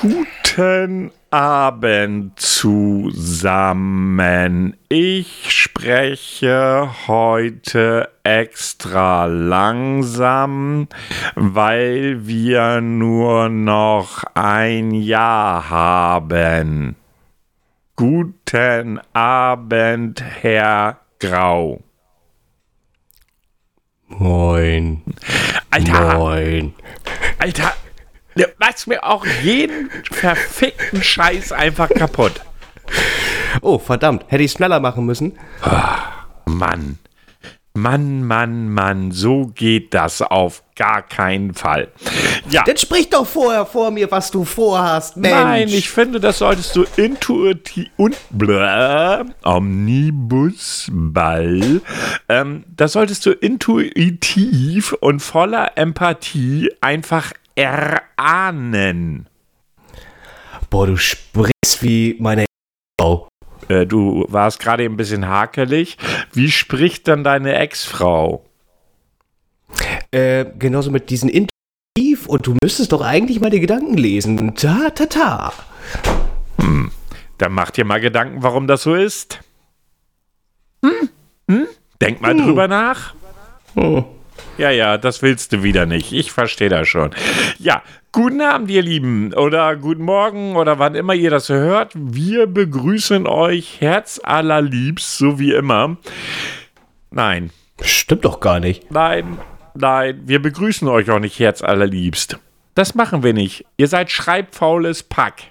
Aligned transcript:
Guten 0.00 1.10
Abend 1.32 2.38
zusammen. 2.38 3.16
Ich 4.88 5.50
spreche 5.50 6.88
heute 7.08 8.08
extra 8.22 9.24
langsam, 9.26 10.86
weil 11.34 12.28
wir 12.28 12.80
nur 12.80 13.48
noch 13.48 14.22
ein 14.34 14.92
Jahr 14.92 15.68
haben. 15.68 16.94
Guten 17.96 19.00
Abend, 19.12 20.22
Herr 20.22 21.00
Grau. 21.18 21.82
Moin. 24.06 25.02
Alter, 25.70 26.16
Moin. 26.16 26.72
Alter, 27.40 27.74
du 28.46 28.52
machst 28.58 28.86
mir 28.86 29.02
auch 29.04 29.24
jeden 29.42 29.90
verfickten 30.10 31.02
Scheiß 31.02 31.52
einfach 31.52 31.88
kaputt. 31.88 32.40
Oh, 33.60 33.78
verdammt. 33.78 34.24
Hätte 34.28 34.42
ich 34.44 34.52
schneller 34.52 34.80
machen 34.80 35.04
müssen? 35.06 35.38
Mann. 36.46 36.98
Mann, 37.74 38.24
Mann, 38.24 38.70
Mann, 38.72 39.12
so 39.12 39.52
geht 39.54 39.94
das 39.94 40.20
auf 40.20 40.64
gar 40.74 41.00
keinen 41.02 41.54
Fall. 41.54 41.88
Ja, 42.50 42.64
Dann 42.64 42.76
sprich 42.76 43.08
doch 43.08 43.24
vorher 43.26 43.64
vor 43.66 43.92
mir, 43.92 44.10
was 44.10 44.32
du 44.32 44.44
vorhast, 44.44 45.16
Mensch. 45.16 45.36
nein, 45.36 45.68
ich 45.68 45.88
finde, 45.88 46.18
das 46.18 46.38
solltest 46.38 46.74
du 46.74 46.84
intuitiv 46.96 47.86
und 47.96 48.16
bläh, 48.30 49.22
Omnibusball, 49.44 51.80
ähm, 52.28 52.64
das 52.76 52.92
solltest 52.92 53.26
du 53.26 53.30
intuitiv 53.32 54.92
und 54.94 55.20
voller 55.20 55.72
Empathie 55.76 56.70
einfach 56.80 57.32
erahnen. 57.58 59.28
Boah, 60.70 60.86
du 60.86 60.96
sprichst 60.96 61.82
wie 61.82 62.16
meine 62.20 62.44
Frau. 63.00 63.28
Äh, 63.68 63.86
du 63.86 64.24
warst 64.28 64.60
gerade 64.60 64.84
ein 64.84 64.96
bisschen 64.96 65.26
hakelig. 65.26 65.96
Wie 66.32 66.50
spricht 66.50 67.08
dann 67.08 67.24
deine 67.24 67.54
Ex-Frau? 67.56 68.44
Äh, 70.10 70.46
genauso 70.58 70.90
mit 70.90 71.10
diesen 71.10 71.28
Intuitiv 71.28 72.26
und 72.28 72.46
du 72.46 72.56
müsstest 72.62 72.92
doch 72.92 73.02
eigentlich 73.02 73.40
mal 73.40 73.50
die 73.50 73.60
Gedanken 73.60 73.96
lesen. 73.96 74.54
Ta, 74.54 74.90
ta, 74.90 75.06
ta. 75.06 75.52
Dann 77.38 77.52
mach 77.52 77.70
dir 77.70 77.84
mal 77.84 78.00
Gedanken, 78.00 78.42
warum 78.42 78.66
das 78.66 78.82
so 78.82 78.94
ist. 78.94 79.40
Hm? 80.84 81.08
Hm? 81.48 81.66
Denk 82.00 82.20
mal 82.20 82.36
drüber 82.36 82.66
nach. 82.68 83.14
Hm. 83.74 84.04
Ja, 84.58 84.70
ja, 84.70 84.98
das 84.98 85.22
willst 85.22 85.52
du 85.52 85.62
wieder 85.62 85.86
nicht. 85.86 86.12
Ich 86.12 86.32
verstehe 86.32 86.68
das 86.68 86.88
schon. 86.88 87.10
Ja, 87.58 87.82
guten 88.10 88.40
Abend, 88.40 88.70
ihr 88.70 88.82
Lieben. 88.82 89.32
Oder 89.34 89.76
guten 89.76 90.02
Morgen 90.02 90.56
oder 90.56 90.80
wann 90.80 90.96
immer 90.96 91.14
ihr 91.14 91.30
das 91.30 91.48
hört. 91.48 91.92
Wir 91.94 92.46
begrüßen 92.46 93.26
euch 93.28 93.80
herzallerliebst, 93.80 95.16
so 95.16 95.38
wie 95.38 95.52
immer. 95.52 95.96
Nein, 97.10 97.50
Stimmt 97.80 98.24
doch 98.24 98.40
gar 98.40 98.58
nicht. 98.58 98.90
nein, 98.90 99.38
nein, 99.74 100.20
wir 100.24 100.42
begrüßen 100.42 100.88
euch 100.88 101.08
auch 101.10 101.20
nicht 101.20 101.38
herzallerliebst. 101.38 102.38
Das 102.74 102.96
machen 102.96 103.22
wir 103.22 103.32
nicht. 103.34 103.64
Ihr 103.76 103.86
seid 103.86 104.10
schreibfaules 104.10 105.04
Pack. 105.04 105.42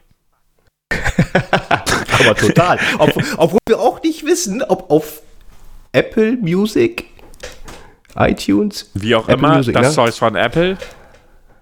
Aber 0.92 2.36
total. 2.36 2.80
Ob, 3.00 3.16
obwohl 3.38 3.60
wir 3.68 3.80
auch 3.80 4.04
nicht 4.04 4.26
wissen, 4.26 4.62
ob 4.64 4.92
auf 4.92 5.22
Apple 5.94 6.34
Music, 6.38 7.06
iTunes, 8.17 8.89
Wie 8.94 9.16
auch 9.16 9.28
Apple 9.30 9.36
immer, 9.48 9.58
Music, 9.58 9.73
das 9.73 9.88
ne? 9.88 9.94
Zeugs 9.94 10.17
von 10.17 10.36
Apple. 10.36 10.78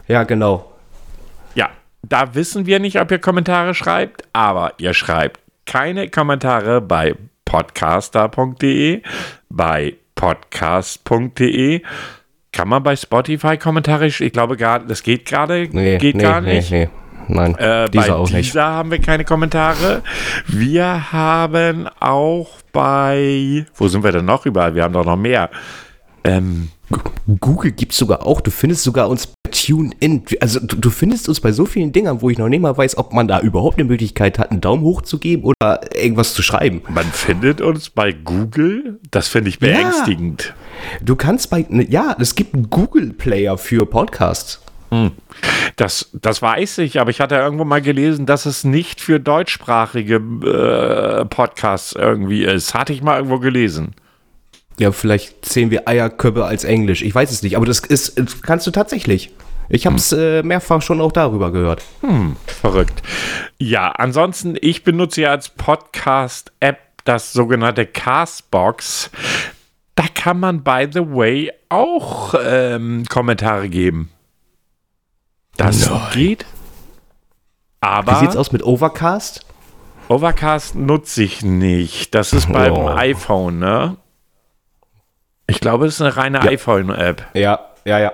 Ja, 0.08 0.24
genau. 0.24 0.72
Ja, 1.56 1.70
da 2.04 2.34
wissen 2.36 2.66
wir 2.66 2.80
nicht, 2.80 3.00
ob 3.00 3.12
ihr 3.12 3.20
Kommentare 3.20 3.74
schreibt, 3.74 4.24
aber 4.34 4.74
ihr 4.78 4.94
schreibt 4.94 5.40
keine 5.66 6.10
Kommentare 6.10 6.82
bei 6.82 7.16
podcaster.de, 7.46 9.02
bei 9.50 9.96
podcast.de. 10.16 11.82
Kann 12.52 12.70
man 12.70 12.84
bei 12.84 12.96
Spotify 12.96 13.58
Kommentare? 13.58 14.06
Ich 14.08 14.32
glaube 14.32 14.56
gerade, 14.56 14.86
das 14.88 15.04
geht 15.04 15.26
gerade, 15.26 15.68
Nee, 15.72 15.98
geht 15.98 16.16
nee, 16.16 16.22
gar 16.24 16.42
nee, 16.42 16.56
nicht. 16.56 16.72
Nee, 16.72 16.90
Nein, 17.28 17.56
Äh, 17.56 17.90
dieser 17.90 18.08
bei 18.08 18.14
auch 18.14 18.30
nicht. 18.30 18.48
dieser 18.54 18.64
haben 18.66 18.92
wir 18.92 19.00
keine 19.02 19.26
Kommentare. 19.26 20.04
Wir 20.48 21.12
haben 21.12 21.88
auch 22.00 22.50
bei, 22.72 23.66
wo 23.76 23.88
sind 23.88 24.04
wir 24.04 24.12
denn 24.12 24.26
noch 24.26 24.46
überall? 24.46 24.76
Wir 24.76 24.84
haben 24.84 24.94
doch 24.94 25.06
noch 25.06 25.18
mehr. 25.18 25.50
Ähm, 26.26 26.70
Google 27.40 27.72
gibt 27.72 27.92
es 27.94 27.98
sogar 27.98 28.26
auch. 28.26 28.42
Du 28.42 28.52
findest 28.52 28.84
sogar 28.84 29.10
uns 29.10 29.28
bei 29.28 29.50
TuneIn. 29.52 30.24
Also 30.42 30.60
du, 30.60 30.76
du 30.76 30.90
findest 30.90 31.28
uns 31.30 31.40
bei 31.40 31.52
so 31.52 31.66
vielen 31.66 31.92
Dingern, 31.92 32.22
wo 32.22 32.30
ich 32.30 32.38
noch 32.38 32.50
nicht 32.50 32.62
mal 32.62 32.76
weiß, 32.78 32.98
ob 32.98 33.14
man 33.14 33.28
da 33.28 33.40
überhaupt 33.40 33.78
eine 33.80 33.88
Möglichkeit 33.88 34.38
hat, 34.40 34.52
einen 34.52 34.62
Daumen 34.62 34.84
hoch 34.84 35.02
zu 35.02 35.18
geben 35.20 35.44
oder 35.44 35.82
irgendwas 35.96 36.34
zu 36.34 36.42
schreiben. 36.42 36.82
man 36.90 37.06
findet 37.06 37.62
uns 37.62 37.90
bei 37.90 38.12
Google. 38.12 39.00
Das 39.12 39.28
finde 39.28 39.50
ich 39.50 39.56
Ja. 39.62 39.68
beängstigend. 39.68 40.54
Du 41.02 41.16
kannst 41.16 41.50
bei, 41.50 41.66
ne, 41.70 41.90
ja, 41.90 42.16
es 42.20 42.36
gibt 42.36 42.54
einen 42.54 42.70
Google-Player 42.70 43.58
für 43.58 43.86
Podcasts. 43.86 44.62
Das, 45.76 46.10
das 46.14 46.42
weiß 46.42 46.78
ich, 46.78 47.02
aber 47.02 47.10
ich 47.10 47.20
hatte 47.20 47.36
irgendwo 47.36 47.66
mal 47.66 47.82
gelesen, 47.82 48.26
dass 48.26 48.46
es 48.46 48.64
nicht 48.64 49.02
für 49.02 49.20
deutschsprachige 49.20 50.16
äh, 50.16 51.26
Podcasts 51.26 51.94
irgendwie 51.94 52.44
ist. 52.46 52.74
Hatte 52.74 52.94
ich 52.94 53.02
mal 53.02 53.18
irgendwo 53.18 53.40
gelesen. 53.40 53.94
Ja, 54.78 54.92
vielleicht 54.92 55.46
sehen 55.46 55.72
wir 55.72 55.88
Eierköpfe 55.88 56.46
als 56.46 56.64
Englisch. 56.64 57.02
Ich 57.02 57.16
weiß 57.16 57.32
es 57.32 57.42
nicht, 57.44 57.56
aber 57.56 57.66
das 57.66 57.80
ist, 57.80 58.20
das 58.20 58.42
kannst 58.42 58.68
du 58.68 58.72
tatsächlich. 58.72 59.32
Ich 59.70 59.86
habe 59.88 59.96
es 59.96 60.12
äh, 60.12 60.44
mehrfach 60.44 60.82
schon 60.82 61.02
auch 61.02 61.12
darüber 61.12 61.52
gehört. 61.52 61.82
Verrückt. 62.46 63.02
Ja, 63.58 63.90
ansonsten, 63.92 64.56
ich 64.62 64.84
benutze 64.84 65.22
ja 65.22 65.32
als 65.32 65.50
Podcast-App 65.50 66.78
das 67.06 67.34
sogenannte 67.34 67.86
Castbox. 67.86 69.10
Da 69.96 70.04
kann 70.14 70.40
man, 70.40 70.64
by 70.64 70.88
the 70.92 71.00
way, 71.02 71.52
auch 71.70 72.36
ähm, 72.44 73.06
Kommentare 73.10 73.70
geben. 73.70 74.10
Das 75.58 75.90
Nein. 75.90 76.02
geht. 76.14 76.42
Wie 76.42 76.46
Aber 77.82 78.16
sieht's 78.20 78.36
aus 78.36 78.52
mit 78.52 78.62
Overcast? 78.64 79.46
Overcast 80.10 80.76
nutze 80.76 81.24
ich 81.24 81.44
nicht. 81.44 82.14
Das 82.14 82.34
ist 82.34 82.52
beim 82.52 82.74
Oh. 82.74 82.90
iPhone, 82.90 83.60
ne? 83.60 83.98
Ich 85.48 85.60
glaube, 85.60 85.86
es 85.86 85.96
ist 85.96 86.02
eine 86.02 86.16
reine 86.18 86.40
Ja. 86.40 86.46
iPhone-App. 86.50 87.24
Ja, 87.34 87.60
ja, 87.86 88.00
ja. 88.00 88.14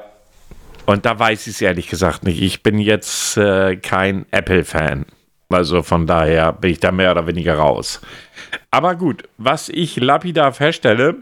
Und 0.86 1.06
da 1.06 1.18
weiß 1.18 1.48
ich 1.48 1.54
es 1.56 1.62
ehrlich 1.62 1.88
gesagt 1.88 2.24
nicht. 2.24 2.42
Ich 2.42 2.64
bin 2.64 2.78
jetzt 2.80 3.38
äh, 3.38 3.78
kein 3.78 4.26
Apple-Fan. 4.32 5.06
Also 5.50 5.84
von 5.84 6.08
daher 6.08 6.54
bin 6.54 6.72
ich 6.72 6.80
da 6.80 6.92
mehr 6.92 7.12
oder 7.12 7.28
weniger 7.28 7.56
raus. 7.56 8.02
Aber 8.72 8.96
gut, 8.96 9.24
was 9.38 9.70
ich 9.70 9.98
lapidar 9.98 10.54
feststelle, 10.54 11.16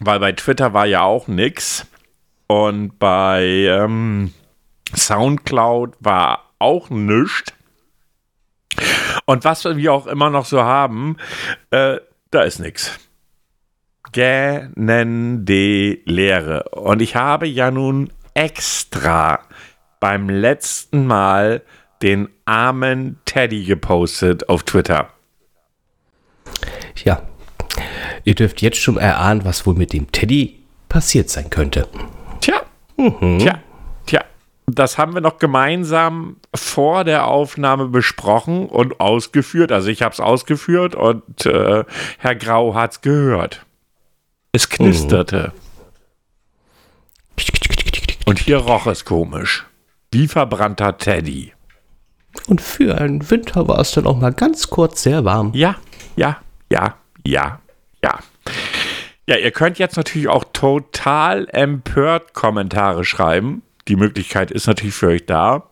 weil 0.00 0.20
bei 0.20 0.32
Twitter 0.32 0.72
war 0.74 0.86
ja 0.86 1.02
auch 1.02 1.26
nix 1.28 1.86
und 2.46 2.98
bei 2.98 3.44
ähm, 3.68 4.32
Soundcloud 4.94 5.94
war 6.00 6.44
auch 6.58 6.88
nichts. 6.90 7.52
Und 9.26 9.44
was 9.44 9.64
wir 9.64 9.92
auch 9.92 10.06
immer 10.06 10.30
noch 10.30 10.44
so 10.46 10.62
haben, 10.62 11.16
äh, 11.70 11.98
da 12.30 12.42
ist 12.42 12.60
nichts. 12.60 12.98
Gähnende 14.12 15.98
Leere. 16.04 16.64
Und 16.70 17.02
ich 17.02 17.16
habe 17.16 17.46
ja 17.46 17.70
nun 17.70 18.10
extra 18.34 19.40
beim 20.00 20.28
letzten 20.28 21.06
Mal 21.06 21.62
den 22.02 22.28
armen 22.44 23.18
Teddy 23.24 23.64
gepostet 23.64 24.48
auf 24.48 24.62
Twitter. 24.62 25.08
Ja. 27.04 27.22
Ihr 28.24 28.34
dürft 28.34 28.62
jetzt 28.62 28.78
schon 28.78 28.96
erahnen, 28.96 29.44
was 29.44 29.66
wohl 29.66 29.74
mit 29.74 29.92
dem 29.92 30.10
Teddy 30.12 30.58
passiert 30.88 31.30
sein 31.30 31.50
könnte. 31.50 31.86
Tja, 32.40 32.62
tja, 32.96 33.58
tja. 34.06 34.24
Das 34.66 34.98
haben 34.98 35.14
wir 35.14 35.20
noch 35.20 35.38
gemeinsam 35.38 36.36
vor 36.54 37.04
der 37.04 37.26
Aufnahme 37.26 37.88
besprochen 37.88 38.66
und 38.66 39.00
ausgeführt. 39.00 39.72
Also 39.72 39.88
ich 39.88 40.02
habe 40.02 40.12
es 40.12 40.20
ausgeführt 40.20 40.94
und 40.94 41.46
äh, 41.46 41.84
Herr 42.18 42.34
Grau 42.34 42.74
hat 42.74 42.92
es 42.92 43.00
gehört. 43.00 43.64
Es 44.52 44.68
knisterte. 44.68 45.52
Und 48.24 48.38
hier 48.38 48.58
roch 48.58 48.86
es 48.86 49.04
komisch. 49.04 49.66
Wie 50.10 50.28
verbrannter 50.28 50.96
Teddy. 50.96 51.52
Und 52.46 52.60
für 52.60 52.98
einen 52.98 53.30
Winter 53.30 53.68
war 53.68 53.78
es 53.78 53.92
dann 53.92 54.06
auch 54.06 54.18
mal 54.18 54.32
ganz 54.32 54.68
kurz 54.70 55.02
sehr 55.02 55.24
warm. 55.24 55.52
Ja, 55.54 55.76
ja, 56.16 56.38
ja, 56.70 56.96
ja, 57.24 57.60
ja. 58.02 58.18
Ja, 59.26 59.36
ihr 59.36 59.50
könnt 59.50 59.78
jetzt 59.78 59.96
natürlich 59.96 60.28
auch 60.28 60.44
total 60.52 61.48
empört 61.50 62.32
Kommentare 62.32 63.04
schreiben. 63.04 63.62
Die 63.86 63.96
Möglichkeit 63.96 64.50
ist 64.50 64.66
natürlich 64.66 64.94
für 64.94 65.08
euch 65.08 65.26
da. 65.26 65.68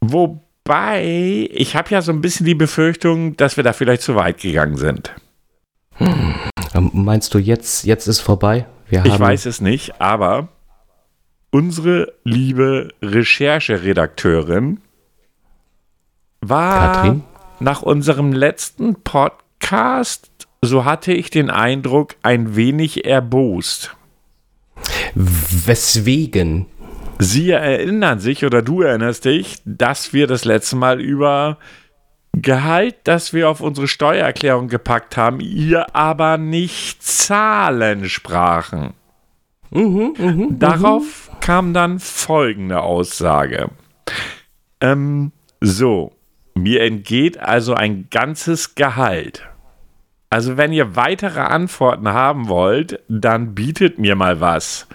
Wobei, 0.00 1.48
ich 1.52 1.76
habe 1.76 1.90
ja 1.90 2.00
so 2.00 2.12
ein 2.12 2.22
bisschen 2.22 2.46
die 2.46 2.54
Befürchtung, 2.54 3.36
dass 3.36 3.56
wir 3.58 3.64
da 3.64 3.72
vielleicht 3.74 4.02
zu 4.02 4.14
weit 4.14 4.40
gegangen 4.40 4.76
sind. 4.76 5.14
Ähm, 6.00 6.34
Meinst 6.80 7.34
du, 7.34 7.38
jetzt, 7.38 7.84
jetzt 7.84 8.06
ist 8.06 8.20
vorbei? 8.20 8.66
Wir 8.88 9.04
Ich 9.04 9.18
weiß 9.18 9.46
es 9.46 9.60
nicht, 9.60 10.00
aber 10.00 10.48
unsere 11.50 12.12
liebe 12.24 12.88
Rechercheredakteurin 13.02 14.80
war 16.40 16.92
Katrin? 16.92 17.24
nach 17.60 17.82
unserem 17.82 18.32
letzten 18.32 19.02
Podcast, 19.02 20.30
so 20.62 20.84
hatte 20.84 21.12
ich 21.12 21.30
den 21.30 21.50
Eindruck, 21.50 22.16
ein 22.22 22.56
wenig 22.56 23.04
erbost. 23.04 23.96
Weswegen? 25.14 26.66
Sie 27.18 27.50
erinnern 27.50 28.20
sich 28.20 28.44
oder 28.44 28.60
du 28.60 28.82
erinnerst 28.82 29.24
dich, 29.24 29.56
dass 29.64 30.12
wir 30.12 30.26
das 30.26 30.44
letzte 30.44 30.76
Mal 30.76 31.00
über 31.00 31.56
Gehalt, 32.38 32.96
das 33.04 33.32
wir 33.32 33.48
auf 33.48 33.62
unsere 33.62 33.88
Steuererklärung 33.88 34.68
gepackt 34.68 35.16
haben, 35.16 35.40
ihr 35.40 35.96
aber 35.96 36.36
nicht 36.36 37.02
Zahlen 37.02 38.10
sprachen. 38.10 38.92
Darauf 39.70 41.30
kam 41.40 41.72
dann 41.72 41.98
folgende 41.98 42.82
Aussage. 42.82 43.70
Ähm, 44.82 45.32
so, 45.62 46.12
mir 46.54 46.82
entgeht 46.82 47.38
also 47.38 47.72
ein 47.72 48.08
ganzes 48.10 48.74
Gehalt. 48.74 49.48
Also 50.28 50.58
wenn 50.58 50.74
ihr 50.74 50.94
weitere 50.94 51.40
Antworten 51.40 52.08
haben 52.08 52.48
wollt, 52.48 53.00
dann 53.08 53.54
bietet 53.54 53.98
mir 53.98 54.14
mal 54.14 54.40
was. 54.40 54.86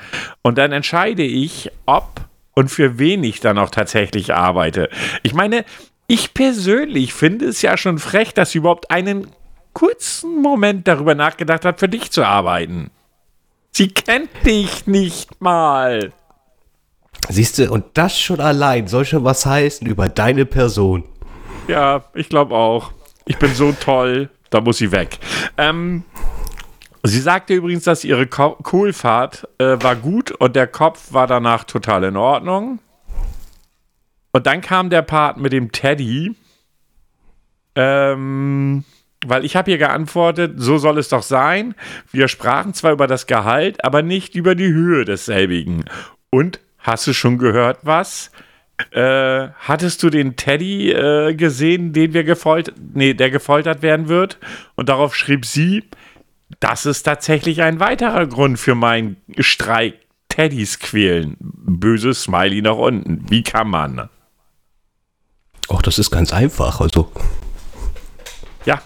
Und 0.43 0.59
dann 0.59 0.71
entscheide 0.71 1.23
ich, 1.23 1.71
ob 1.87 2.21
und 2.53 2.69
für 2.69 2.99
wen 2.99 3.23
ich 3.23 3.39
dann 3.39 3.57
auch 3.57 3.69
tatsächlich 3.69 4.33
arbeite. 4.35 4.89
Ich 5.23 5.33
meine, 5.33 5.65
ich 6.11 6.33
persönlich 6.33 7.13
finde 7.13 7.45
es 7.45 7.61
ja 7.61 7.77
schon 7.77 7.97
frech, 7.97 8.33
dass 8.33 8.51
sie 8.51 8.57
überhaupt 8.57 8.91
einen 8.91 9.27
kurzen 9.71 10.41
Moment 10.41 10.85
darüber 10.85 11.15
nachgedacht 11.15 11.63
hat, 11.63 11.79
für 11.79 11.87
dich 11.87 12.11
zu 12.11 12.25
arbeiten. 12.25 12.91
Sie 13.71 13.87
kennt 13.87 14.29
dich 14.45 14.87
nicht 14.87 15.39
mal. 15.39 16.11
Siehst 17.29 17.59
du, 17.59 17.71
und 17.71 17.85
das 17.93 18.19
schon 18.19 18.41
allein 18.41 18.87
soll 18.87 19.05
schon 19.05 19.23
was 19.23 19.45
heißen 19.45 19.87
über 19.87 20.09
deine 20.09 20.45
Person. 20.45 21.05
Ja, 21.69 22.03
ich 22.13 22.27
glaube 22.27 22.55
auch. 22.55 22.91
Ich 23.23 23.37
bin 23.37 23.55
so 23.55 23.71
toll, 23.71 24.29
da 24.49 24.59
muss 24.59 24.79
sie 24.79 24.91
weg. 24.91 25.17
Ähm, 25.57 26.03
sie 27.03 27.21
sagte 27.21 27.53
übrigens, 27.53 27.85
dass 27.85 28.03
ihre 28.03 28.27
Ko 28.27 28.57
Kohlfahrt 28.61 29.47
äh, 29.59 29.77
war 29.79 29.95
gut 29.95 30.31
und 30.31 30.57
der 30.57 30.67
Kopf 30.67 31.13
war 31.13 31.27
danach 31.27 31.63
total 31.63 32.03
in 32.03 32.17
Ordnung. 32.17 32.79
Und 34.31 34.47
dann 34.47 34.61
kam 34.61 34.89
der 34.89 35.01
Part 35.01 35.37
mit 35.37 35.53
dem 35.53 35.71
Teddy. 35.71 36.35
Ähm, 37.75 38.83
weil 39.25 39.45
ich 39.45 39.55
habe 39.55 39.71
ihr 39.71 39.77
geantwortet, 39.77 40.53
so 40.57 40.77
soll 40.77 40.97
es 40.97 41.09
doch 41.09 41.21
sein. 41.21 41.75
Wir 42.11 42.27
sprachen 42.27 42.73
zwar 42.73 42.91
über 42.91 43.07
das 43.07 43.27
Gehalt, 43.27 43.83
aber 43.85 44.01
nicht 44.01 44.35
über 44.35 44.55
die 44.55 44.73
Höhe 44.73 45.05
desselbigen. 45.05 45.85
Und 46.31 46.59
hast 46.79 47.05
du 47.07 47.13
schon 47.13 47.37
gehört 47.37 47.79
was? 47.83 48.31
Äh, 48.91 49.49
hattest 49.59 50.01
du 50.01 50.09
den 50.09 50.35
Teddy 50.35 50.91
äh, 50.91 51.35
gesehen, 51.35 51.93
den 51.93 52.13
wir 52.13 52.23
gefoltert, 52.23 52.75
nee, 52.93 53.13
der 53.13 53.29
gefoltert 53.29 53.83
werden 53.83 54.07
wird? 54.07 54.39
Und 54.75 54.89
darauf 54.89 55.15
schrieb 55.15 55.45
sie, 55.45 55.83
das 56.59 56.87
ist 56.87 57.03
tatsächlich 57.03 57.61
ein 57.61 57.79
weiterer 57.79 58.25
Grund 58.25 58.59
für 58.59 58.75
meinen 58.75 59.17
Streik. 59.37 59.95
Teddys 60.29 60.79
quälen. 60.79 61.35
Böses 61.39 62.23
Smiley 62.23 62.61
nach 62.61 62.77
unten. 62.77 63.29
Wie 63.29 63.43
kann 63.43 63.69
man? 63.69 64.09
Ach, 65.73 65.81
das 65.81 65.99
ist 65.99 66.11
ganz 66.11 66.33
einfach. 66.33 66.81
Also, 66.81 67.11
Ja. 68.65 68.81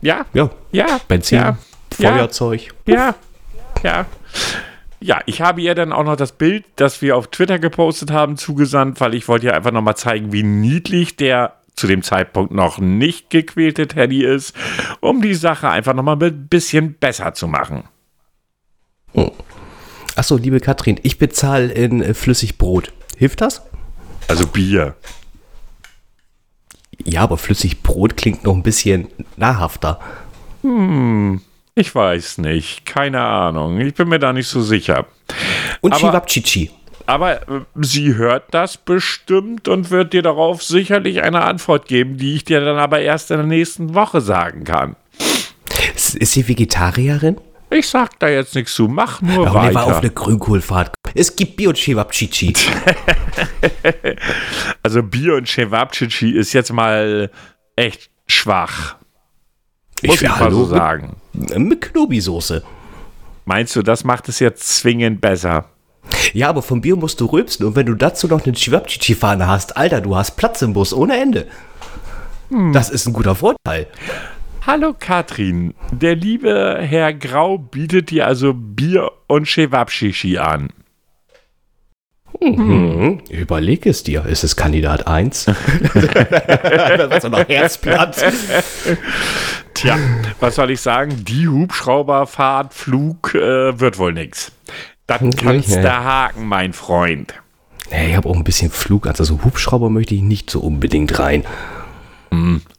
Ja. 0.00 0.26
ja, 0.32 0.50
Ja. 0.72 1.00
Benzin, 1.06 1.38
Ja. 1.38 1.58
Feuerzeug. 1.94 2.74
Ja. 2.86 3.14
Ja. 3.82 4.06
Ja, 5.00 5.20
ich 5.26 5.40
habe 5.40 5.60
ihr 5.60 5.74
dann 5.74 5.92
auch 5.92 6.04
noch 6.04 6.16
das 6.16 6.32
Bild, 6.32 6.64
das 6.76 7.02
wir 7.02 7.16
auf 7.16 7.26
Twitter 7.26 7.58
gepostet 7.58 8.12
haben, 8.12 8.36
zugesandt, 8.36 9.00
weil 9.00 9.14
ich 9.14 9.26
wollte 9.26 9.46
ihr 9.46 9.54
einfach 9.54 9.72
nochmal 9.72 9.96
zeigen, 9.96 10.32
wie 10.32 10.44
niedlich 10.44 11.16
der 11.16 11.56
zu 11.74 11.86
dem 11.86 12.02
Zeitpunkt 12.02 12.52
noch 12.52 12.78
nicht 12.78 13.30
gequälte 13.30 13.88
Teddy 13.88 14.24
ist, 14.24 14.54
um 15.00 15.20
die 15.22 15.34
Sache 15.34 15.68
einfach 15.68 15.94
nochmal 15.94 16.22
ein 16.22 16.46
bisschen 16.48 16.94
besser 16.94 17.34
zu 17.34 17.48
machen. 17.48 17.84
Achso, 20.14 20.36
liebe 20.36 20.60
Katrin, 20.60 21.00
ich 21.02 21.18
bezahle 21.18 21.72
in 21.72 22.02
äh, 22.02 22.14
Flüssigbrot. 22.14 22.92
Hilft 23.16 23.40
das? 23.40 23.62
Also 24.28 24.46
Bier. 24.46 24.94
Ja, 27.04 27.22
aber 27.22 27.36
Flüssigbrot 27.38 28.16
klingt 28.16 28.44
noch 28.44 28.54
ein 28.54 28.62
bisschen 28.62 29.08
nahrhafter. 29.36 29.98
Ich 31.74 31.94
weiß 31.94 32.38
nicht. 32.38 32.86
Keine 32.86 33.20
Ahnung. 33.20 33.80
Ich 33.80 33.94
bin 33.94 34.08
mir 34.08 34.18
da 34.18 34.32
nicht 34.32 34.48
so 34.48 34.62
sicher. 34.62 35.06
Und 35.80 35.92
Aber- 35.92 36.00
Chivapchichi. 36.00 36.70
Aber 37.04 37.42
äh, 37.42 37.60
sie 37.80 38.14
hört 38.14 38.44
das 38.52 38.76
bestimmt 38.76 39.66
und 39.66 39.90
wird 39.90 40.12
dir 40.12 40.22
darauf 40.22 40.62
sicherlich 40.62 41.20
eine 41.22 41.42
Antwort 41.42 41.88
geben, 41.88 42.16
die 42.16 42.36
ich 42.36 42.44
dir 42.44 42.60
dann 42.64 42.78
aber 42.78 43.00
erst 43.00 43.32
in 43.32 43.38
der 43.38 43.46
nächsten 43.46 43.94
Woche 43.94 44.20
sagen 44.20 44.62
kann. 44.62 44.94
Ist, 45.96 46.12
sie 46.32 46.46
Vegetarierin? 46.46 47.38
Ich 47.70 47.88
sag 47.88 48.18
da 48.20 48.28
jetzt 48.28 48.54
nichts 48.54 48.74
zu. 48.74 48.86
Mach 48.86 49.20
nur 49.20 49.48
Aber 49.48 49.68
die 49.68 49.74
war 49.74 49.84
auf 49.84 49.88
weiter. 49.90 49.98
eine 50.02 50.10
Grünkohlfahrt. 50.10 50.92
Es 51.14 51.34
gibt 51.36 51.56
Bio 51.56 51.72
Chivapchichi. 51.72 52.52
Also 54.82 55.02
Bier 55.02 55.36
und 55.36 55.48
Cevapcici 55.48 56.30
ist 56.30 56.52
jetzt 56.52 56.72
mal 56.72 57.30
echt 57.76 58.10
schwach. 58.26 58.96
Muss 60.04 60.16
ich, 60.16 60.22
will 60.22 60.28
mal 60.28 60.50
so 60.50 60.64
sagen. 60.66 61.16
Mit, 61.32 61.58
mit 61.58 61.80
Knobi-Soße. 61.80 62.62
Meinst 63.44 63.76
du, 63.76 63.82
das 63.82 64.04
macht 64.04 64.28
es 64.28 64.40
jetzt 64.40 64.78
zwingend 64.78 65.20
besser? 65.20 65.66
Ja, 66.32 66.48
aber 66.48 66.62
vom 66.62 66.80
Bier 66.80 66.96
musst 66.96 67.20
du 67.20 67.26
rülpsen. 67.26 67.66
Und 67.66 67.76
wenn 67.76 67.86
du 67.86 67.94
dazu 67.94 68.26
noch 68.26 68.44
eine 68.44 68.54
Chivapchichi-Fahne 68.54 69.46
hast, 69.46 69.76
Alter, 69.76 70.00
du 70.00 70.16
hast 70.16 70.32
Platz 70.36 70.62
im 70.62 70.72
Bus 70.72 70.92
ohne 70.92 71.20
Ende. 71.20 71.46
Das 72.72 72.90
ist 72.90 73.06
ein 73.06 73.12
guter 73.12 73.34
Vorteil. 73.34 73.86
Hallo 74.66 74.94
Katrin, 74.98 75.74
der 75.90 76.14
liebe 76.14 76.78
Herr 76.80 77.14
Grau 77.14 77.58
bietet 77.58 78.10
dir 78.10 78.26
also 78.26 78.52
Bier 78.54 79.10
und 79.26 79.48
Cevapcici 79.48 80.38
an. 80.38 80.68
Mhm. 82.42 83.20
Überleg 83.30 83.86
es 83.86 84.02
dir. 84.02 84.26
Ist 84.26 84.44
es 84.44 84.56
Kandidat 84.56 85.06
1? 85.06 85.46
Was 85.48 87.24
noch 87.24 87.48
Herzblatt? 87.48 88.16
Tja, 89.74 89.96
was 90.40 90.56
soll 90.56 90.70
ich 90.70 90.80
sagen? 90.80 91.24
Die 91.24 91.48
Hubschrauberfahrt, 91.48 92.74
Flug 92.74 93.34
äh, 93.34 93.78
wird 93.78 93.98
wohl 93.98 94.12
nix. 94.12 94.52
Das 95.06 95.20
kannst 95.36 95.70
ja. 95.70 95.82
du 95.82 95.90
haken, 95.90 96.46
mein 96.46 96.72
Freund. 96.72 97.34
Nee, 97.90 98.10
ich 98.10 98.16
habe 98.16 98.28
auch 98.28 98.36
ein 98.36 98.44
bisschen 98.44 98.70
Flugangst. 98.70 99.20
Also 99.20 99.44
Hubschrauber 99.44 99.90
möchte 99.90 100.14
ich 100.14 100.22
nicht 100.22 100.50
so 100.50 100.60
unbedingt 100.60 101.18
rein. 101.18 101.44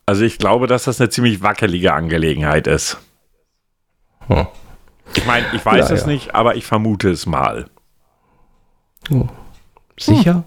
Also 0.06 0.24
ich 0.24 0.40
glaube, 0.40 0.66
dass 0.68 0.86
das 0.86 1.00
eine 1.00 1.10
ziemlich 1.10 1.42
wackelige 1.44 1.94
Angelegenheit 1.94 2.66
ist. 2.66 2.98
Hm. 4.28 4.48
Ich 5.16 5.26
meine, 5.26 5.46
ich 5.54 5.64
weiß 5.64 5.90
Ja, 5.90 5.96
es 5.96 6.02
ja. 6.02 6.08
nicht, 6.08 6.34
aber 6.34 6.56
ich 6.56 6.66
vermute 6.66 7.12
es 7.12 7.26
mal. 7.26 7.68
Sicher? 10.00 10.44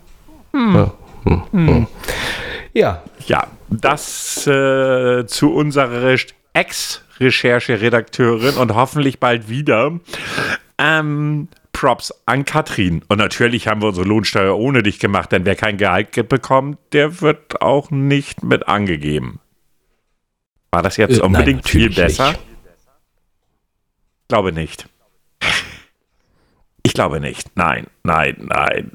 Ja. 0.55 0.93
Hm. 1.25 1.43
Hm. 1.53 1.87
ja. 2.73 3.03
Ja, 3.27 3.47
das 3.69 4.47
äh, 4.47 5.27
zu 5.27 5.53
unserer 5.53 5.91
Re- 6.03 6.17
Ex-Recherche-Redakteurin 6.53 8.55
und 8.57 8.75
hoffentlich 8.75 9.19
bald 9.21 9.49
wieder. 9.49 9.99
Ähm, 10.79 11.49
Props 11.73 12.13
an 12.27 12.45
Katrin. 12.47 13.03
Und 13.09 13.19
natürlich 13.19 13.69
haben 13.69 13.83
wir 13.83 13.89
unsere 13.89 14.07
Lohnsteuer 14.07 14.57
ohne 14.57 14.83
dich 14.83 14.99
gemacht, 14.99 15.31
denn 15.33 15.45
wer 15.45 15.57
kein 15.57 15.77
Gehalt 15.77 16.13
ge- 16.13 16.25
bekommt, 16.25 16.79
der 16.93 17.21
wird 17.21 17.61
auch 17.61 17.91
nicht 17.91 18.43
mit 18.43 18.67
angegeben. 18.69 19.41
War 20.71 20.83
das 20.83 20.97
jetzt 20.97 21.17
Äh, 21.17 21.19
nein, 21.19 21.27
unbedingt 21.27 21.69
viel 21.69 21.83
natürlich 21.89 21.97
besser? 21.97 22.29
nicht. 22.31 22.41
Ich 24.23 24.29
glaube 24.29 24.53
nicht. 24.53 24.87
Glaube 26.97 27.21
nicht. 27.21 27.51
Nein, 27.57 27.89
nein, 28.05 28.37
nein. 28.49 28.91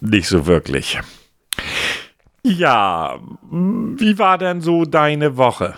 Nicht 0.00 0.26
so 0.26 0.46
wirklich. 0.46 0.98
Ja, 2.42 3.20
mm, 3.48 3.94
wie 3.96 4.18
war 4.18 4.38
denn 4.38 4.60
so 4.60 4.84
deine 4.84 5.36
Woche? 5.36 5.74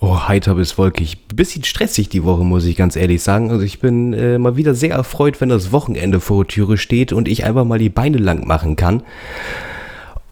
Oh, 0.00 0.26
heiter 0.26 0.56
bis 0.56 0.76
wolkig. 0.78 1.28
Bisschen 1.28 1.62
stressig 1.62 2.08
die 2.08 2.24
Woche, 2.24 2.42
muss 2.42 2.64
ich 2.64 2.74
ganz 2.74 2.96
ehrlich 2.96 3.22
sagen. 3.22 3.52
Also 3.52 3.62
ich 3.62 3.78
bin 3.78 4.12
äh, 4.14 4.36
mal 4.36 4.56
wieder 4.56 4.74
sehr 4.74 4.96
erfreut, 4.96 5.40
wenn 5.40 5.48
das 5.48 5.70
Wochenende 5.70 6.18
vor 6.18 6.42
der 6.42 6.48
Türe 6.48 6.76
steht 6.76 7.12
und 7.12 7.28
ich 7.28 7.44
einfach 7.44 7.64
mal 7.64 7.78
die 7.78 7.88
Beine 7.88 8.18
lang 8.18 8.44
machen 8.48 8.74
kann. 8.74 9.04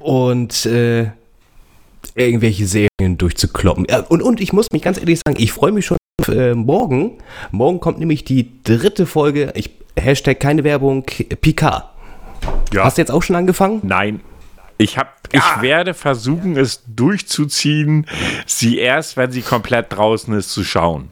Und 0.00 0.66
äh, 0.66 1.12
irgendwelche 2.16 2.66
Serien 2.66 3.16
durchzukloppen. 3.16 3.86
Ja, 3.88 4.00
und, 4.00 4.22
und 4.22 4.40
ich 4.40 4.52
muss 4.52 4.66
mich 4.72 4.82
ganz 4.82 4.98
ehrlich 4.98 5.20
sagen, 5.24 5.40
ich 5.40 5.52
freue 5.52 5.70
mich 5.70 5.86
schon 5.86 5.99
äh, 6.28 6.54
morgen. 6.54 7.18
Morgen 7.50 7.80
kommt 7.80 7.98
nämlich 7.98 8.24
die 8.24 8.62
dritte 8.62 9.06
Folge, 9.06 9.52
ich, 9.54 9.70
Hashtag 9.98 10.40
keine 10.40 10.64
Werbung, 10.64 11.04
Picard. 11.04 11.84
Ja. 12.72 12.84
Hast 12.84 12.98
du 12.98 13.02
jetzt 13.02 13.10
auch 13.10 13.22
schon 13.22 13.36
angefangen? 13.36 13.80
Nein. 13.82 14.20
Ich, 14.78 14.96
hab, 14.96 15.28
ich 15.32 15.42
werde 15.60 15.92
versuchen, 15.92 16.56
es 16.56 16.82
durchzuziehen, 16.86 18.06
sie 18.46 18.78
erst, 18.78 19.18
wenn 19.18 19.30
sie 19.30 19.42
komplett 19.42 19.92
draußen 19.92 20.32
ist, 20.32 20.50
zu 20.52 20.64
schauen. 20.64 21.10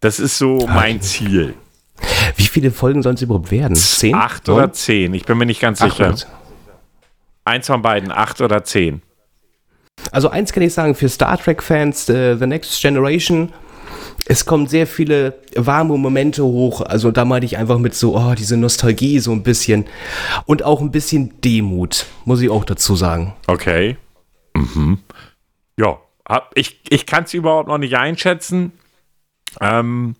Das 0.00 0.20
ist 0.20 0.36
so 0.36 0.66
mein 0.66 1.00
Ziel. 1.00 1.54
Wie 2.36 2.46
viele 2.46 2.72
Folgen 2.72 3.02
sollen 3.02 3.14
es 3.14 3.22
überhaupt 3.22 3.50
werden? 3.50 3.76
Zehn? 3.76 4.14
Acht 4.14 4.48
oder 4.48 4.72
zehn, 4.72 5.14
ich 5.14 5.24
bin 5.24 5.38
mir 5.38 5.46
nicht 5.46 5.60
ganz 5.60 5.80
Acht 5.80 5.92
sicher. 5.92 6.14
Eins 7.44 7.66
von 7.68 7.80
beiden, 7.80 8.12
acht 8.12 8.40
oder 8.40 8.64
zehn. 8.64 9.00
Also 10.10 10.28
eins 10.28 10.52
kann 10.52 10.62
ich 10.62 10.74
sagen, 10.74 10.94
für 10.94 11.08
Star 11.08 11.38
Trek-Fans, 11.38 12.08
uh, 12.08 12.36
The 12.36 12.46
Next 12.46 12.80
Generation, 12.80 13.52
es 14.26 14.46
kommen 14.46 14.66
sehr 14.66 14.86
viele 14.86 15.38
warme 15.56 15.96
Momente 15.98 16.44
hoch. 16.44 16.80
Also 16.80 17.10
da 17.10 17.24
meinte 17.24 17.46
ich 17.46 17.56
einfach 17.56 17.78
mit 17.78 17.94
so, 17.94 18.16
oh, 18.16 18.34
diese 18.36 18.56
Nostalgie 18.56 19.18
so 19.18 19.32
ein 19.32 19.42
bisschen. 19.42 19.86
Und 20.46 20.62
auch 20.62 20.80
ein 20.80 20.90
bisschen 20.90 21.40
Demut, 21.40 22.06
muss 22.24 22.40
ich 22.40 22.50
auch 22.50 22.64
dazu 22.64 22.94
sagen. 22.94 23.34
Okay. 23.46 23.96
Mhm. 24.54 24.98
Ja, 25.76 25.98
ich, 26.54 26.80
ich 26.88 27.06
kann 27.06 27.24
es 27.24 27.34
überhaupt 27.34 27.68
noch 27.68 27.78
nicht 27.78 27.96
einschätzen. 27.96 28.72
Ähm, 29.60 30.14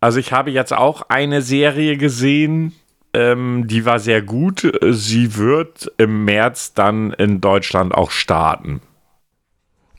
also 0.00 0.18
ich 0.18 0.32
habe 0.32 0.50
jetzt 0.50 0.72
auch 0.72 1.02
eine 1.08 1.42
Serie 1.42 1.96
gesehen, 1.96 2.74
ähm, 3.14 3.66
die 3.66 3.84
war 3.84 3.98
sehr 3.98 4.22
gut. 4.22 4.70
Sie 4.90 5.36
wird 5.36 5.90
im 5.96 6.24
März 6.24 6.74
dann 6.74 7.12
in 7.12 7.40
Deutschland 7.40 7.94
auch 7.94 8.10
starten. 8.10 8.80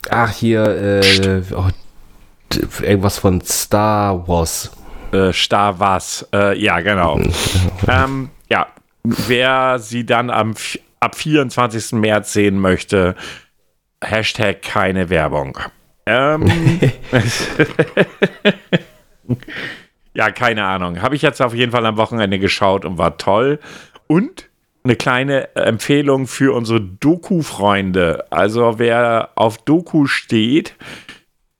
Ach, 0.08 0.30
hier, 0.30 0.64
äh, 1.02 1.42
oh, 1.54 1.68
irgendwas 2.82 3.18
von 3.18 3.40
Star 3.42 4.26
Wars. 4.26 4.70
Äh, 5.12 5.32
Star 5.32 5.78
Wars, 5.78 6.26
äh, 6.32 6.58
ja, 6.58 6.80
genau. 6.80 7.20
ähm, 7.88 8.30
ja, 8.48 8.66
wer 9.02 9.78
sie 9.78 10.06
dann 10.06 10.30
am, 10.30 10.54
ab 11.00 11.14
24. 11.14 11.92
März 11.92 12.32
sehen 12.32 12.58
möchte, 12.58 13.14
Hashtag 14.02 14.62
keine 14.62 15.10
Werbung. 15.10 15.58
Ähm, 16.06 16.50
ja, 20.14 20.30
keine 20.30 20.64
Ahnung. 20.64 21.02
Habe 21.02 21.16
ich 21.16 21.22
jetzt 21.22 21.42
auf 21.42 21.54
jeden 21.54 21.72
Fall 21.72 21.86
am 21.86 21.96
Wochenende 21.96 22.38
geschaut 22.38 22.84
und 22.84 22.98
war 22.98 23.18
toll. 23.18 23.58
Und 24.06 24.49
eine 24.82 24.96
kleine 24.96 25.54
Empfehlung 25.56 26.26
für 26.26 26.54
unsere 26.54 26.80
Doku-Freunde. 26.80 28.24
Also 28.30 28.78
wer 28.78 29.30
auf 29.34 29.58
Doku 29.58 30.06
steht, 30.06 30.74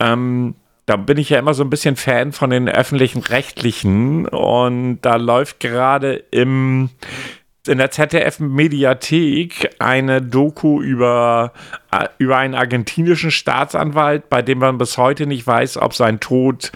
ähm, 0.00 0.54
da 0.86 0.96
bin 0.96 1.18
ich 1.18 1.30
ja 1.30 1.38
immer 1.38 1.54
so 1.54 1.62
ein 1.62 1.70
bisschen 1.70 1.96
Fan 1.96 2.32
von 2.32 2.50
den 2.50 2.68
öffentlichen 2.68 3.22
Rechtlichen 3.22 4.26
und 4.26 5.00
da 5.02 5.16
läuft 5.16 5.60
gerade 5.60 6.14
im 6.30 6.90
in 7.68 7.78
der 7.78 7.90
ZDF-Mediathek 7.90 9.76
eine 9.78 10.22
Doku 10.22 10.80
über, 10.80 11.52
äh, 11.92 12.08
über 12.18 12.38
einen 12.38 12.54
argentinischen 12.54 13.30
Staatsanwalt, 13.30 14.30
bei 14.30 14.40
dem 14.40 14.58
man 14.58 14.78
bis 14.78 14.96
heute 14.96 15.26
nicht 15.26 15.46
weiß, 15.46 15.76
ob 15.76 15.94
sein 15.94 16.20
Tod 16.20 16.72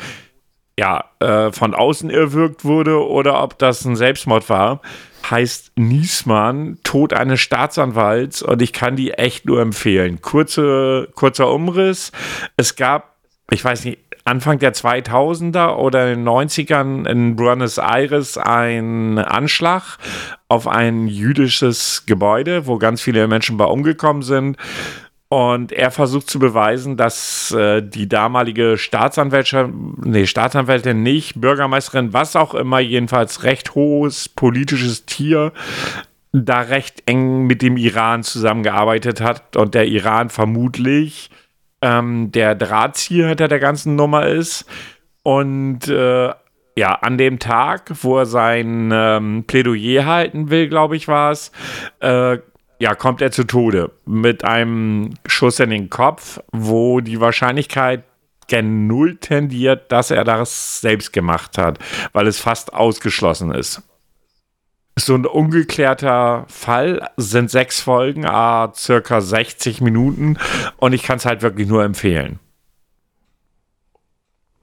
ja, 0.79 1.05
äh, 1.21 1.53
von 1.53 1.75
außen 1.75 2.11
erwürgt 2.11 2.65
wurde 2.65 3.05
oder 3.05 3.43
ob 3.43 3.59
das 3.59 3.85
ein 3.85 3.97
Selbstmord 3.97 4.49
war. 4.51 4.83
Heißt 5.31 5.73
Niesmann, 5.77 6.79
Tod 6.83 7.13
eines 7.13 7.41
Staatsanwalts 7.41 8.43
und 8.43 8.61
ich 8.61 8.73
kann 8.73 8.97
die 8.97 9.13
echt 9.13 9.47
nur 9.47 9.61
empfehlen. 9.61 10.21
Kurze, 10.21 11.09
kurzer 11.15 11.51
Umriss. 11.53 12.13
Es 12.57 12.77
gab, 12.77 13.17
ich 13.51 13.65
weiß 13.65 13.85
nicht, 13.85 13.99
Anfang 14.27 14.59
der 14.59 14.73
2000er 14.73 15.77
oder 15.77 16.11
in 16.11 16.21
den 16.21 16.29
90ern 16.29 17.07
in 17.07 17.37
Buenos 17.37 17.77
Aires 17.77 18.39
ein 18.39 19.19
Anschlag 19.19 19.99
auf 20.49 20.67
ein 20.67 21.09
jüdisches 21.09 22.05
Gebäude, 22.07 22.67
wo 22.67 22.79
ganz 22.79 23.03
viele 23.03 23.29
Menschen 23.29 23.59
bei 23.59 23.67
umgekommen 23.67 24.23
sind. 24.23 24.57
Und 25.35 25.73
er 25.73 25.91
versucht 25.91 26.31
zu 26.31 26.39
beweisen, 26.39 26.97
dass 26.97 27.51
äh, 27.51 27.83
die 27.83 28.09
damalige 28.09 28.79
Staatsanwältin, 28.79 29.97
nee, 30.05 30.27
Staatsanwältin 30.27 31.03
nicht, 31.03 31.41
Bürgermeisterin, 31.41 32.13
was 32.13 32.37
auch 32.37 32.55
immer, 32.55 32.79
jedenfalls 32.79 33.43
recht 33.43 33.75
hohes 33.75 34.29
politisches 34.29 35.07
Tier, 35.07 35.53
da 36.31 36.61
recht 36.61 37.03
eng 37.07 37.49
mit 37.49 37.63
dem 37.63 37.77
Iran 37.77 38.23
zusammengearbeitet 38.23 39.21
hat 39.21 39.57
und 39.57 39.75
der 39.75 39.89
Iran 39.89 40.31
vermutlich 40.31 41.31
ähm, 41.83 42.31
der 42.31 42.55
Drahtzieher 42.55 43.27
hinter 43.27 43.49
der 43.49 43.59
ganzen 43.59 43.97
Nummer 43.97 44.29
ist. 44.29 44.67
Und 45.25 45.89
äh, 45.89 46.31
ja, 46.77 46.95
an 46.95 47.19
dem 47.19 47.41
Tag, 47.41 47.91
wo 48.03 48.19
er 48.19 48.27
sein 48.27 48.93
ähm, 48.95 49.43
Plädoyer 49.49 50.07
halten 50.07 50.51
will, 50.51 50.69
glaube 50.69 50.95
ich, 50.95 51.09
war 51.09 51.33
es, 51.33 51.51
äh, 51.99 52.39
ja, 52.85 52.95
kommt 52.95 53.23
er 53.23 53.31
zu 53.31 53.45
Tode 53.45 53.93
mit 54.05 54.45
einem 54.45 55.15
Schuss 55.25 55.59
in 55.59 55.71
den 55.71 55.89
Kopf, 55.89 56.39
wo 56.53 57.01
die 57.01 57.19
Wahrscheinlichkeit 57.19 58.05
gen 58.47 58.87
Null 58.87 59.17
tendiert, 59.17 59.91
dass 59.91 60.11
er 60.11 60.23
das 60.23 60.83
selbst 60.83 61.15
gemacht 61.15 61.57
hat, 61.57 61.79
weil 62.13 62.27
es 62.27 62.39
fast 62.39 62.75
ausgeschlossen 62.75 63.53
ist 63.53 63.83
so 64.97 65.15
ein 65.15 65.27
ungeklärter 65.27 66.45
Fall, 66.47 67.09
sind 67.17 67.51
sechs 67.51 67.81
Folgen, 67.81 68.27
ah, 68.27 68.73
circa 68.77 69.21
60 69.21 69.81
Minuten 69.81 70.39
und 70.77 70.93
ich 70.93 71.03
kann 71.03 71.17
es 71.17 71.25
halt 71.25 71.43
wirklich 71.43 71.67
nur 71.67 71.83
empfehlen. 71.83 72.39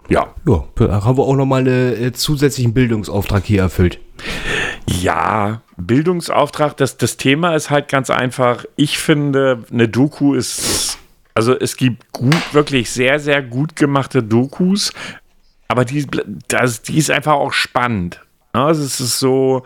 Ja. 0.07 0.33
Ja, 0.45 0.65
haben 0.79 1.17
wir 1.17 1.23
auch 1.23 1.35
nochmal 1.35 1.61
einen 1.61 2.01
äh, 2.01 2.11
zusätzlichen 2.13 2.73
Bildungsauftrag 2.73 3.43
hier 3.43 3.61
erfüllt. 3.61 3.99
Ja, 4.87 5.61
Bildungsauftrag, 5.77 6.77
das, 6.77 6.97
das 6.97 7.17
Thema 7.17 7.55
ist 7.55 7.69
halt 7.69 7.87
ganz 7.87 8.09
einfach. 8.09 8.65
Ich 8.75 8.97
finde, 8.97 9.63
eine 9.71 9.87
Doku 9.87 10.33
ist, 10.33 10.97
also 11.33 11.57
es 11.57 11.77
gibt 11.77 12.11
gut, 12.11 12.53
wirklich 12.53 12.91
sehr, 12.91 13.19
sehr 13.19 13.41
gut 13.41 13.75
gemachte 13.75 14.23
Dokus, 14.23 14.93
aber 15.67 15.85
die, 15.85 16.05
das, 16.47 16.81
die 16.81 16.97
ist 16.97 17.11
einfach 17.11 17.33
auch 17.33 17.53
spannend. 17.53 18.21
Also 18.53 18.83
es 18.83 18.99
ist 18.99 19.19
so, 19.19 19.63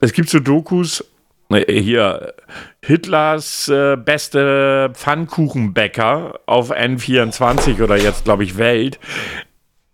es 0.00 0.12
gibt 0.12 0.28
so 0.28 0.40
Dokus, 0.40 1.04
hier 1.50 2.34
Hitlers 2.82 3.68
äh, 3.68 3.96
beste 3.96 4.90
Pfannkuchenbäcker 4.94 6.40
auf 6.46 6.72
N24 6.72 7.82
oder 7.82 7.96
jetzt 7.96 8.24
glaube 8.24 8.42
ich 8.42 8.58
Welt. 8.58 8.98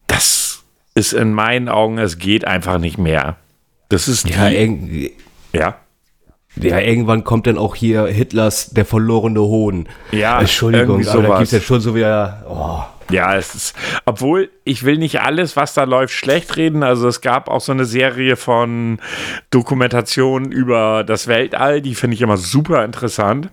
Das 0.07 0.64
ist 0.95 1.12
in 1.12 1.33
meinen 1.35 1.69
Augen, 1.69 1.99
es 1.99 2.19
geht 2.19 2.47
einfach 2.47 2.78
nicht 2.78 2.99
mehr. 2.99 3.37
Das 3.92 4.08
ist 4.08 4.26
ja 4.26 4.49
irgendwie. 4.49 5.12
Ja. 5.52 5.76
Ja, 6.56 6.78
irgendwann 6.80 7.25
kommt 7.25 7.46
dann 7.46 7.58
auch 7.58 7.75
hier 7.75 8.06
Hitlers 8.06 8.70
der 8.70 8.84
verlorene 8.84 9.40
Hohn. 9.40 9.88
Ja, 10.11 10.40
Entschuldigung, 10.40 11.06
aber 11.06 11.22
da 11.22 11.28
gibt 11.38 11.42
es 11.44 11.50
ja 11.52 11.61
schon 11.61 11.80
so 11.80 11.94
wieder. 11.94 12.44
Oh. 12.49 13.12
Ja, 13.12 13.37
es 13.37 13.54
ist, 13.54 13.76
obwohl 14.06 14.50
ich 14.64 14.84
will 14.84 14.96
nicht 14.96 15.20
alles, 15.20 15.56
was 15.56 15.75
da 15.75 15.84
läuft, 15.84 16.14
schlecht 16.14 16.56
reden. 16.56 16.82
Also 16.82 17.08
es 17.08 17.20
gab 17.20 17.49
auch 17.49 17.61
so 17.61 17.72
eine 17.72 17.84
Serie 17.84 18.37
von 18.37 18.99
Dokumentationen 19.50 20.52
über 20.52 21.04
das 21.04 21.26
Weltall, 21.26 21.82
die 21.82 21.94
finde 21.94 22.14
ich 22.14 22.22
immer 22.22 22.38
super 22.38 22.84
interessant. 22.84 23.50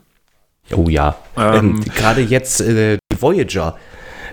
Oh 0.73 0.87
ja, 0.87 1.17
ähm, 1.35 1.55
ähm, 1.55 1.83
gerade 1.95 2.21
jetzt 2.21 2.61
äh, 2.61 2.97
Voyager. 3.17 3.77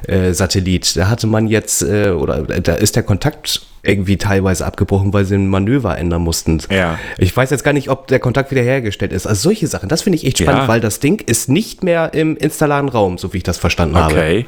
Äh, 0.06 0.34
Satellit. 0.34 0.96
Da 0.96 1.08
hatte 1.08 1.26
man 1.26 1.46
jetzt, 1.46 1.82
äh, 1.82 2.10
oder 2.10 2.42
da 2.42 2.75
ist 2.75 2.94
der 2.96 3.02
Kontakt 3.02 3.62
irgendwie 3.87 4.16
teilweise 4.16 4.66
abgebrochen, 4.66 5.12
weil 5.12 5.25
sie 5.25 5.37
ein 5.37 5.49
Manöver 5.49 5.97
ändern 5.99 6.23
mussten. 6.23 6.61
Ja. 6.71 6.99
Ich 7.19 7.37
weiß 7.37 7.50
jetzt 7.50 7.64
gar 7.64 7.73
nicht, 7.73 7.88
ob 7.88 8.09
der 8.09 8.19
Kontakt 8.19 8.50
wiederhergestellt 8.50 9.12
ist. 9.12 9.26
Also 9.26 9.43
solche 9.43 9.66
Sachen, 9.66 9.88
das 9.88 10.02
finde 10.02 10.16
ich 10.16 10.26
echt 10.26 10.38
spannend, 10.38 10.62
ja. 10.62 10.69
weil 10.69 10.81
das 10.81 11.00
Ding 11.00 11.21
ist 11.21 11.49
nicht 11.49 11.83
mehr 11.83 12.14
im 12.14 12.37
installaren 12.37 12.88
Raum, 12.88 13.19
so 13.19 13.33
wie 13.33 13.38
ich 13.38 13.43
das 13.43 13.59
verstanden 13.59 13.97
okay. 13.97 14.02
habe. 14.05 14.14
Okay. 14.14 14.47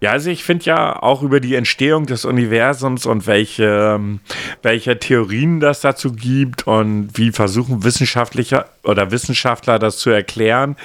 Ja, 0.00 0.10
also 0.10 0.28
ich 0.28 0.44
finde 0.44 0.66
ja 0.66 1.02
auch 1.02 1.22
über 1.22 1.40
die 1.40 1.54
Entstehung 1.54 2.04
des 2.04 2.26
Universums 2.26 3.06
und 3.06 3.26
welche, 3.26 3.98
welche 4.60 4.98
Theorien 4.98 5.60
das 5.60 5.80
dazu 5.80 6.12
gibt 6.12 6.66
und 6.66 7.08
wie 7.14 7.32
versuchen 7.32 7.84
Wissenschaftler 7.84 8.66
oder 8.82 9.10
Wissenschaftler 9.12 9.78
das 9.78 9.96
zu 9.96 10.10
erklären, 10.10 10.76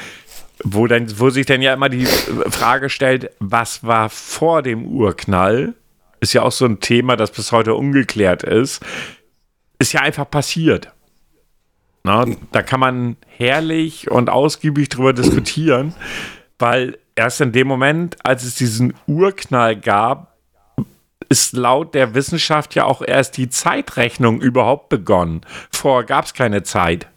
wo, 0.63 0.87
denn, 0.87 1.19
wo 1.19 1.29
sich 1.31 1.45
dann 1.45 1.61
ja 1.61 1.73
immer 1.73 1.89
die 1.89 2.05
Frage 2.05 2.89
stellt, 2.89 3.31
was 3.39 3.83
war 3.83 4.09
vor 4.09 4.61
dem 4.61 4.85
Urknall? 4.85 5.73
Ist 6.19 6.33
ja 6.33 6.43
auch 6.43 6.51
so 6.51 6.65
ein 6.65 6.79
Thema, 6.79 7.15
das 7.15 7.31
bis 7.31 7.51
heute 7.51 7.75
ungeklärt 7.75 8.43
ist. 8.43 8.83
Ist 9.79 9.93
ja 9.93 10.01
einfach 10.01 10.29
passiert. 10.29 10.91
Na, 12.03 12.25
da 12.51 12.61
kann 12.61 12.79
man 12.79 13.17
herrlich 13.37 14.09
und 14.09 14.29
ausgiebig 14.29 14.89
drüber 14.89 15.13
diskutieren, 15.13 15.93
weil 16.57 16.97
erst 17.15 17.41
in 17.41 17.51
dem 17.51 17.67
Moment, 17.67 18.17
als 18.23 18.43
es 18.43 18.55
diesen 18.55 18.93
Urknall 19.07 19.75
gab, 19.75 20.37
ist 21.29 21.53
laut 21.53 21.93
der 21.93 22.15
Wissenschaft 22.15 22.73
ja 22.75 22.85
auch 22.85 23.01
erst 23.05 23.37
die 23.37 23.49
Zeitrechnung 23.49 24.41
überhaupt 24.41 24.89
begonnen. 24.89 25.41
Vorher 25.71 26.05
gab 26.05 26.25
es 26.25 26.33
keine 26.33 26.63
Zeit. 26.63 27.07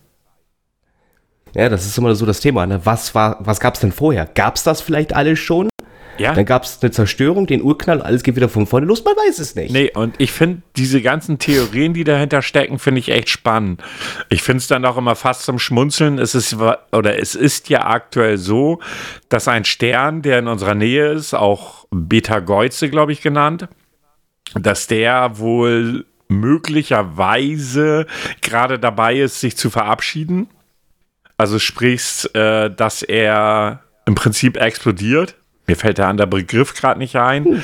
Ja, 1.54 1.68
das 1.68 1.86
ist 1.86 1.96
immer 1.98 2.14
so 2.14 2.26
das 2.26 2.40
Thema. 2.40 2.66
Ne? 2.66 2.80
Was, 2.84 3.14
was 3.14 3.60
gab 3.60 3.74
es 3.74 3.80
denn 3.80 3.92
vorher? 3.92 4.26
Gab 4.26 4.56
es 4.56 4.62
das 4.62 4.80
vielleicht 4.80 5.14
alles 5.14 5.38
schon? 5.38 5.68
Ja. 6.22 6.34
Dann 6.34 6.44
gab 6.44 6.62
es 6.62 6.78
eine 6.80 6.90
Zerstörung, 6.92 7.46
den 7.46 7.62
Urknall, 7.62 8.00
alles 8.00 8.22
geht 8.22 8.36
wieder 8.36 8.48
von 8.48 8.66
vorne 8.66 8.86
los, 8.86 9.04
man 9.04 9.14
weiß 9.14 9.40
es 9.40 9.54
nicht. 9.56 9.72
Nee, 9.72 9.90
und 9.92 10.14
ich 10.18 10.30
finde 10.30 10.62
diese 10.76 11.02
ganzen 11.02 11.38
Theorien, 11.38 11.94
die 11.94 12.04
dahinter 12.04 12.42
stecken, 12.42 12.78
finde 12.78 13.00
ich 13.00 13.08
echt 13.08 13.28
spannend. 13.28 13.82
Ich 14.28 14.42
finde 14.42 14.58
es 14.58 14.68
dann 14.68 14.84
auch 14.84 14.96
immer 14.96 15.16
fast 15.16 15.42
zum 15.42 15.58
Schmunzeln. 15.58 16.18
Es 16.18 16.34
ist, 16.34 16.56
oder 16.92 17.18
es 17.18 17.34
ist 17.34 17.68
ja 17.68 17.86
aktuell 17.86 18.38
so, 18.38 18.78
dass 19.28 19.48
ein 19.48 19.64
Stern, 19.64 20.22
der 20.22 20.38
in 20.38 20.46
unserer 20.46 20.74
Nähe 20.74 21.10
ist, 21.10 21.34
auch 21.34 21.86
Beta 21.90 22.38
Geuze, 22.38 22.88
glaube 22.88 23.12
ich, 23.12 23.20
genannt, 23.20 23.68
dass 24.54 24.86
der 24.86 25.38
wohl 25.38 26.04
möglicherweise 26.28 28.06
gerade 28.40 28.78
dabei 28.78 29.16
ist, 29.16 29.40
sich 29.40 29.56
zu 29.56 29.70
verabschieden. 29.70 30.48
Also 31.36 31.58
sprichst, 31.58 32.34
äh, 32.36 32.70
dass 32.70 33.02
er 33.02 33.80
im 34.06 34.14
Prinzip 34.14 34.56
explodiert. 34.56 35.36
Mir 35.72 35.76
fällt 35.76 35.96
der 35.96 36.08
andere 36.08 36.26
Begriff 36.26 36.74
gerade 36.74 36.98
nicht 36.98 37.16
ein. 37.16 37.62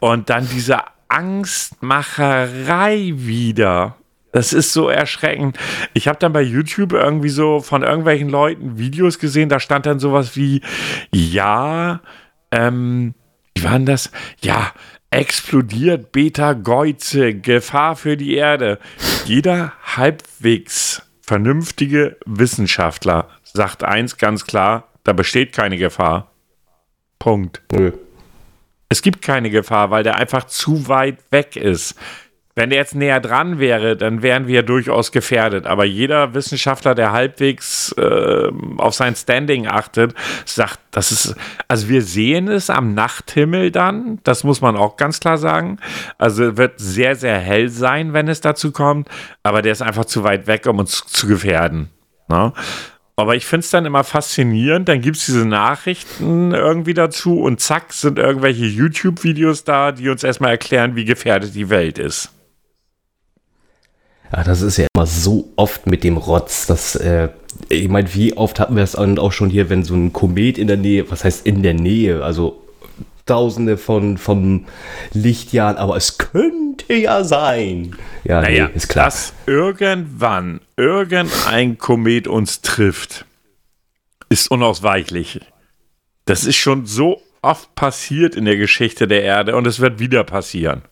Und 0.00 0.30
dann 0.30 0.48
diese 0.48 0.78
Angstmacherei 1.06 3.12
wieder. 3.14 3.94
Das 4.32 4.52
ist 4.52 4.72
so 4.72 4.88
erschreckend. 4.88 5.56
Ich 5.94 6.08
habe 6.08 6.18
dann 6.18 6.32
bei 6.32 6.42
YouTube 6.42 6.92
irgendwie 6.92 7.28
so 7.28 7.60
von 7.60 7.84
irgendwelchen 7.84 8.30
Leuten 8.30 8.78
Videos 8.78 9.20
gesehen, 9.20 9.48
da 9.48 9.60
stand 9.60 9.86
dann 9.86 10.00
sowas 10.00 10.34
wie, 10.34 10.60
ja, 11.12 12.00
ähm, 12.50 13.14
wie 13.54 13.62
war 13.62 13.74
denn 13.74 13.86
das? 13.86 14.10
Ja, 14.40 14.72
explodiert 15.10 16.10
Beta-Geuze, 16.10 17.32
Gefahr 17.32 17.94
für 17.94 18.16
die 18.16 18.34
Erde. 18.34 18.80
Jeder 19.24 19.72
halbwegs 19.94 21.00
vernünftige 21.22 22.16
Wissenschaftler 22.26 23.28
sagt 23.44 23.84
eins 23.84 24.16
ganz 24.16 24.46
klar, 24.46 24.88
da 25.04 25.12
besteht 25.12 25.52
keine 25.52 25.76
Gefahr. 25.76 26.32
Punkt. 27.18 27.62
Nö. 27.72 27.92
Es 28.88 29.02
gibt 29.02 29.22
keine 29.22 29.50
Gefahr, 29.50 29.90
weil 29.90 30.02
der 30.02 30.16
einfach 30.16 30.44
zu 30.44 30.88
weit 30.88 31.18
weg 31.30 31.56
ist. 31.56 31.96
Wenn 32.58 32.70
der 32.70 32.78
jetzt 32.78 32.94
näher 32.94 33.20
dran 33.20 33.58
wäre, 33.58 33.98
dann 33.98 34.22
wären 34.22 34.46
wir 34.46 34.62
durchaus 34.62 35.12
gefährdet. 35.12 35.66
Aber 35.66 35.84
jeder 35.84 36.32
Wissenschaftler, 36.32 36.94
der 36.94 37.12
halbwegs 37.12 37.92
äh, 37.98 38.50
auf 38.78 38.94
sein 38.94 39.14
Standing 39.14 39.66
achtet, 39.66 40.14
sagt, 40.46 40.78
das 40.90 41.12
ist, 41.12 41.36
also 41.68 41.90
wir 41.90 42.00
sehen 42.00 42.48
es 42.48 42.70
am 42.70 42.94
Nachthimmel 42.94 43.70
dann, 43.70 44.20
das 44.24 44.42
muss 44.42 44.62
man 44.62 44.74
auch 44.74 44.96
ganz 44.96 45.20
klar 45.20 45.36
sagen. 45.36 45.78
Also 46.16 46.56
wird 46.56 46.80
sehr, 46.80 47.14
sehr 47.14 47.38
hell 47.38 47.68
sein, 47.68 48.14
wenn 48.14 48.26
es 48.26 48.40
dazu 48.40 48.72
kommt, 48.72 49.10
aber 49.42 49.60
der 49.60 49.72
ist 49.72 49.82
einfach 49.82 50.06
zu 50.06 50.24
weit 50.24 50.46
weg, 50.46 50.66
um 50.66 50.78
uns 50.78 51.04
zu 51.04 51.26
gefährden. 51.26 51.90
Ne? 52.28 52.54
Aber 53.18 53.34
ich 53.34 53.46
finde 53.46 53.64
es 53.64 53.70
dann 53.70 53.86
immer 53.86 54.04
faszinierend. 54.04 54.88
Dann 54.88 55.00
gibt 55.00 55.16
es 55.16 55.24
diese 55.24 55.46
Nachrichten 55.46 56.52
irgendwie 56.52 56.92
dazu 56.92 57.40
und 57.40 57.60
zack 57.60 57.94
sind 57.94 58.18
irgendwelche 58.18 58.66
YouTube-Videos 58.66 59.64
da, 59.64 59.92
die 59.92 60.10
uns 60.10 60.22
erstmal 60.22 60.50
erklären, 60.50 60.96
wie 60.96 61.06
gefährdet 61.06 61.54
die 61.54 61.70
Welt 61.70 61.98
ist. 61.98 62.30
Ja, 64.32 64.44
das 64.44 64.60
ist 64.60 64.76
ja 64.76 64.86
immer 64.94 65.06
so 65.06 65.52
oft 65.56 65.86
mit 65.86 66.04
dem 66.04 66.18
Rotz, 66.18 66.66
dass, 66.66 66.94
äh, 66.96 67.30
ich 67.70 67.88
meine, 67.88 68.12
wie 68.14 68.36
oft 68.36 68.60
hatten 68.60 68.76
wir 68.76 68.82
es 68.82 68.96
auch 68.96 69.32
schon 69.32 69.48
hier, 69.48 69.70
wenn 69.70 69.82
so 69.82 69.94
ein 69.94 70.12
Komet 70.12 70.58
in 70.58 70.66
der 70.66 70.76
Nähe, 70.76 71.10
was 71.10 71.24
heißt 71.24 71.46
in 71.46 71.62
der 71.62 71.74
Nähe, 71.74 72.22
also 72.22 72.65
tausende 73.26 73.76
von, 73.76 74.18
von 74.18 74.66
Lichtjahren, 75.12 75.76
aber 75.76 75.96
es 75.96 76.18
könnte 76.18 76.94
ja 76.94 77.24
sein. 77.24 77.96
Ja, 78.24 78.40
naja, 78.40 78.68
nee, 78.68 78.76
ist 78.76 78.88
klar. 78.88 79.06
Dass 79.06 79.34
irgendwann 79.46 80.60
irgendein 80.76 81.78
Komet 81.78 82.28
uns 82.28 82.62
trifft, 82.62 83.26
ist 84.28 84.50
unausweichlich. 84.50 85.40
Das 86.24 86.44
ist 86.44 86.56
schon 86.56 86.86
so 86.86 87.22
oft 87.42 87.74
passiert 87.74 88.34
in 88.34 88.44
der 88.44 88.56
Geschichte 88.56 89.06
der 89.06 89.22
Erde 89.22 89.56
und 89.56 89.66
es 89.66 89.80
wird 89.80 89.98
wieder 89.98 90.24
passieren. 90.24 90.82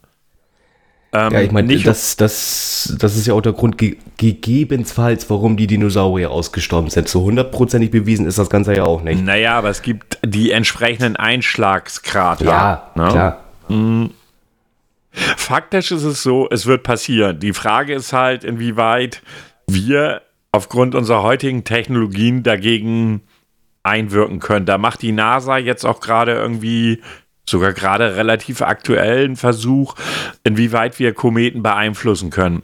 Ähm, 1.15 1.33
ja, 1.33 1.43
ich 1.43 1.53
meine, 1.53 1.79
das, 1.79 2.17
das, 2.17 2.97
das 2.99 3.17
ist 3.17 3.27
ja 3.29 3.35
auch 3.35 3.41
der 3.41 3.53
Grund 3.53 3.79
ge 3.79 3.97
gegebenenfalls, 4.17 5.31
warum 5.31 5.57
die 5.57 5.69
Dinosaurier 5.69 6.31
ausgestorben 6.31 6.91
sind. 6.91 7.09
So 7.09 7.23
hundertprozentig 7.23 7.93
bewiesen 7.93 8.27
ist 8.27 8.37
das 8.37 8.51
Ganze 8.51 8.75
ja 8.75 8.85
auch 8.85 9.03
nicht. 9.03 9.25
Naja, 9.25 9.57
aber 9.57 9.71
es 9.71 9.83
gibt 9.83 10.19
die 10.25 10.51
entsprechenden 10.51 11.15
Einschlagskrater. 11.15 12.45
Ja, 12.45 12.91
ne? 12.97 13.09
klar. 13.09 13.45
Mhm. 13.69 14.11
Faktisch 15.13 15.93
ist 15.93 16.03
es 16.03 16.25
so, 16.25 16.49
es 16.51 16.67
wird 16.67 16.83
passieren. 16.83 17.39
Die 17.39 17.53
Frage 17.53 17.95
ist 17.95 18.13
halt, 18.13 18.43
inwieweit 18.43 19.23
wir 19.69 20.23
aufgrund 20.51 20.97
unserer 20.97 21.23
heutigen 21.23 21.63
Technologien 21.63 22.43
dagegen 22.43 23.23
einwirken 23.85 24.41
können. 24.41 24.67
Da 24.67 24.79
macht 24.79 25.03
die 25.03 25.13
NASA 25.13 25.59
jetzt 25.59 25.85
auch 25.85 26.01
gerade 26.01 26.33
irgendwie 26.33 27.03
sogar 27.47 27.73
gerade 27.73 28.17
relativ 28.17 28.63
aktuellen 28.63 29.37
Versuch, 29.37 29.95
inwieweit 30.45 30.99
wir 30.99 31.13
Kometen 31.13 31.63
beeinflussen 31.63 32.31
können. 32.31 32.63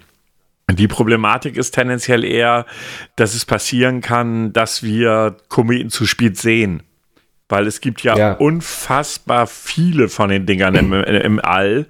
Die 0.71 0.89
Problematik 0.89 1.57
ist 1.57 1.73
tendenziell 1.73 2.25
eher, 2.25 2.67
dass 3.17 3.35
es 3.35 3.45
passieren 3.45 4.01
kann, 4.01 4.53
dass 4.53 4.83
wir 4.83 5.37
Kometen 5.49 5.91
zu 5.91 6.07
spät 6.07 6.37
sehen. 6.39 6.83
Weil 7.49 7.67
es 7.67 7.81
gibt 7.81 8.03
ja, 8.03 8.17
ja. 8.17 8.33
unfassbar 8.35 9.49
viele 9.49 10.09
von 10.09 10.31
den 10.31 10.47
Dingern 10.47 10.77
im, 10.77 10.93
im 10.93 11.41
All. 11.41 11.87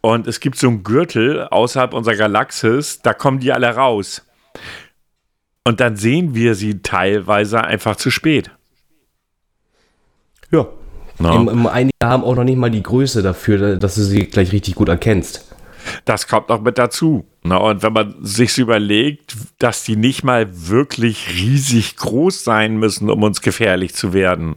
Und 0.00 0.26
es 0.26 0.40
gibt 0.40 0.58
so 0.58 0.68
einen 0.68 0.82
Gürtel 0.82 1.46
außerhalb 1.48 1.94
unserer 1.94 2.16
Galaxis, 2.16 3.00
da 3.02 3.14
kommen 3.14 3.38
die 3.38 3.52
alle 3.52 3.68
raus. 3.68 4.26
Und 5.64 5.80
dann 5.80 5.96
sehen 5.96 6.34
wir 6.34 6.54
sie 6.54 6.82
teilweise 6.82 7.62
einfach 7.62 7.96
zu 7.96 8.10
spät. 8.10 8.50
Ja, 10.50 10.68
No. 11.18 11.50
Im, 11.50 11.66
einige 11.66 11.92
haben 12.02 12.24
auch 12.24 12.36
noch 12.36 12.44
nicht 12.44 12.58
mal 12.58 12.70
die 12.70 12.82
Größe 12.82 13.22
dafür, 13.22 13.76
dass 13.76 13.94
du 13.94 14.02
sie 14.02 14.26
gleich 14.26 14.52
richtig 14.52 14.74
gut 14.74 14.88
erkennst. 14.88 15.46
Das 16.04 16.26
kommt 16.26 16.48
noch 16.48 16.60
mit 16.60 16.78
dazu. 16.78 17.26
Na, 17.42 17.58
und 17.58 17.82
wenn 17.82 17.92
man 17.92 18.14
sich 18.20 18.58
überlegt, 18.58 19.36
dass 19.58 19.84
die 19.84 19.96
nicht 19.96 20.24
mal 20.24 20.46
wirklich 20.68 21.28
riesig 21.34 21.96
groß 21.96 22.44
sein 22.44 22.76
müssen, 22.76 23.08
um 23.08 23.22
uns 23.22 23.40
gefährlich 23.40 23.94
zu 23.94 24.12
werden, 24.12 24.56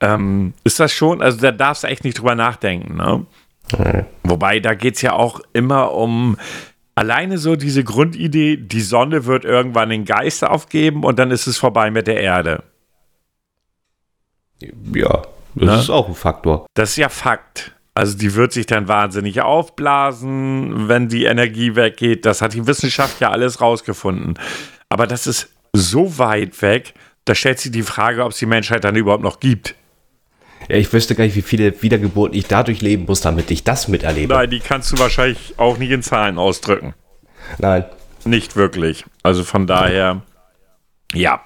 ähm, 0.00 0.54
ist 0.62 0.80
das 0.80 0.92
schon, 0.92 1.22
also 1.22 1.38
da 1.38 1.50
darfst 1.50 1.82
du 1.82 1.88
echt 1.88 2.04
nicht 2.04 2.18
drüber 2.18 2.34
nachdenken. 2.34 2.96
Ne? 2.96 3.26
Okay. 3.72 4.04
Wobei, 4.22 4.60
da 4.60 4.74
geht 4.74 4.96
es 4.96 5.02
ja 5.02 5.12
auch 5.12 5.40
immer 5.52 5.92
um 5.92 6.36
alleine 6.94 7.38
so 7.38 7.56
diese 7.56 7.82
Grundidee, 7.82 8.56
die 8.56 8.80
Sonne 8.80 9.26
wird 9.26 9.44
irgendwann 9.44 9.90
den 9.90 10.04
Geist 10.04 10.44
aufgeben 10.44 11.02
und 11.02 11.18
dann 11.18 11.30
ist 11.30 11.46
es 11.46 11.58
vorbei 11.58 11.90
mit 11.90 12.06
der 12.06 12.20
Erde. 12.20 12.62
Ja, 14.94 15.22
das 15.54 15.68
ne? 15.68 15.80
ist 15.80 15.90
auch 15.90 16.08
ein 16.08 16.14
Faktor. 16.14 16.66
Das 16.74 16.90
ist 16.90 16.96
ja 16.96 17.08
Fakt. 17.08 17.72
Also 17.94 18.18
die 18.18 18.34
wird 18.34 18.52
sich 18.52 18.66
dann 18.66 18.88
wahnsinnig 18.88 19.40
aufblasen, 19.40 20.88
wenn 20.88 21.08
die 21.08 21.24
Energie 21.24 21.76
weggeht. 21.76 22.26
Das 22.26 22.42
hat 22.42 22.54
die 22.54 22.66
Wissenschaft 22.66 23.20
ja 23.20 23.30
alles 23.30 23.60
rausgefunden. 23.60 24.38
Aber 24.88 25.06
das 25.06 25.28
ist 25.28 25.50
so 25.72 26.18
weit 26.18 26.60
weg, 26.60 26.94
da 27.24 27.34
stellt 27.34 27.58
sich 27.58 27.72
die 27.72 27.82
Frage, 27.82 28.24
ob 28.24 28.32
es 28.32 28.38
die 28.38 28.46
Menschheit 28.46 28.84
dann 28.84 28.96
überhaupt 28.96 29.22
noch 29.22 29.40
gibt. 29.40 29.74
Ja, 30.68 30.76
ich 30.76 30.92
wüsste 30.92 31.14
gar 31.14 31.24
nicht, 31.24 31.36
wie 31.36 31.42
viele 31.42 31.82
Wiedergeburten 31.82 32.36
ich 32.36 32.46
dadurch 32.46 32.80
leben 32.80 33.04
muss, 33.06 33.20
damit 33.20 33.50
ich 33.50 33.64
das 33.64 33.88
miterlebe. 33.88 34.34
Nein, 34.34 34.50
die 34.50 34.60
kannst 34.60 34.92
du 34.92 34.98
wahrscheinlich 34.98 35.54
auch 35.58 35.78
nicht 35.78 35.90
in 35.90 36.02
Zahlen 36.02 36.38
ausdrücken. 36.38 36.94
Nein. 37.58 37.84
Nicht 38.24 38.56
wirklich. 38.56 39.04
Also 39.22 39.44
von 39.44 39.66
daher, 39.66 40.22
ja. 41.12 41.42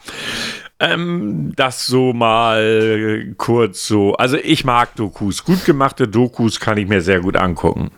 Ähm, 0.80 1.52
das 1.56 1.86
so 1.86 2.12
mal 2.12 3.34
kurz 3.36 3.86
so. 3.86 4.14
Also 4.14 4.36
ich 4.36 4.64
mag 4.64 4.94
Dokus. 4.94 5.44
Gut 5.44 5.64
gemachte 5.64 6.06
Dokus 6.06 6.60
kann 6.60 6.78
ich 6.78 6.86
mir 6.86 7.00
sehr 7.00 7.20
gut 7.20 7.36
angucken. 7.36 7.90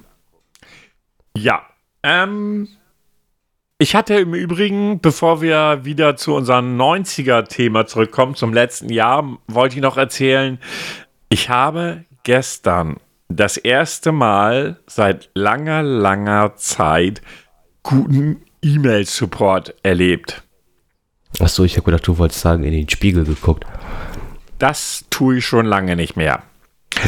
Ja. 1.36 1.62
Ähm, 2.02 2.68
ich 3.78 3.94
hatte 3.94 4.14
im 4.14 4.34
Übrigen, 4.34 5.00
bevor 5.00 5.40
wir 5.42 5.84
wieder 5.84 6.16
zu 6.16 6.34
unserem 6.34 6.78
90er-Thema 6.78 7.86
zurückkommen, 7.86 8.34
zum 8.34 8.52
letzten 8.52 8.90
Jahr, 8.90 9.38
wollte 9.46 9.76
ich 9.76 9.82
noch 9.82 9.96
erzählen, 9.96 10.58
ich 11.28 11.48
habe 11.48 12.04
gestern 12.22 12.96
das 13.28 13.56
erste 13.56 14.12
Mal 14.12 14.80
seit 14.86 15.30
langer, 15.34 15.82
langer 15.82 16.56
Zeit 16.56 17.22
guten 17.82 18.42
E-Mail-Support 18.62 19.76
erlebt. 19.82 20.42
Achso, 21.38 21.64
ich 21.64 21.76
habe 21.76 21.84
gedacht, 21.84 22.06
du 22.06 22.18
wolltest 22.18 22.40
sagen, 22.40 22.64
in 22.64 22.72
den 22.72 22.88
Spiegel 22.88 23.24
geguckt. 23.24 23.64
Das 24.58 25.04
tue 25.10 25.38
ich 25.38 25.46
schon 25.46 25.66
lange 25.66 25.96
nicht 25.96 26.16
mehr. 26.16 26.42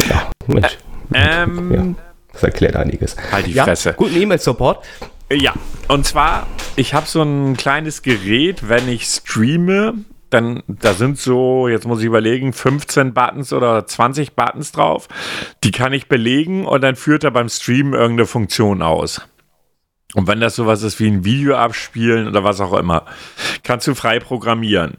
Ja, 0.08 0.30
Mensch. 0.46 0.78
Äh, 1.12 1.42
ähm, 1.42 1.74
ja, 1.74 2.04
das 2.32 2.42
erklärt 2.44 2.76
einiges. 2.76 3.16
Halt 3.30 3.46
die 3.46 3.52
ja, 3.52 3.64
Fresse. 3.64 3.92
Guten 3.94 4.16
E-Mail-Support. 4.16 4.84
Ja, 5.30 5.54
und 5.88 6.06
zwar, 6.06 6.46
ich 6.76 6.94
habe 6.94 7.06
so 7.06 7.22
ein 7.22 7.56
kleines 7.56 8.02
Gerät, 8.02 8.68
wenn 8.68 8.88
ich 8.88 9.04
streame, 9.04 9.94
dann, 10.30 10.62
da 10.66 10.94
sind 10.94 11.18
so, 11.18 11.68
jetzt 11.68 11.86
muss 11.86 12.00
ich 12.00 12.06
überlegen, 12.06 12.52
15 12.52 13.12
Buttons 13.12 13.52
oder 13.52 13.86
20 13.86 14.34
Buttons 14.34 14.72
drauf. 14.72 15.08
Die 15.64 15.70
kann 15.70 15.92
ich 15.92 16.08
belegen 16.08 16.66
und 16.66 16.82
dann 16.82 16.96
führt 16.96 17.24
er 17.24 17.30
beim 17.30 17.48
Streamen 17.48 17.92
irgendeine 17.92 18.26
Funktion 18.26 18.82
aus. 18.82 19.20
Und 20.14 20.26
wenn 20.26 20.40
das 20.40 20.56
sowas 20.56 20.82
ist 20.82 21.00
wie 21.00 21.08
ein 21.08 21.24
Video 21.24 21.56
abspielen 21.56 22.28
oder 22.28 22.44
was 22.44 22.60
auch 22.60 22.74
immer, 22.74 23.06
kannst 23.62 23.86
du 23.86 23.94
frei 23.94 24.18
programmieren. 24.18 24.94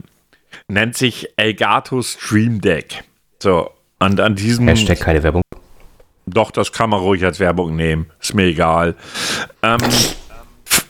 Nennt 0.68 0.96
sich 0.96 1.28
Elgato 1.36 2.02
Stream 2.02 2.60
Deck. 2.60 3.04
So, 3.42 3.70
und 3.98 4.20
an 4.20 4.34
diesem. 4.34 4.68
Hashtag 4.68 5.00
keine 5.00 5.22
Werbung. 5.22 5.42
Doch, 6.26 6.50
das 6.50 6.72
kann 6.72 6.90
man 6.90 7.00
ruhig 7.00 7.24
als 7.24 7.38
Werbung 7.38 7.76
nehmen. 7.76 8.06
Ist 8.20 8.34
mir 8.34 8.44
egal. 8.44 8.96
Ähm, 9.62 9.78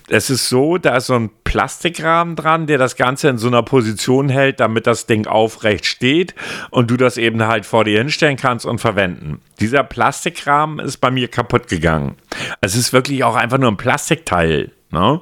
es 0.09 0.29
ist 0.29 0.49
so, 0.49 0.77
da 0.77 0.97
ist 0.97 1.07
so 1.07 1.15
ein 1.15 1.31
Plastikrahmen 1.45 2.37
dran, 2.37 2.67
der 2.67 2.79
das 2.79 2.97
Ganze 2.97 3.29
in 3.29 3.39
so 3.39 3.49
einer 3.49 3.63
Position 3.63 4.29
hält, 4.29 4.61
damit 4.61 4.87
das 4.87 5.07
Ding 5.07 5.27
aufrecht 5.27 5.87
steht 5.87 6.35
und 6.71 6.91
du 6.91 6.97
das 6.97 7.17
eben 7.17 7.43
halt 7.47 7.65
vor 7.65 7.85
dir 7.85 7.99
hinstellen 7.99 8.37
kannst 8.37 8.67
und 8.67 8.81
verwenden. 8.81 9.41
Dieser 9.61 9.83
Plastikrahmen 9.83 10.85
ist 10.85 10.99
bei 10.99 11.11
mir 11.11 11.29
kaputt 11.29 11.69
gegangen. 11.69 12.17
Es 12.61 12.75
ist 12.75 12.93
wirklich 12.93 13.25
auch 13.25 13.35
einfach 13.35 13.59
nur 13.59 13.71
ein 13.71 13.77
Plastikteil. 13.77 14.73
Ne? 14.91 15.21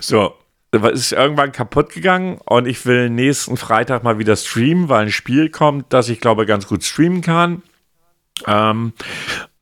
So, 0.00 0.34
ist 0.72 1.12
irgendwann 1.12 1.52
kaputt 1.52 1.90
gegangen 1.90 2.38
und 2.44 2.66
ich 2.66 2.84
will 2.86 3.10
nächsten 3.10 3.56
Freitag 3.56 4.02
mal 4.02 4.18
wieder 4.18 4.36
streamen, 4.36 4.88
weil 4.88 5.06
ein 5.06 5.12
Spiel 5.12 5.48
kommt, 5.48 5.92
das 5.92 6.08
ich 6.08 6.20
glaube 6.20 6.44
ganz 6.44 6.66
gut 6.66 6.82
streamen 6.82 7.22
kann. 7.22 7.62
Ähm, 8.46 8.92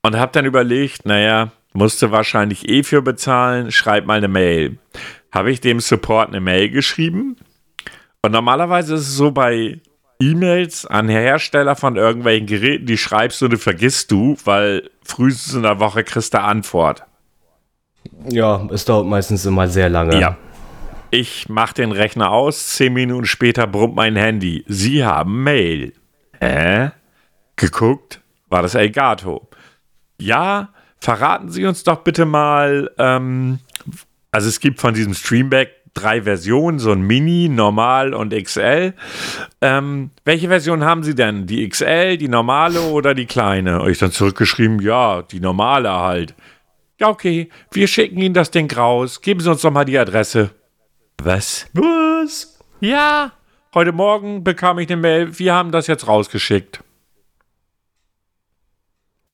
und 0.02 0.16
habe 0.16 0.32
dann 0.32 0.44
überlegt, 0.44 1.04
naja, 1.04 1.50
musste 1.76 2.10
wahrscheinlich 2.10 2.68
eh 2.68 2.82
für 2.82 3.02
bezahlen, 3.02 3.70
schreib 3.70 4.06
mal 4.06 4.18
eine 4.18 4.28
Mail. 4.28 4.78
Habe 5.32 5.50
ich 5.50 5.60
dem 5.60 5.80
Support 5.80 6.28
eine 6.28 6.40
Mail 6.40 6.70
geschrieben 6.70 7.36
und 8.22 8.32
normalerweise 8.32 8.94
ist 8.94 9.02
es 9.02 9.16
so 9.16 9.30
bei 9.30 9.80
E-Mails 10.20 10.86
an 10.86 11.08
Hersteller 11.08 11.76
von 11.76 11.96
irgendwelchen 11.96 12.46
Geräten, 12.46 12.86
die 12.86 12.96
schreibst 12.96 13.40
du 13.40 13.46
und 13.46 13.58
vergisst 13.58 14.10
du, 14.10 14.36
weil 14.44 14.90
frühestens 15.04 15.54
in 15.54 15.62
der 15.62 15.78
Woche 15.78 16.04
kriegst 16.04 16.32
du 16.32 16.40
Antwort. 16.40 17.04
Ja, 18.28 18.66
es 18.72 18.84
dauert 18.84 19.06
meistens 19.06 19.44
immer 19.44 19.68
sehr 19.68 19.88
lange. 19.88 20.18
Ja. 20.18 20.36
Ich 21.10 21.48
mache 21.48 21.74
den 21.74 21.92
Rechner 21.92 22.30
aus, 22.30 22.68
zehn 22.70 22.92
Minuten 22.92 23.26
später 23.26 23.66
brummt 23.66 23.94
mein 23.94 24.16
Handy. 24.16 24.64
Sie 24.66 25.04
haben 25.04 25.44
Mail. 25.44 25.92
Hä? 26.40 26.90
Geguckt, 27.56 28.20
war 28.48 28.62
das 28.62 28.74
Elgato. 28.74 29.48
Ja, 30.20 30.70
verraten 31.06 31.50
Sie 31.50 31.64
uns 31.64 31.84
doch 31.84 31.98
bitte 31.98 32.24
mal, 32.24 32.90
ähm, 32.98 33.60
also 34.32 34.48
es 34.48 34.58
gibt 34.58 34.80
von 34.80 34.92
diesem 34.92 35.14
Streamback 35.14 35.70
drei 35.94 36.22
Versionen, 36.22 36.80
so 36.80 36.90
ein 36.90 37.00
Mini, 37.00 37.48
Normal 37.48 38.12
und 38.12 38.34
XL. 38.34 38.92
Ähm, 39.60 40.10
welche 40.24 40.48
Version 40.48 40.84
haben 40.84 41.04
Sie 41.04 41.14
denn? 41.14 41.46
Die 41.46 41.68
XL, 41.68 42.16
die 42.16 42.26
normale 42.26 42.80
oder 42.80 43.14
die 43.14 43.26
kleine? 43.26 43.82
Und 43.82 43.90
ich 43.90 43.98
dann 43.98 44.10
zurückgeschrieben, 44.10 44.80
ja, 44.80 45.22
die 45.22 45.38
normale 45.38 45.92
halt. 45.92 46.34
Ja, 46.98 47.08
okay, 47.08 47.50
wir 47.70 47.86
schicken 47.86 48.20
Ihnen 48.20 48.34
das 48.34 48.50
Ding 48.50 48.68
raus. 48.72 49.20
Geben 49.20 49.38
Sie 49.38 49.48
uns 49.48 49.62
doch 49.62 49.70
mal 49.70 49.84
die 49.84 49.98
Adresse. 50.00 50.50
Was? 51.22 51.68
Was? 51.72 52.58
Ja, 52.80 53.30
heute 53.74 53.92
Morgen 53.92 54.42
bekam 54.42 54.80
ich 54.80 54.88
eine 54.88 55.00
Mail, 55.00 55.38
wir 55.38 55.54
haben 55.54 55.70
das 55.70 55.86
jetzt 55.86 56.08
rausgeschickt. 56.08 56.82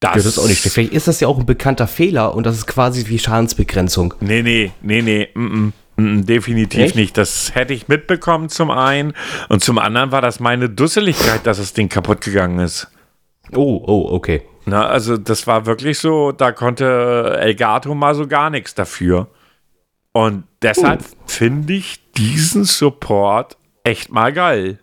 Das, 0.02 0.14
das 0.14 0.26
ist 0.26 0.38
auch 0.40 0.48
nicht 0.48 0.60
schlecht. 0.60 0.74
Vielleicht 0.74 0.92
ist 0.94 1.06
das 1.06 1.20
ja 1.20 1.28
auch 1.28 1.38
ein 1.38 1.46
bekannter 1.46 1.86
Fehler 1.86 2.34
und 2.34 2.44
das 2.44 2.56
ist 2.56 2.66
quasi 2.66 3.06
wie 3.06 3.20
Schadensbegrenzung. 3.20 4.14
Nee, 4.18 4.42
nee, 4.42 4.72
nee, 4.82 5.00
nee, 5.00 5.28
mm, 5.32 5.40
mm, 5.40 5.72
mm, 5.96 6.26
definitiv 6.26 6.80
Echt? 6.80 6.96
nicht. 6.96 7.16
Das 7.16 7.54
hätte 7.54 7.72
ich 7.72 7.86
mitbekommen 7.86 8.48
zum 8.48 8.72
einen 8.72 9.14
und 9.48 9.62
zum 9.62 9.78
anderen 9.78 10.10
war 10.10 10.20
das 10.20 10.40
meine 10.40 10.68
Dusseligkeit, 10.68 11.46
dass 11.46 11.58
das 11.58 11.72
Ding 11.72 11.88
kaputt 11.88 12.20
gegangen 12.20 12.58
ist. 12.58 12.88
Oh, 13.54 13.80
oh, 13.86 14.08
okay. 14.10 14.42
Na, 14.64 14.86
also 14.86 15.16
das 15.16 15.46
war 15.46 15.66
wirklich 15.66 16.00
so, 16.00 16.32
da 16.32 16.50
konnte 16.50 17.36
Elgato 17.38 17.94
mal 17.94 18.16
so 18.16 18.26
gar 18.26 18.50
nichts 18.50 18.74
dafür. 18.74 19.28
Und 20.10 20.42
deshalb 20.62 21.02
uh. 21.02 21.04
finde 21.26 21.74
ich 21.74 22.00
diesen 22.16 22.64
Support 22.64 23.56
echt 23.84 24.10
mal 24.10 24.32
geil. 24.32 24.80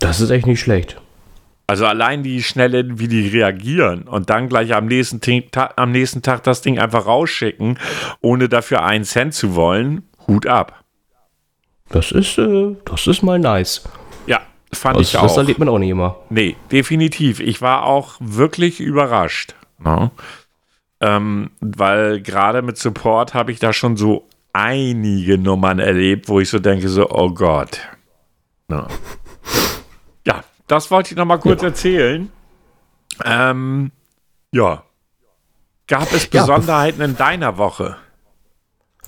Das 0.00 0.20
ist 0.20 0.30
echt 0.30 0.46
nicht 0.46 0.60
schlecht. 0.60 0.99
Also 1.70 1.86
allein 1.86 2.24
die 2.24 2.42
Schnelle, 2.42 2.98
wie 2.98 3.06
die 3.06 3.28
reagieren 3.28 4.02
und 4.08 4.28
dann 4.28 4.48
gleich 4.48 4.74
am 4.74 4.86
nächsten, 4.86 5.20
am 5.76 5.92
nächsten 5.92 6.20
Tag 6.20 6.42
das 6.42 6.62
Ding 6.62 6.80
einfach 6.80 7.06
rausschicken, 7.06 7.78
ohne 8.20 8.48
dafür 8.48 8.82
einen 8.82 9.04
Cent 9.04 9.34
zu 9.34 9.54
wollen, 9.54 10.02
Hut 10.26 10.48
ab. 10.48 10.82
Das 11.88 12.10
ist, 12.10 12.38
äh, 12.38 12.74
das 12.84 13.06
ist 13.06 13.22
mal 13.22 13.38
nice. 13.38 13.84
Ja, 14.26 14.40
fand 14.72 14.96
also, 14.96 15.08
ich 15.08 15.16
auch. 15.16 15.22
Das 15.22 15.36
erlebt 15.36 15.60
man 15.60 15.68
auch 15.68 15.78
nicht 15.78 15.90
immer. 15.90 16.16
Nee, 16.28 16.56
definitiv. 16.72 17.38
Ich 17.38 17.62
war 17.62 17.84
auch 17.84 18.16
wirklich 18.18 18.80
überrascht. 18.80 19.54
No? 19.78 19.94
Ne? 19.94 20.10
Ähm, 21.02 21.50
weil 21.60 22.20
gerade 22.20 22.62
mit 22.62 22.78
Support 22.78 23.32
habe 23.32 23.52
ich 23.52 23.60
da 23.60 23.72
schon 23.72 23.96
so 23.96 24.26
einige 24.52 25.38
Nummern 25.38 25.78
erlebt, 25.78 26.28
wo 26.28 26.40
ich 26.40 26.48
so 26.48 26.58
denke, 26.58 26.88
so, 26.88 27.08
oh 27.08 27.30
Gott. 27.30 27.78
No. 28.66 28.88
Das 30.70 30.88
wollte 30.92 31.10
ich 31.10 31.16
noch 31.16 31.24
mal 31.24 31.38
kurz 31.38 31.62
ja. 31.62 31.68
erzählen. 31.68 32.30
Ähm, 33.24 33.90
ja. 34.52 34.84
Gab 35.88 36.12
es 36.12 36.28
Besonderheiten 36.28 37.00
ja, 37.00 37.06
in 37.06 37.16
deiner 37.16 37.58
Woche? 37.58 37.96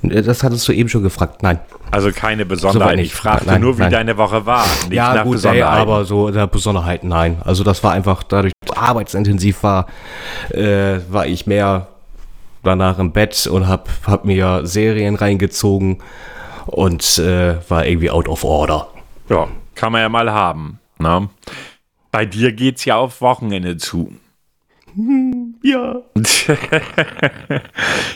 Das 0.03 0.43
hattest 0.43 0.67
du 0.67 0.73
eben 0.73 0.89
schon 0.89 1.05
gefragt. 1.05 1.45
Nein. 1.45 1.61
Also 1.93 2.11
keine 2.11 2.45
Besonderheiten. 2.47 2.99
So 2.99 3.05
ich 3.05 3.15
fragte 3.15 3.47
nein, 3.47 3.61
nur, 3.61 3.79
wie 3.79 3.83
nein. 3.83 3.93
deine 3.93 4.17
Woche 4.17 4.45
war. 4.45 4.67
Nicht 4.89 4.95
ja, 4.95 5.15
nach 5.15 5.23
gut. 5.23 5.45
Ey, 5.45 5.63
aber 5.63 6.05
so 6.05 6.33
der 6.33 6.49
Besonderheiten, 6.49 7.07
nein. 7.07 7.41
Also 7.45 7.63
das 7.63 7.85
war 7.85 7.93
einfach 7.93 8.25
dadurch, 8.25 8.53
dass 8.67 8.77
es 8.77 8.83
arbeitsintensiv 8.83 9.63
war, 9.63 9.87
äh, 10.51 10.99
war 11.11 11.27
ich 11.27 11.47
mehr 11.47 11.87
danach 12.65 12.99
im 12.99 13.13
Bett 13.13 13.47
und 13.47 13.69
hab, 13.69 13.89
hab 14.05 14.25
mir 14.25 14.63
Serien 14.67 15.15
reingezogen 15.15 16.03
und 16.67 17.19
äh, 17.19 17.59
war 17.71 17.87
irgendwie 17.87 18.11
out 18.11 18.29
of 18.29 18.43
order. 18.43 18.89
Ja, 19.29 19.47
kann 19.77 19.93
man 19.93 20.01
ja 20.01 20.09
mal 20.09 20.33
haben. 20.33 20.81
Na? 21.03 21.29
Bei 22.13 22.25
dir 22.25 22.53
geht's 22.53 22.85
ja 22.85 22.97
auf 22.97 23.21
Wochenende 23.21 23.77
zu. 23.77 24.13
Ja. 25.65 26.03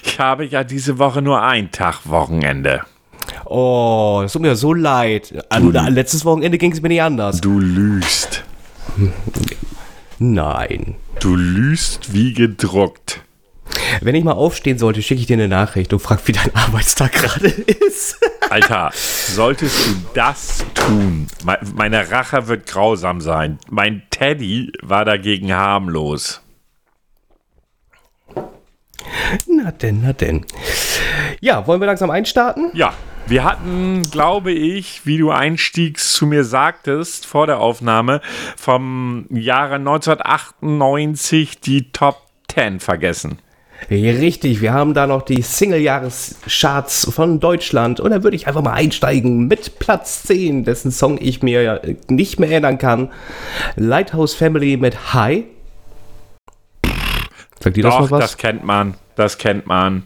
ich 0.05 0.19
habe 0.19 0.47
ja 0.47 0.65
diese 0.65 0.99
Woche 0.99 1.23
nur 1.23 1.41
einen 1.41 1.71
Tag 1.71 2.01
Wochenende. 2.07 2.81
Oh, 3.45 4.23
es 4.25 4.33
tut 4.33 4.43
mir 4.43 4.57
so 4.57 4.75
leid. 4.75 5.33
An, 5.49 5.73
du, 5.73 5.81
letztes 5.91 6.25
Wochenende 6.25 6.59
ging 6.59 6.73
es 6.73 6.83
mir 6.83 6.89
nicht 6.89 7.03
anders. 7.03 7.41
Du 7.41 7.61
lügst. 7.61 8.43
Nein. 10.19 10.97
Du 11.21 11.37
lügst 11.37 12.13
wie 12.13 12.33
gedruckt. 12.33 13.21
Wenn 14.01 14.15
ich 14.15 14.25
mal 14.25 14.33
aufstehen 14.33 14.79
sollte, 14.79 15.03
schicke 15.03 15.21
ich 15.21 15.27
dir 15.27 15.35
eine 15.35 15.49
Nachricht 15.49 15.93
und 15.93 16.01
frag, 16.01 16.27
wie 16.27 16.33
dein 16.33 16.55
Arbeitstag 16.55 17.13
gerade 17.13 17.47
ist. 17.87 18.19
Alter, 18.51 18.91
solltest 18.95 19.87
du 19.87 19.93
das 20.15 20.65
tun? 20.75 21.27
Meine 21.75 22.11
Rache 22.11 22.47
wird 22.47 22.67
grausam 22.67 23.21
sein. 23.21 23.59
Mein 23.69 24.03
Teddy 24.11 24.73
war 24.83 25.05
dagegen 25.05 25.53
harmlos. 25.53 26.43
Na 29.47 29.71
denn, 29.73 30.03
na 30.03 30.13
denn. 30.13 30.45
Ja, 31.41 31.67
wollen 31.67 31.81
wir 31.81 31.87
langsam 31.87 32.11
einstarten? 32.11 32.71
Ja, 32.75 32.95
wir 33.27 33.43
hatten, 33.43 34.09
glaube 34.11 34.53
ich, 34.53 35.05
wie 35.05 35.19
du 35.19 35.33
einstiegst 35.33 36.13
zu 36.13 36.27
mir 36.27 36.45
sagtest 36.45 37.27
vor 37.27 37.49
der 37.49 37.59
Aufnahme, 37.59 38.21
vom 38.57 39.27
Jahre 39.31 39.75
1998 39.77 41.61
die 41.61 41.91
Top 41.91 42.23
10 42.53 42.79
vergessen. 42.79 43.41
Richtig, 43.91 44.61
wir 44.61 44.73
haben 44.73 44.95
da 44.95 45.07
noch 45.07 45.23
die 45.23 45.43
Single-Jahrescharts 45.43 47.09
von 47.13 47.39
Deutschland 47.39 48.01
und 48.01 48.11
da 48.11 48.23
würde 48.23 48.37
ich 48.37 48.49
einfach 48.49 48.63
mal 48.63 48.73
einsteigen 48.73 49.47
mit 49.47 49.79
Platz 49.79 50.25
10, 50.25 50.65
dessen 50.65 50.91
Song 50.91 51.19
ich 51.21 51.43
mir 51.43 51.63
ja 51.63 51.81
nicht 52.09 52.41
mehr 52.41 52.51
erinnern 52.51 52.79
kann. 52.79 53.13
Lighthouse 53.77 54.35
Family 54.35 54.77
mit 54.77 55.15
High. 55.15 55.45
Sagt 57.61 57.77
die 57.77 57.83
das 57.83 57.95
noch 57.95 58.11
was? 58.11 58.21
Das 58.21 58.37
kennt 58.37 58.65
man, 58.65 58.95
das 59.15 59.39
kennt 59.39 59.67
man. 59.67 60.03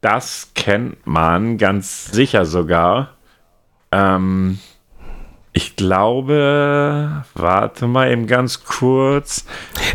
Das 0.00 0.50
kennt 0.54 1.06
man 1.06 1.58
ganz 1.58 2.10
sicher 2.10 2.44
sogar. 2.44 3.16
Ähm, 3.92 4.58
ich 5.54 5.76
glaube, 5.76 7.24
warte 7.34 7.86
mal 7.86 8.10
eben 8.10 8.26
ganz 8.26 8.64
kurz. 8.64 9.44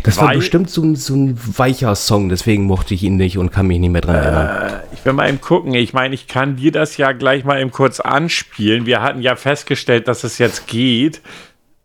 Das 0.04 0.16
war 0.18 0.32
bestimmt 0.32 0.70
so, 0.70 0.94
so, 0.94 1.14
ein 1.14 1.36
weicher 1.58 1.96
Song, 1.96 2.28
deswegen 2.28 2.64
mochte 2.64 2.94
ich 2.94 3.02
ihn 3.02 3.16
nicht 3.16 3.38
und 3.38 3.50
kann 3.50 3.66
mich 3.66 3.80
nicht 3.80 3.90
mehr 3.90 4.00
dran 4.00 4.14
erinnern. 4.14 4.70
Äh, 4.70 4.80
ich 4.92 5.04
will 5.04 5.14
mal 5.14 5.28
eben 5.28 5.40
gucken. 5.40 5.74
Ich 5.74 5.92
meine, 5.92 6.14
ich 6.14 6.28
kann 6.28 6.56
dir 6.56 6.70
das 6.70 6.96
ja 6.96 7.10
gleich 7.10 7.44
mal 7.44 7.60
eben 7.60 7.72
kurz 7.72 7.98
anspielen. 7.98 8.86
Wir 8.86 9.02
hatten 9.02 9.20
ja 9.20 9.34
festgestellt, 9.34 10.06
dass 10.06 10.22
es 10.22 10.38
jetzt 10.38 10.68
geht. 10.68 11.22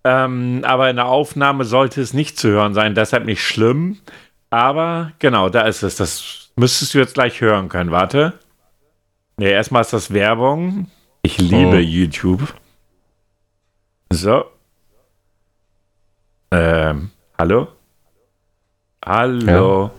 Ähm, 0.03 0.61
aber 0.63 0.89
in 0.91 0.97
der 0.97 1.07
Aufnahme 1.07 1.65
sollte 1.65 2.01
es 2.01 2.13
nicht 2.13 2.37
zu 2.37 2.49
hören 2.49 2.75
sein, 2.75 2.93
deshalb 2.93 3.25
nicht 3.25 3.41
schlimm. 3.41 3.97
Aber 4.51 5.13
genau, 5.17 5.49
da 5.49 5.61
ist 5.61 5.81
es. 5.81 5.95
Das 5.95 6.51
müsstest 6.55 6.93
du 6.93 6.99
jetzt 6.99 7.15
gleich 7.15 7.41
hören 7.41 7.69
können. 7.69 7.89
Warte. 7.89 8.33
Ne, 9.37 9.49
erstmal 9.49 9.81
ist 9.81 9.93
das 9.93 10.13
Werbung. 10.13 10.91
Ich 11.23 11.39
liebe 11.39 11.77
oh. 11.77 11.79
YouTube. 11.79 12.53
So. 14.13 14.45
Ähm, 16.51 17.09
hallo? 17.35 17.67
Hallo? 19.03 19.85
Ja. 19.85 19.91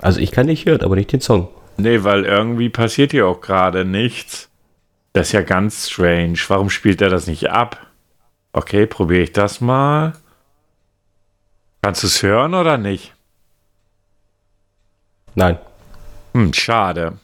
Also 0.00 0.20
ich 0.20 0.32
kann 0.32 0.46
nicht 0.46 0.64
hören, 0.64 0.80
aber 0.80 0.96
nicht 0.96 1.12
den 1.12 1.20
Song. 1.20 1.48
Nee, 1.76 2.04
weil 2.04 2.24
irgendwie 2.24 2.70
passiert 2.70 3.10
hier 3.10 3.26
auch 3.26 3.42
gerade 3.42 3.84
nichts. 3.84 4.48
Das 5.12 5.28
ist 5.28 5.32
ja 5.32 5.42
ganz 5.42 5.90
strange. 5.90 6.38
Warum 6.48 6.70
spielt 6.70 7.02
er 7.02 7.10
das 7.10 7.26
nicht 7.26 7.50
ab? 7.50 7.86
Okay, 8.52 8.86
probiere 8.86 9.24
ich 9.24 9.32
das 9.32 9.60
mal. 9.60 10.14
Kannst 11.82 12.02
du 12.02 12.06
es 12.06 12.22
hören 12.22 12.54
oder 12.54 12.78
nicht? 12.78 13.14
Nein. 15.34 15.58
Hm, 16.32 16.54
schade. 16.54 17.18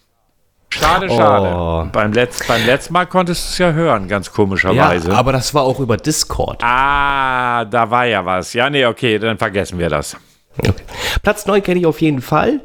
Schade, 0.75 1.09
schade. 1.09 1.55
Oh. 1.55 1.87
Beim, 1.93 2.13
Letz-, 2.13 2.47
beim 2.47 2.65
letzten 2.67 2.93
Mal 2.93 3.07
konntest 3.07 3.45
du 3.45 3.51
es 3.53 3.59
ja 3.59 3.73
hören, 3.73 4.09
ganz 4.09 4.31
komischerweise. 4.33 5.11
Ja, 5.11 5.17
aber 5.17 5.33
das 5.33 5.55
war 5.55 5.63
auch 5.63 5.79
über 5.81 5.97
Discord. 5.97 6.63
Ah, 6.65 7.65
da 7.65 7.91
war 7.91 8.07
ja 8.07 8.25
was. 8.25 8.53
Ja, 8.55 8.69
nee, 8.71 8.85
okay, 8.85 9.19
dann 9.19 9.39
vergessen 9.39 9.79
wir 9.79 9.89
das. 9.89 10.17
Okay. 10.59 10.73
Platz 11.23 11.47
9 11.47 11.63
kenne 11.63 11.81
ich 11.81 11.87
auf 11.87 12.01
jeden 12.01 12.21
Fall. 12.21 12.61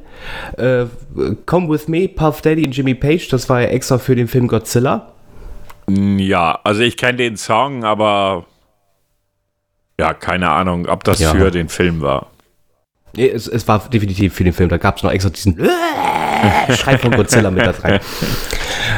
Äh, 0.57 0.85
Come 1.45 1.69
With 1.69 1.87
Me, 1.87 2.07
Puff 2.07 2.41
Daddy 2.41 2.65
und 2.65 2.75
Jimmy 2.75 2.93
Page. 2.95 3.27
Das 3.29 3.49
war 3.49 3.61
ja 3.61 3.67
extra 3.69 3.97
für 3.97 4.15
den 4.15 4.27
Film 4.27 4.47
Godzilla. 4.47 5.13
Ja, 5.89 6.59
also 6.63 6.81
ich 6.81 6.97
kenne 6.97 7.17
den 7.17 7.35
Song, 7.37 7.83
aber 7.83 8.45
ja, 9.99 10.13
keine 10.13 10.51
Ahnung, 10.51 10.87
ob 10.87 11.03
das 11.03 11.19
Ja. 11.19 11.31
für 11.31 11.49
den 11.51 11.67
Film 11.67 12.01
war. 12.01 12.27
Nee, 13.15 13.27
es, 13.27 13.47
es 13.47 13.67
war 13.67 13.79
definitiv 13.89 14.35
für 14.35 14.43
den 14.43 14.53
Film. 14.53 14.69
Da 14.69 14.77
gab 14.77 14.97
es 14.97 15.03
noch 15.03 15.11
extra 15.11 15.31
diesen 15.31 15.57
Schrei 16.75 16.97
von 16.97 17.11
Godzilla 17.11 17.51
mit 17.51 17.65
da 17.65 17.71
rein. 17.83 17.99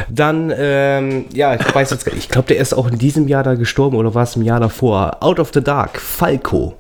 Dann, 0.10 0.54
ähm, 0.56 1.26
ja, 1.34 1.56
ich 1.56 1.76
weiß 1.76 1.92
jetzt 1.92 2.06
gar 2.06 2.14
nicht. 2.14 2.24
Ich 2.26 2.30
glaube, 2.30 2.48
der 2.48 2.58
ist 2.58 2.74
auch 2.74 2.88
in 2.88 2.98
diesem 2.98 3.28
Jahr 3.28 3.44
da 3.44 3.56
gestorben 3.56 3.98
oder 3.98 4.14
war 4.14 4.24
es 4.24 4.36
im 4.36 4.42
Jahr 4.42 4.60
davor? 4.60 5.18
Out 5.22 5.40
of 5.40 5.52
the 5.54 5.62
Dark, 5.64 6.00
Falco. 6.00 6.76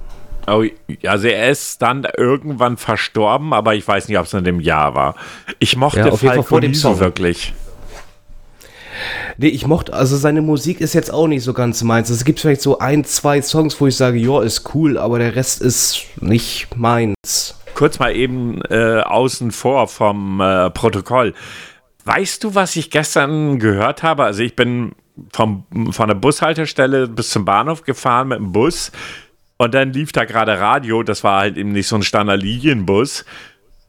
Oh, 0.48 0.64
also 1.06 1.28
er 1.28 1.50
ist 1.52 1.82
dann 1.82 2.06
irgendwann 2.18 2.76
verstorben, 2.78 3.54
aber 3.54 3.76
ich 3.76 3.88
weiß 3.88 4.08
nicht, 4.08 4.18
ob 4.18 4.26
es 4.26 4.34
in 4.34 4.44
dem 4.44 4.60
Jahr 4.60 4.96
war. 4.96 5.16
Ich 5.60 5.78
mochte 5.78 6.00
Ja, 6.00 6.06
auf 6.08 6.22
jeden 6.22 6.34
Fall 6.34 6.36
Falco 6.38 6.44
vor 6.50 6.62
dem 6.62 6.74
Song. 6.74 7.00
wirklich. 7.00 7.54
Nee, 9.38 9.48
ich 9.48 9.66
mochte, 9.66 9.94
also 9.94 10.18
seine 10.18 10.42
Musik 10.42 10.82
ist 10.82 10.94
jetzt 10.94 11.12
auch 11.14 11.28
nicht 11.28 11.44
so 11.44 11.54
ganz 11.54 11.82
meins. 11.84 12.10
Es 12.10 12.26
gibt 12.26 12.40
vielleicht 12.40 12.62
so 12.62 12.80
ein, 12.80 13.04
zwei 13.06 13.42
Songs, 13.42 13.80
wo 13.80 13.88
ich 13.88 13.96
sage, 13.96 14.18
ja, 14.20 14.42
ist 14.42 14.76
cool, 14.76 14.98
aber 14.98 15.20
der 15.20 15.36
Rest 15.36 15.62
ist 15.62 16.02
nicht 16.20 16.68
meins. 16.76 17.56
Kurz 17.82 17.98
mal 17.98 18.16
eben 18.16 18.62
äh, 18.70 19.02
außen 19.02 19.50
vor 19.50 19.88
vom 19.88 20.40
äh, 20.40 20.70
Protokoll. 20.70 21.34
Weißt 22.06 22.44
du, 22.44 22.54
was 22.54 22.76
ich 22.76 22.92
gestern 22.92 23.58
gehört 23.58 24.04
habe? 24.04 24.24
Also 24.24 24.44
ich 24.44 24.56
bin 24.56 24.92
vom, 25.34 25.66
von 25.90 26.08
der 26.08 26.14
Bushaltestelle 26.14 27.08
bis 27.08 27.32
zum 27.32 27.44
Bahnhof 27.44 27.82
gefahren 27.82 28.28
mit 28.28 28.38
dem 28.38 28.52
Bus 28.52 28.92
und 29.58 29.74
dann 29.74 29.94
lief 29.94 30.12
da 30.12 30.26
gerade 30.26 30.60
Radio. 30.60 31.02
Das 31.02 31.24
war 31.24 31.40
halt 31.40 31.58
eben 31.58 31.72
nicht 31.72 31.88
so 31.88 31.96
ein 31.96 32.04
Standard-Linienbus. 32.04 33.26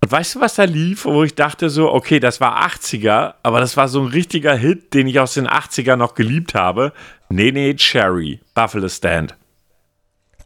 Und 0.00 0.10
weißt 0.10 0.36
du, 0.36 0.40
was 0.40 0.54
da 0.54 0.64
lief, 0.64 1.04
wo 1.04 1.22
ich 1.22 1.34
dachte 1.34 1.68
so, 1.68 1.92
okay, 1.92 2.18
das 2.18 2.40
war 2.40 2.66
80er, 2.66 3.34
aber 3.42 3.60
das 3.60 3.76
war 3.76 3.88
so 3.88 4.00
ein 4.00 4.06
richtiger 4.06 4.54
Hit, 4.54 4.94
den 4.94 5.06
ich 5.06 5.20
aus 5.20 5.34
den 5.34 5.46
80er 5.46 5.96
noch 5.96 6.14
geliebt 6.14 6.54
habe. 6.54 6.94
Nene 7.28 7.76
Cherry, 7.76 8.40
Buffalo 8.54 8.88
Stand. 8.88 9.36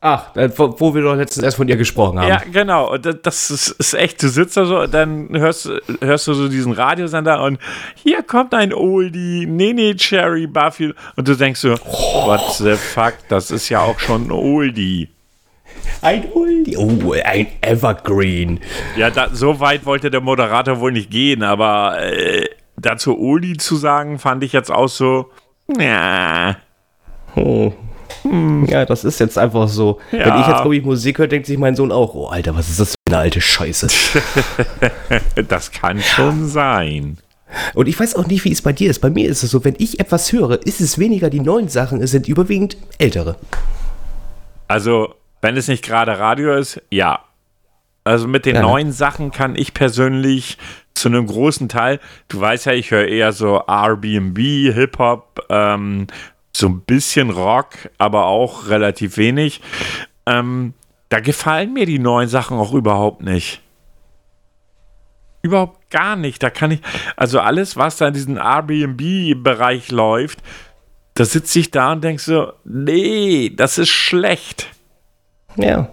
Ach, 0.00 0.36
äh, 0.36 0.50
wo, 0.56 0.94
wir 0.94 1.02
doch 1.02 1.14
letztens 1.16 1.44
erst 1.44 1.56
von 1.56 1.68
ihr 1.68 1.76
gesprochen 1.76 2.20
haben. 2.20 2.28
Ja, 2.28 2.42
genau. 2.52 2.92
Und 2.92 3.26
das- 3.26 3.50
ist, 3.50 3.68
ist 3.70 3.94
echt, 3.94 4.22
du 4.22 4.28
sitzt 4.28 4.56
da 4.56 4.64
so 4.66 4.80
und 4.80 4.92
dann 4.94 5.28
hörst, 5.30 5.68
hörst 6.00 6.26
du 6.26 6.34
so 6.34 6.48
diesen 6.48 6.72
Radiosender 6.72 7.42
und 7.42 7.58
hier 7.94 8.22
kommt 8.22 8.54
ein 8.54 8.72
Oldie, 8.74 9.46
Nene 9.46 9.96
Cherry 9.96 10.46
Buffy. 10.46 10.92
Und 11.16 11.26
du 11.28 11.34
denkst 11.34 11.60
so, 11.60 11.70
what 11.72 12.40
the 12.58 12.74
fuck, 12.74 13.14
das 13.28 13.50
ist 13.50 13.68
ja 13.68 13.80
auch 13.80 13.98
schon 13.98 14.28
ein 14.28 14.32
Oldie. 14.32 15.08
Ein 16.02 16.30
Oldie. 16.32 16.76
Oh, 16.76 17.12
ein 17.24 17.46
Evergreen. 17.62 18.60
Ja, 18.96 19.10
da, 19.10 19.28
so 19.32 19.60
weit 19.60 19.86
wollte 19.86 20.10
der 20.10 20.20
Moderator 20.20 20.80
wohl 20.80 20.92
nicht 20.92 21.10
gehen, 21.10 21.42
aber 21.42 21.98
äh, 22.02 22.44
dazu 22.76 23.18
Oldie 23.18 23.56
zu 23.56 23.76
sagen, 23.76 24.18
fand 24.18 24.44
ich 24.44 24.52
jetzt 24.52 24.70
auch 24.70 24.88
so, 24.88 25.30
ja. 25.78 26.56
Oh. 27.34 27.72
Ja, 28.68 28.84
das 28.84 29.04
ist 29.04 29.20
jetzt 29.20 29.38
einfach 29.38 29.68
so. 29.68 30.00
Ja. 30.12 30.26
Wenn 30.26 30.40
ich 30.40 30.46
jetzt, 30.46 30.60
glaube 30.62 30.76
ich, 30.76 30.84
Musik 30.84 31.18
höre, 31.18 31.26
denkt 31.28 31.46
sich 31.46 31.58
mein 31.58 31.76
Sohn 31.76 31.92
auch, 31.92 32.14
oh, 32.14 32.26
Alter, 32.26 32.54
was 32.56 32.68
ist 32.68 32.80
das 32.80 32.90
für 32.90 32.96
eine 33.14 33.18
alte 33.18 33.40
Scheiße. 33.40 33.88
Das 35.48 35.70
kann 35.70 36.00
schon 36.00 36.48
sein. 36.48 37.18
Und 37.74 37.86
ich 37.88 37.98
weiß 37.98 38.16
auch 38.16 38.26
nicht, 38.26 38.44
wie 38.44 38.52
es 38.52 38.62
bei 38.62 38.72
dir 38.72 38.90
ist. 38.90 39.00
Bei 39.00 39.10
mir 39.10 39.28
ist 39.28 39.42
es 39.42 39.50
so, 39.50 39.64
wenn 39.64 39.76
ich 39.78 40.00
etwas 40.00 40.32
höre, 40.32 40.58
ist 40.66 40.80
es 40.80 40.98
weniger 40.98 41.30
die 41.30 41.40
neuen 41.40 41.68
Sachen, 41.68 42.00
es 42.02 42.10
sind 42.10 42.26
überwiegend 42.28 42.76
ältere. 42.98 43.36
Also, 44.68 45.14
wenn 45.42 45.56
es 45.56 45.68
nicht 45.68 45.84
gerade 45.84 46.18
Radio 46.18 46.54
ist, 46.54 46.80
ja. 46.90 47.20
Also 48.04 48.28
mit 48.28 48.46
den 48.46 48.56
Ja, 48.56 48.62
ne? 48.62 48.68
neuen 48.68 48.92
Sachen 48.92 49.30
kann 49.30 49.56
ich 49.56 49.74
persönlich 49.74 50.58
zu 50.94 51.08
einem 51.08 51.26
großen 51.26 51.68
Teil, 51.68 52.00
du 52.28 52.40
weißt 52.40 52.66
ja, 52.66 52.72
ich 52.72 52.90
höre 52.90 53.06
eher 53.06 53.32
so 53.32 53.62
Airbnb, 53.66 54.38
Hip-Hop, 54.38 55.44
ähm, 55.50 56.06
so 56.58 56.68
ein 56.68 56.80
bisschen 56.80 57.30
Rock, 57.30 57.90
aber 57.98 58.26
auch 58.26 58.68
relativ 58.68 59.16
wenig. 59.16 59.60
Ähm, 60.26 60.74
da 61.08 61.20
gefallen 61.20 61.72
mir 61.72 61.86
die 61.86 61.98
neuen 61.98 62.28
Sachen 62.28 62.58
auch 62.58 62.72
überhaupt 62.72 63.22
nicht. 63.22 63.60
Überhaupt 65.42 65.90
gar 65.90 66.16
nicht. 66.16 66.42
Da 66.42 66.50
kann 66.50 66.72
ich, 66.72 66.80
also 67.16 67.40
alles, 67.40 67.76
was 67.76 67.96
da 67.96 68.08
in 68.08 68.14
diesem 68.14 68.36
Airbnb-Bereich 68.36 69.90
läuft, 69.90 70.42
da 71.14 71.24
sitze 71.24 71.60
ich 71.60 71.70
da 71.70 71.92
und 71.92 72.04
denke 72.04 72.20
so, 72.20 72.52
nee, 72.64 73.50
das 73.54 73.78
ist 73.78 73.90
schlecht. 73.90 74.68
Ja. 75.56 75.88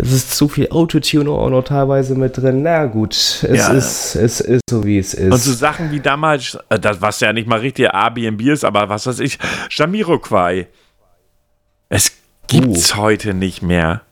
Es 0.00 0.12
ist 0.12 0.36
zu 0.36 0.48
viel 0.48 0.68
Autotune 0.70 1.28
auch 1.30 1.50
noch 1.50 1.64
teilweise 1.64 2.14
mit 2.14 2.36
drin. 2.36 2.62
Na 2.62 2.86
gut, 2.86 3.14
es, 3.14 3.42
Ja. 3.42 3.72
ist, 3.72 4.14
es 4.14 4.40
ist 4.40 4.62
so, 4.70 4.84
wie 4.84 4.98
es 4.98 5.12
ist. 5.14 5.32
Und 5.32 5.38
so 5.38 5.52
Sachen 5.52 5.90
wie 5.90 5.98
damals, 6.00 6.56
äh, 6.68 6.78
das, 6.78 7.00
was 7.00 7.18
ja 7.20 7.32
nicht 7.32 7.48
mal 7.48 7.58
richtig 7.60 7.86
Airbnb 7.92 8.40
ist, 8.42 8.64
aber 8.64 8.88
was 8.88 9.06
weiß 9.06 9.18
ich, 9.20 9.38
Jamiroquai. 9.70 10.68
Es 11.88 12.12
gibt's 12.46 12.94
heute 12.96 13.34
nicht 13.34 13.62
mehr. 13.62 14.02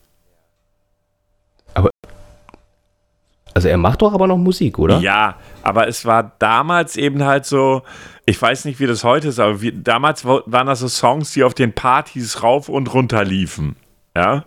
also 3.54 3.68
er 3.68 3.78
macht 3.78 4.02
doch 4.02 4.12
aber 4.12 4.26
noch 4.26 4.36
Musik, 4.36 4.78
oder? 4.78 4.98
Ja, 4.98 5.36
aber 5.62 5.88
es 5.88 6.04
war 6.04 6.32
damals 6.38 6.96
eben 6.96 7.24
halt 7.24 7.46
so, 7.46 7.82
ich 8.26 8.40
weiß 8.40 8.66
nicht, 8.66 8.80
wie 8.80 8.86
das 8.86 9.02
heute 9.02 9.28
ist, 9.28 9.38
aber 9.38 9.62
wie, 9.62 9.72
damals 9.72 10.26
wa- 10.26 10.42
waren 10.44 10.66
das 10.66 10.80
so 10.80 10.88
Songs, 10.88 11.32
die 11.32 11.42
auf 11.42 11.54
den 11.54 11.72
Partys 11.72 12.42
rauf 12.42 12.68
und 12.68 12.92
runter 12.92 13.24
liefen. 13.24 13.76
Ja. 14.14 14.44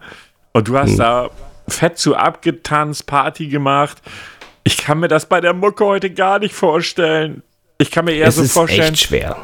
Und 0.53 0.67
du 0.67 0.77
hast 0.77 0.97
da 0.97 1.29
fett 1.67 1.97
zu 1.97 2.15
abgetanzt, 2.15 3.05
Party 3.05 3.47
gemacht. 3.47 4.01
Ich 4.63 4.77
kann 4.77 4.99
mir 4.99 5.07
das 5.07 5.27
bei 5.27 5.41
der 5.41 5.53
Mucke 5.53 5.85
heute 5.85 6.09
gar 6.09 6.39
nicht 6.39 6.53
vorstellen. 6.53 7.43
Ich 7.77 7.91
kann 7.91 8.05
mir 8.05 8.13
eher 8.13 8.27
es 8.27 8.35
so 8.35 8.43
ist 8.43 8.53
vorstellen. 8.53 8.93
echt 8.93 9.03
schwer. 9.03 9.38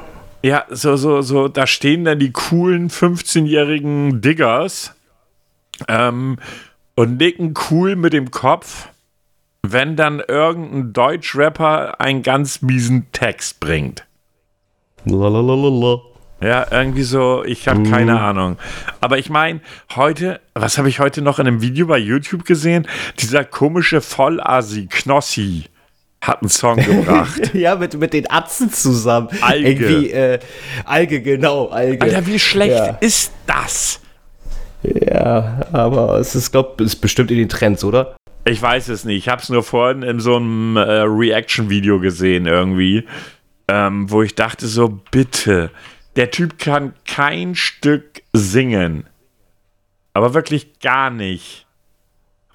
Ja, 0.44 0.66
so, 0.70 0.96
so, 0.96 1.22
so, 1.22 1.48
da 1.48 1.66
stehen 1.66 2.06
dann 2.06 2.20
die 2.20 2.32
coolen 2.32 2.90
15-jährigen 2.90 4.22
Diggers 4.22 4.94
ähm, 5.88 6.38
und 6.96 7.18
nicken 7.18 7.56
cool 7.70 7.96
mit 7.96 8.14
dem 8.14 8.30
Kopf, 8.30 8.90
wenn 9.64 9.96
dann 9.96 10.22
irgendein 10.28 10.94
Deutschrapper 10.94 12.00
einen 12.00 12.22
ganz 12.22 12.62
miesen 12.62 13.12
Text 13.12 13.60
bringt. 13.60 14.06
Lalalala. 15.06 16.02
Ja, 16.46 16.68
irgendwie 16.70 17.02
so, 17.02 17.44
ich 17.44 17.68
habe 17.68 17.90
keine 17.90 18.20
Ahnung. 18.20 18.58
Aber 19.02 19.18
ich 19.18 19.32
meine, 19.32 19.62
heute, 19.96 20.40
was 20.54 20.78
habe 20.78 20.90
ich 20.90 21.00
heute 21.00 21.24
noch 21.24 21.40
in 21.40 21.48
einem 21.48 21.62
Video 21.62 21.88
bei 21.88 21.98
YouTube 21.98 22.46
gesehen? 22.46 22.88
Dieser 23.20 23.44
komische 23.44 24.00
Vollasi 24.00 24.88
Knossi 24.88 25.64
hat 26.22 26.42
einen 26.44 26.50
Song 26.50 26.76
gebracht. 26.78 27.42
Ja, 27.54 27.76
mit, 27.76 27.96
mit 27.98 28.14
den 28.14 28.30
Atzen 28.30 28.72
zusammen. 28.72 29.30
Alge. 29.42 29.70
Irgendwie, 29.70 30.12
äh, 30.12 30.40
Alge, 30.86 31.22
genau, 31.22 31.70
Alge. 31.70 32.02
Alter, 32.04 32.28
wie 32.28 32.38
schlecht 32.38 32.76
Ja. 32.76 32.98
ist 33.00 33.32
das? 33.48 34.02
Ja, 34.84 35.62
aber 35.72 36.20
es 36.20 36.36
ist, 36.36 36.52
glaube 36.52 36.76
ich, 36.80 36.86
ist 36.86 36.98
bestimmt 36.98 37.32
in 37.32 37.38
den 37.38 37.50
Trends, 37.50 37.84
oder? 37.84 38.16
Ich 38.44 38.62
weiß 38.62 38.90
es 38.90 39.04
nicht. 39.04 39.18
Ich 39.18 39.30
habe 39.30 39.42
es 39.42 39.50
nur 39.50 39.64
vorhin 39.64 40.04
in 40.04 40.20
so 40.20 40.36
einem 40.36 40.78
äh, 40.78 40.82
Reaction-Video 40.82 42.00
gesehen 42.00 42.46
irgendwie, 42.46 43.04
ähm, 43.68 44.12
wo 44.12 44.22
ich 44.22 44.36
dachte 44.36 44.68
so, 44.68 45.00
bitte, 45.10 45.72
der 46.16 46.32
Typ 46.32 46.58
kann 46.60 46.94
kein 47.06 47.56
Stück 47.56 48.22
singen. 48.34 49.06
Aber 50.14 50.34
wirklich 50.34 50.80
gar 50.80 51.10
nicht. 51.10 51.66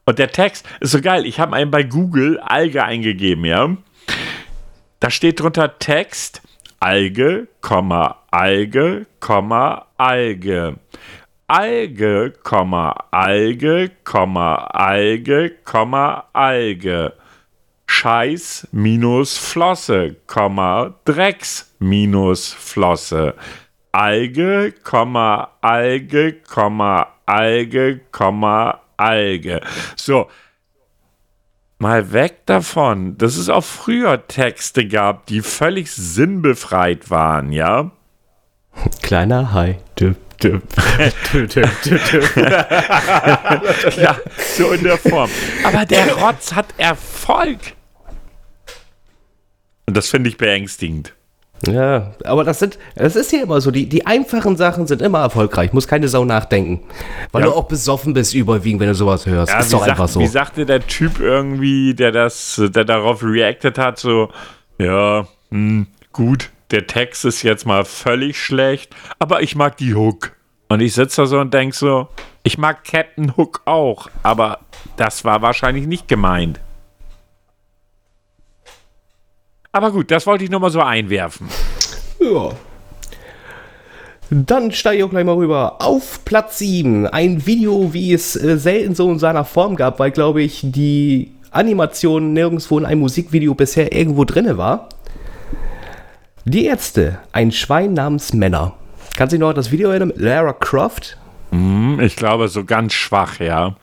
Und 0.06 0.18
der 0.18 0.32
Text 0.32 0.66
ist 0.80 0.92
so 0.92 1.00
geil. 1.00 1.26
Ich 1.26 1.38
habe 1.38 1.54
einen 1.54 1.70
bei 1.70 1.82
Google 1.82 2.40
Alge 2.40 2.84
eingegeben, 2.84 3.44
ja. 3.44 3.76
Da 4.98 5.10
steht 5.10 5.40
drunter 5.40 5.78
Text 5.78 6.42
Alge, 6.80 7.48
Alge, 8.30 9.06
Alge. 9.98 10.76
Alge, 11.46 12.34
Alge, 13.10 13.90
Alge, 14.74 15.56
Alge. 16.32 17.12
Scheiß 17.86 18.68
minus 18.72 19.36
Flosse, 19.36 20.16
Drecks 21.04 21.69
minus 21.80 22.52
Flosse. 22.52 23.34
Alge, 23.92 24.72
Komma, 24.84 25.50
Alge, 25.60 26.34
Komma, 26.48 27.08
Alge, 27.26 28.00
Komma, 28.12 28.80
Alge. 28.96 29.60
So. 29.96 30.28
Mal 31.78 32.12
weg 32.12 32.44
davon, 32.44 33.16
dass 33.16 33.36
es 33.36 33.48
auch 33.48 33.64
früher 33.64 34.28
Texte 34.28 34.86
gab, 34.86 35.24
die 35.26 35.40
völlig 35.40 35.90
sinnbefreit 35.90 37.10
waren, 37.10 37.52
ja? 37.52 37.90
Kleiner 39.02 39.54
Hai. 39.54 39.78
Dip, 39.98 40.16
dip, 40.40 40.62
dip. 41.32 41.56
Ja, 43.96 44.18
so 44.36 44.72
in 44.72 44.84
der 44.84 44.98
Form. 44.98 45.30
Aber 45.64 45.86
der 45.86 46.12
Rotz 46.18 46.52
hat 46.52 46.66
Erfolg. 46.76 47.58
Und 49.86 49.96
das 49.96 50.08
finde 50.08 50.28
ich 50.28 50.36
beängstigend. 50.36 51.14
Ja, 51.68 52.12
aber 52.24 52.44
das 52.44 52.58
sind, 52.58 52.78
das 52.94 53.16
ist 53.16 53.32
ja 53.32 53.42
immer 53.42 53.60
so, 53.60 53.70
die, 53.70 53.86
die 53.86 54.06
einfachen 54.06 54.56
Sachen 54.56 54.86
sind 54.86 55.02
immer 55.02 55.20
erfolgreich, 55.20 55.72
muss 55.74 55.86
keine 55.86 56.08
Sau 56.08 56.24
nachdenken. 56.24 56.80
Weil 57.32 57.42
Ja. 57.42 57.48
du 57.48 57.54
auch 57.54 57.68
besoffen 57.68 58.14
bist 58.14 58.34
überwiegend, 58.34 58.80
wenn 58.80 58.88
du 58.88 58.94
sowas 58.94 59.26
hörst. 59.26 59.52
Ja, 59.52 59.58
ist 59.60 59.72
doch 59.72 59.80
sagt, 59.80 59.90
einfach 59.90 60.08
so. 60.08 60.20
wie 60.20 60.26
sagte 60.26 60.64
der 60.64 60.86
Typ 60.86 61.20
irgendwie, 61.20 61.94
der 61.94 62.12
das, 62.12 62.60
der 62.74 62.84
darauf 62.84 63.22
reacted 63.22 63.76
hat, 63.78 63.98
so, 63.98 64.30
ja, 64.78 65.26
hm, 65.50 65.86
gut, 66.12 66.50
der 66.70 66.86
Text 66.86 67.24
ist 67.26 67.42
jetzt 67.42 67.66
mal 67.66 67.84
völlig 67.84 68.38
schlecht, 68.42 68.94
aber 69.18 69.42
ich 69.42 69.54
mag 69.54 69.76
die 69.76 69.94
Hook. 69.94 70.32
Und 70.68 70.80
ich 70.80 70.94
sitze 70.94 71.22
da 71.22 71.26
so 71.26 71.40
und 71.40 71.52
denk 71.52 71.74
so, 71.74 72.08
ich 72.42 72.56
mag 72.56 72.84
Captain 72.84 73.36
Hook 73.36 73.62
auch, 73.64 74.08
aber 74.22 74.60
das 74.96 75.24
war 75.24 75.42
wahrscheinlich 75.42 75.86
nicht 75.86 76.08
gemeint. 76.08 76.60
Aber 79.72 79.92
gut, 79.92 80.10
das 80.10 80.26
wollte 80.26 80.44
ich 80.44 80.50
nur 80.50 80.60
mal 80.60 80.70
so 80.70 80.80
einwerfen. 80.80 81.48
Ja. 82.20 82.50
Dann 84.30 84.70
steige 84.72 84.98
ich 84.98 85.04
auch 85.04 85.10
gleich 85.10 85.24
mal 85.24 85.34
rüber. 85.36 85.76
Auf 85.80 86.24
Platz 86.24 86.58
7. 86.58 87.06
Ein 87.06 87.46
Video, 87.46 87.92
wie 87.92 88.12
es 88.12 88.36
äh, 88.36 88.58
selten 88.58 88.94
so 88.94 89.10
in 89.10 89.18
seiner 89.18 89.44
Form 89.44 89.76
gab, 89.76 89.98
weil, 89.98 90.10
glaube 90.12 90.42
ich, 90.42 90.60
die 90.64 91.32
Animation 91.50 92.32
nirgendwo 92.32 92.78
in 92.78 92.84
einem 92.86 93.00
Musikvideo 93.00 93.54
bisher 93.54 93.92
irgendwo 93.92 94.24
drinne 94.24 94.56
war. 94.56 94.88
Die 96.44 96.64
Ärzte. 96.64 97.18
Ein 97.32 97.50
Schwein 97.52 97.92
namens 97.94 98.32
Männer. 98.32 98.74
Kannst 99.16 99.32
du 99.32 99.36
dich 99.36 99.40
noch 99.40 99.48
an 99.50 99.56
das 99.56 99.72
Video 99.72 99.90
erinnern? 99.90 100.12
Lara 100.16 100.52
Croft. 100.52 101.16
Hm, 101.50 101.98
Ich 102.00 102.14
glaube, 102.16 102.48
so 102.48 102.64
ganz 102.64 102.92
schwach, 102.92 103.40
ja. 103.40 103.74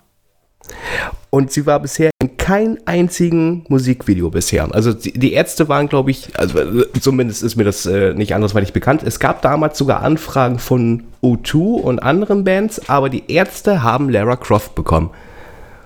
Und 1.29 1.51
sie 1.51 1.65
war 1.65 1.79
bisher 1.79 2.09
in 2.21 2.37
kein 2.37 2.79
einzigen 2.85 3.65
Musikvideo 3.67 4.29
bisher. 4.29 4.73
Also 4.73 4.93
die, 4.93 5.11
die 5.11 5.33
Ärzte 5.33 5.67
waren, 5.67 5.89
glaube 5.89 6.11
ich, 6.11 6.29
also 6.37 6.59
äh, 6.59 6.85
zumindest 6.99 7.43
ist 7.43 7.57
mir 7.57 7.65
das 7.65 7.85
äh, 7.85 8.13
nicht 8.13 8.33
andersweitig 8.33 8.73
bekannt. 8.73 9.03
Es 9.03 9.19
gab 9.19 9.41
damals 9.41 9.77
sogar 9.77 10.01
Anfragen 10.01 10.57
von 10.57 11.03
O2 11.21 11.81
und 11.81 11.99
anderen 11.99 12.43
Bands, 12.43 12.89
aber 12.89 13.09
die 13.09 13.23
Ärzte 13.27 13.83
haben 13.83 14.09
Lara 14.09 14.37
Croft 14.37 14.75
bekommen. 14.75 15.11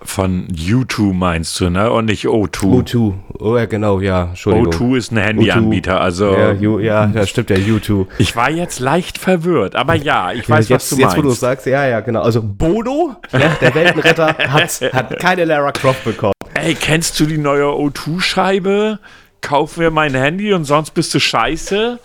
Von 0.03 0.47
U2 0.47 1.13
meinst 1.13 1.59
du, 1.59 1.69
ne? 1.69 1.91
Und 1.91 2.05
nicht 2.05 2.25
O2. 2.25 2.83
O2, 2.83 3.13
oh 3.39 3.55
ja 3.55 3.65
genau, 3.65 3.99
ja, 3.99 4.29
Entschuldigung. 4.29 4.73
O2 4.73 4.97
ist 4.97 5.11
ein 5.11 5.17
Handyanbieter, 5.17 6.01
also 6.01 6.35
Ja, 6.35 6.53
U, 6.53 6.79
ja, 6.79 7.05
das 7.05 7.29
stimmt 7.29 7.51
ja, 7.51 7.57
U2. 7.57 8.07
ich 8.17 8.35
war 8.35 8.49
jetzt 8.49 8.79
leicht 8.79 9.19
verwirrt, 9.19 9.75
aber 9.75 9.93
ja, 9.93 10.31
ich 10.33 10.49
weiß, 10.49 10.69
jetzt, 10.69 10.91
was 10.91 10.97
du 10.97 11.03
jetzt, 11.03 11.17
wo 11.17 11.21
du 11.21 11.27
meinst. 11.27 11.41
sagst, 11.41 11.65
ja, 11.67 11.85
ja, 11.87 11.99
genau. 11.99 12.21
Also 12.23 12.41
Bodo, 12.41 13.15
ja, 13.31 13.49
der 13.61 13.75
Weltenretter, 13.75 14.35
hat, 14.37 14.81
hat 14.93 15.19
keine 15.19 15.45
Lara 15.45 15.71
Croft 15.71 16.03
bekommen. 16.03 16.33
Ey, 16.55 16.73
kennst 16.73 17.19
du 17.19 17.25
die 17.25 17.37
neue 17.37 17.65
O2-Scheibe? 17.65 18.97
Kauf 19.41 19.77
mir 19.77 19.91
mein 19.91 20.13
Handy 20.15 20.51
und 20.53 20.65
sonst 20.65 20.91
bist 20.91 21.13
du 21.13 21.19
scheiße. 21.19 21.99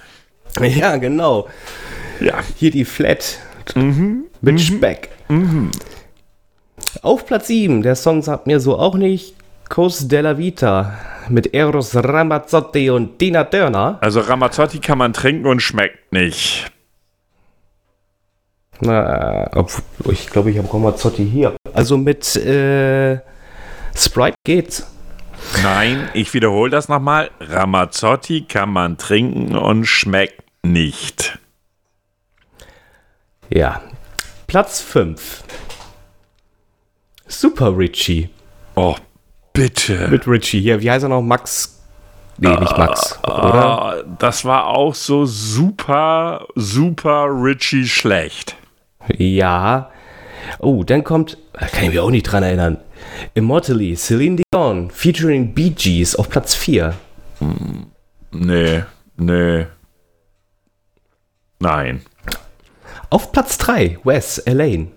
Ja, 0.63 0.97
genau. 0.97 1.49
Ja. 2.21 2.35
Hier 2.57 2.71
die 2.71 2.85
Flat 2.85 3.39
Mhm. 3.75 4.25
mit 4.43 4.61
Speck. 4.61 5.09
Auf 7.03 7.27
Platz 7.27 7.49
7, 7.49 7.83
der 7.83 7.97
Song 7.97 8.23
sagt 8.23 8.47
mir 8.47 8.61
so 8.61 8.79
auch 8.79 8.95
nicht, 8.95 9.35
Cos 9.69 10.09
della 10.09 10.39
Vita 10.39 10.97
mit 11.29 11.55
Eros 11.55 11.95
Ramazzotti 11.97 12.91
und 12.91 13.19
Tina 13.19 13.45
Turner. 13.45 13.99
Also 14.01 14.21
Ramazzotti 14.21 14.79
kann 14.79 14.99
man 14.99 15.13
trinken 15.13 15.47
und 15.47 15.61
schmeckt 15.61 16.13
nicht. 16.13 16.71
Na, 18.81 19.51
ich 20.11 20.29
glaube, 20.29 20.51
ich 20.51 20.59
habe 20.59 20.73
Ramazzotti 20.73 21.29
hier. 21.29 21.57
Also 21.73 21.97
mit 21.97 22.37
äh, 22.37 23.19
Sprite 23.97 24.37
geht's. 24.45 24.87
Nein, 25.63 26.09
ich 26.15 26.33
wiederhole 26.35 26.71
das 26.71 26.89
nochmal. 26.89 27.31
Ramazzotti 27.41 28.43
kann 28.43 28.71
man 28.71 28.99
trinken 28.99 29.57
und 29.57 29.87
schmeckt 29.87 30.43
nicht. 30.63 31.39
Ja. 33.49 33.81
Platz 34.47 34.81
5. 34.81 35.43
Super 37.27 37.77
Richie. 37.77 38.29
Oh, 38.75 38.97
bitte. 39.53 40.09
Mit 40.09 40.27
Richie 40.27 40.61
hier. 40.61 40.81
Wie 40.81 40.91
heißt 40.91 41.05
er 41.05 41.09
noch? 41.09 41.23
Max. 41.23 41.83
Nee, 42.39 42.57
nicht 42.57 42.77
Max. 42.77 43.19
Oder? 43.25 43.33
Ah, 43.35 44.03
das 44.19 44.45
war 44.45 44.67
auch 44.67 44.95
so 44.95 45.25
super, 45.25 46.47
super 46.55 47.29
Richie 47.31 47.87
schlecht. 47.87 48.57
Ja. 49.17 49.91
Oh, 50.59 50.85
dann 50.85 51.03
kommt, 51.03 51.39
da 51.55 51.67
kann 51.67 51.85
ich 51.85 51.91
mich 51.91 52.01
auch 52.01 52.11
nicht 52.11 52.25
dran 52.25 52.43
erinnern. 52.43 52.79
Immortally, 53.35 53.97
Celine 53.97 54.43
Dion, 54.53 54.91
featuring 54.91 55.55
Bee 55.55 55.71
Gees 55.71 56.15
auf 56.15 56.29
Platz 56.29 56.55
4. 56.55 56.95
Nee, 58.33 58.83
nee. 59.17 59.67
Nein. 61.59 62.03
Auf 63.09 63.33
Platz 63.33 63.57
3, 63.59 63.99
Wes, 64.05 64.39
Elaine. 64.39 64.89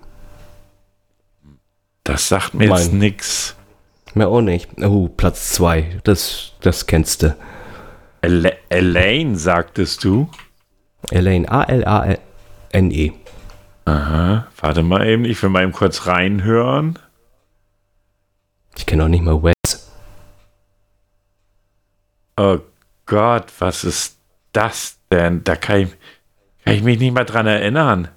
Das 2.04 2.28
sagt 2.28 2.54
mir 2.54 2.66
jetzt 2.68 2.92
Mein. 2.92 3.00
nix. 3.00 3.56
Mehr 4.16 4.30
auch 4.30 4.42
nicht. 4.42 4.70
Oh, 4.82 5.08
Platz 5.08 5.52
2, 5.54 6.00
das, 6.04 6.54
das 6.62 6.88
kennst 6.88 7.22
du. 7.24 7.36
Ela- 8.22 8.56
Elaine, 8.70 9.38
sagtest 9.38 10.04
du? 10.04 10.30
Elaine, 11.12 11.48
A-L-A-N-E. 11.50 13.14
Aha. 13.86 14.48
Warte 14.60 14.84
mal 14.84 15.08
eben, 15.08 15.26
ich 15.26 15.42
will 15.42 15.50
mal 15.50 15.64
eben 15.64 15.72
kurz 15.72 16.06
reinhören. 16.08 16.98
Ich 18.78 18.86
kenne 18.86 19.04
auch 19.06 19.08
nicht 19.10 19.24
mal 19.24 19.42
Wes. 19.44 19.90
Oh 22.38 22.60
Gott, 23.06 23.46
was 23.60 23.84
ist 23.84 24.18
das 24.54 24.98
denn? 25.12 25.44
Da 25.44 25.56
kann 25.56 25.82
ich, 25.82 25.90
kann 26.66 26.74
ich 26.76 26.84
mich 26.84 27.00
nicht 27.00 27.14
mal 27.14 27.26
dran 27.26 27.48
erinnern. 27.48 28.08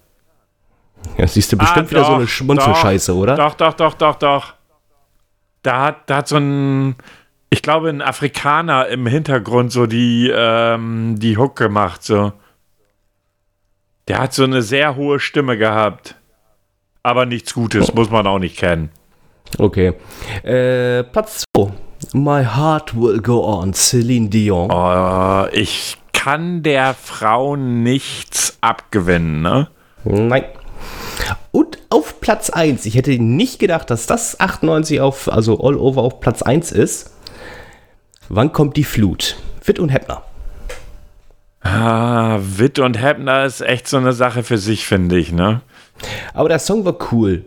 Ja, 1.18 1.26
siehst 1.26 1.52
du 1.52 1.56
bestimmt 1.58 1.88
Ah, 1.88 1.90
wieder 1.90 2.04
so 2.04 2.10
doch, 2.10 2.18
eine 2.18 2.26
Schmunzelscheiße, 2.28 3.12
doch, 3.12 3.18
oder? 3.18 3.34
Doch, 3.36 3.54
doch, 3.54 3.74
doch, 3.74 3.94
doch, 3.94 4.14
doch. 4.16 4.54
Da 5.62 5.80
hat, 5.84 6.10
da 6.10 6.16
hat 6.18 6.28
so 6.28 6.36
ein, 6.36 6.96
ich 7.50 7.62
glaube, 7.62 7.88
ein 7.88 8.02
Afrikaner 8.02 8.88
im 8.88 9.06
Hintergrund 9.06 9.72
so 9.72 9.86
die, 9.86 10.32
ähm, 10.34 11.16
die 11.18 11.36
Hook 11.36 11.56
gemacht, 11.56 12.02
so. 12.02 12.32
Der 14.08 14.18
hat 14.18 14.32
so 14.32 14.44
eine 14.44 14.62
sehr 14.62 14.96
hohe 14.96 15.20
Stimme 15.20 15.56
gehabt. 15.56 16.16
Aber 17.04 17.26
nichts 17.26 17.54
Gutes, 17.54 17.94
muss 17.94 18.10
man 18.10 18.26
auch 18.26 18.38
nicht 18.38 18.56
kennen. 18.56 18.90
Okay. 19.58 19.94
Äh, 20.44 21.02
Platz 21.04 21.44
2. 21.56 21.72
My 22.14 22.44
Heart 22.44 22.96
Will 22.96 23.20
Go 23.20 23.44
On, 23.44 23.72
Celine 23.74 24.28
Dion. 24.28 24.70
Oh, 24.72 25.46
ich 25.52 25.98
kann 26.12 26.62
der 26.62 26.94
Frau 26.94 27.56
nichts 27.56 28.58
abgewinnen, 28.60 29.42
ne? 29.42 29.68
Nein. 30.04 30.44
Und 31.50 31.78
auf 31.90 32.20
Platz 32.20 32.50
1, 32.50 32.86
ich 32.86 32.94
hätte 32.94 33.10
nicht 33.18 33.58
gedacht, 33.58 33.90
dass 33.90 34.06
das 34.06 34.40
98 34.40 35.00
auf, 35.00 35.30
also 35.30 35.60
all 35.62 35.76
over 35.76 36.02
auf 36.02 36.20
Platz 36.20 36.42
1 36.42 36.72
ist. 36.72 37.10
Wann 38.28 38.52
kommt 38.52 38.76
die 38.76 38.84
Flut? 38.84 39.36
Fit 39.60 39.78
und 39.78 39.90
Heppner. 39.90 40.22
Ah, 41.60 42.38
Witt 42.40 42.78
und 42.78 43.00
Heppner 43.00 43.44
ist 43.44 43.60
echt 43.60 43.86
so 43.86 43.96
eine 43.96 44.12
Sache 44.12 44.42
für 44.42 44.58
sich, 44.58 44.86
finde 44.86 45.16
ich, 45.18 45.30
ne? 45.32 45.60
Aber 46.34 46.48
der 46.48 46.58
Song 46.58 46.84
war 46.84 46.96
cool. 47.12 47.44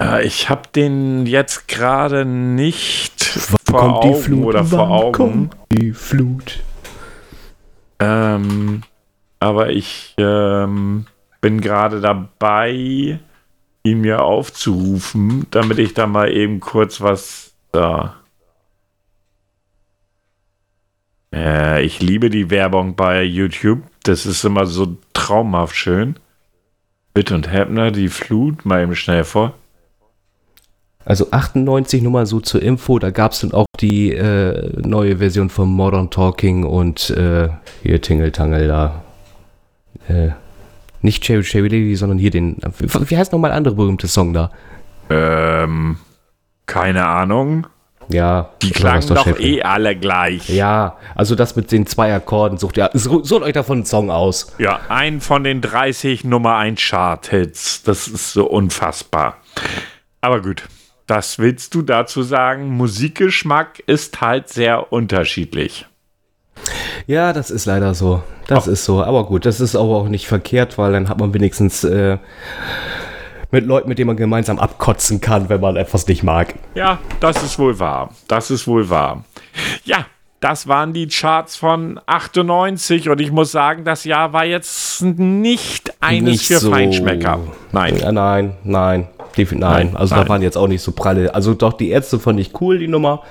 Äh, 0.00 0.24
Ich 0.26 0.48
habe 0.48 0.62
den 0.74 1.26
jetzt 1.26 1.66
gerade 1.66 2.24
nicht 2.24 3.24
vor 3.24 3.80
kommt 3.80 4.04
die 4.04 4.08
Augen 4.08 4.22
Flut? 4.22 4.44
oder 4.46 4.64
vor 4.64 4.78
Wann 4.78 4.88
Augen. 4.90 5.12
kommt 5.12 5.56
die 5.72 5.92
Flut? 5.92 6.60
Ähm, 7.98 8.82
aber 9.40 9.70
ich 9.70 10.14
ähm, 10.18 11.06
bin 11.46 11.60
gerade 11.60 12.00
dabei, 12.00 13.20
ihn 13.84 14.00
mir 14.00 14.24
aufzurufen, 14.24 15.46
damit 15.52 15.78
ich 15.78 15.94
da 15.94 16.08
mal 16.08 16.32
eben 16.32 16.58
kurz 16.58 17.00
was 17.00 17.54
da. 17.70 18.16
Äh, 21.32 21.84
ich 21.84 22.00
liebe 22.00 22.30
die 22.30 22.50
Werbung 22.50 22.96
bei 22.96 23.22
YouTube. 23.22 23.82
Das 24.02 24.26
ist 24.26 24.42
immer 24.42 24.66
so 24.66 24.96
traumhaft 25.12 25.76
schön. 25.76 26.18
Bitt 27.14 27.30
und 27.30 27.48
Heppner, 27.48 27.92
die 27.92 28.08
Flut, 28.08 28.66
mal 28.66 28.82
eben 28.82 28.96
schnell 28.96 29.22
vor. 29.22 29.54
Also 31.04 31.30
98 31.30 32.02
nur 32.02 32.10
mal 32.10 32.26
so 32.26 32.40
zur 32.40 32.60
Info, 32.60 32.98
da 32.98 33.10
gab 33.10 33.30
es 33.30 33.38
dann 33.38 33.52
auch 33.52 33.66
die 33.78 34.10
äh, 34.10 34.80
neue 34.80 35.18
Version 35.18 35.48
von 35.48 35.68
Modern 35.68 36.10
Talking 36.10 36.64
und 36.64 37.10
äh, 37.10 37.50
hier 37.84 38.02
Tingle 38.02 38.32
Tangle 38.32 38.66
da. 38.66 39.04
Äh, 40.08 40.30
nicht 41.06 41.22
Cherry 41.24 41.42
Cherry 41.42 41.68
Lady, 41.68 41.96
sondern 41.96 42.18
hier 42.18 42.30
den. 42.30 42.58
Wie 42.78 43.16
heißt 43.16 43.32
nochmal 43.32 43.50
der 43.50 43.56
andere 43.56 43.74
berühmte 43.74 44.08
Song 44.08 44.34
da? 44.34 44.50
Ähm, 45.08 45.96
keine 46.66 47.06
Ahnung. 47.06 47.66
Ja, 48.08 48.50
Die 48.62 48.70
klangen 48.70 49.06
doch 49.08 49.24
doch 49.24 49.40
eh 49.40 49.62
alle 49.62 49.96
gleich. 49.96 50.48
Ja, 50.48 50.96
also 51.16 51.34
das 51.34 51.56
mit 51.56 51.72
den 51.72 51.86
zwei 51.86 52.14
Akkorden, 52.14 52.56
sucht 52.56 52.76
ja, 52.76 52.90
sucht 52.94 53.32
euch 53.32 53.52
davon 53.52 53.78
einen 53.78 53.86
Song 53.86 54.10
aus. 54.10 54.54
Ja, 54.58 54.80
ein 54.88 55.20
von 55.20 55.42
den 55.42 55.60
30 55.60 56.22
Nummer 56.24 56.56
1 56.56 56.80
Chart-Hits. 56.80 57.82
Das 57.82 58.06
ist 58.06 58.32
so 58.32 58.46
unfassbar. 58.48 59.38
Aber 60.20 60.40
gut, 60.40 60.64
das 61.06 61.38
willst 61.38 61.74
du 61.74 61.82
dazu 61.82 62.22
sagen? 62.22 62.68
Musikgeschmack 62.76 63.82
ist 63.86 64.20
halt 64.20 64.48
sehr 64.50 64.92
unterschiedlich. 64.92 65.86
Ja, 67.06 67.32
das 67.32 67.50
ist 67.50 67.66
leider 67.66 67.94
so. 67.94 68.22
Das 68.48 68.66
oh. 68.66 68.72
ist 68.72 68.84
so. 68.84 69.02
Aber 69.02 69.24
gut, 69.24 69.46
das 69.46 69.60
ist 69.60 69.76
aber 69.76 69.96
auch 69.96 70.08
nicht 70.08 70.26
verkehrt, 70.26 70.76
weil 70.76 70.92
dann 70.92 71.08
hat 71.08 71.18
man 71.18 71.32
wenigstens 71.34 71.84
äh, 71.84 72.18
mit 73.52 73.64
Leuten, 73.64 73.88
mit 73.88 73.98
denen 73.98 74.08
man 74.08 74.16
gemeinsam 74.16 74.58
abkotzen 74.58 75.20
kann, 75.20 75.48
wenn 75.48 75.60
man 75.60 75.76
etwas 75.76 76.06
nicht 76.08 76.24
mag. 76.24 76.54
Ja, 76.74 76.98
das 77.20 77.42
ist 77.42 77.58
wohl 77.58 77.78
wahr. 77.78 78.10
Das 78.26 78.50
ist 78.50 78.66
wohl 78.66 78.90
wahr. 78.90 79.24
Ja, 79.84 80.06
das 80.40 80.66
waren 80.66 80.92
die 80.92 81.06
Charts 81.06 81.56
von 81.56 82.00
98 82.06 83.08
und 83.08 83.20
ich 83.20 83.30
muss 83.30 83.52
sagen, 83.52 83.84
das 83.84 84.04
Jahr 84.04 84.32
war 84.32 84.44
jetzt 84.44 85.00
nicht 85.02 85.94
eines 86.00 86.30
nicht 86.32 86.46
für 86.48 86.58
so. 86.58 86.70
Feinschmecker. 86.70 87.38
Nein. 87.72 87.96
Ja, 87.98 88.10
nein, 88.10 88.56
nein, 88.64 89.08
nein. 89.34 89.48
nein. 89.52 89.96
Also 89.96 90.14
nein. 90.14 90.24
da 90.24 90.28
waren 90.28 90.42
jetzt 90.42 90.56
auch 90.56 90.68
nicht 90.68 90.82
so 90.82 90.90
pralle. 90.90 91.34
Also 91.34 91.54
doch, 91.54 91.72
die 91.72 91.90
Ärzte 91.90 92.18
fand 92.18 92.40
ich 92.40 92.60
cool, 92.60 92.78
die 92.78 92.88
Nummer. 92.88 93.22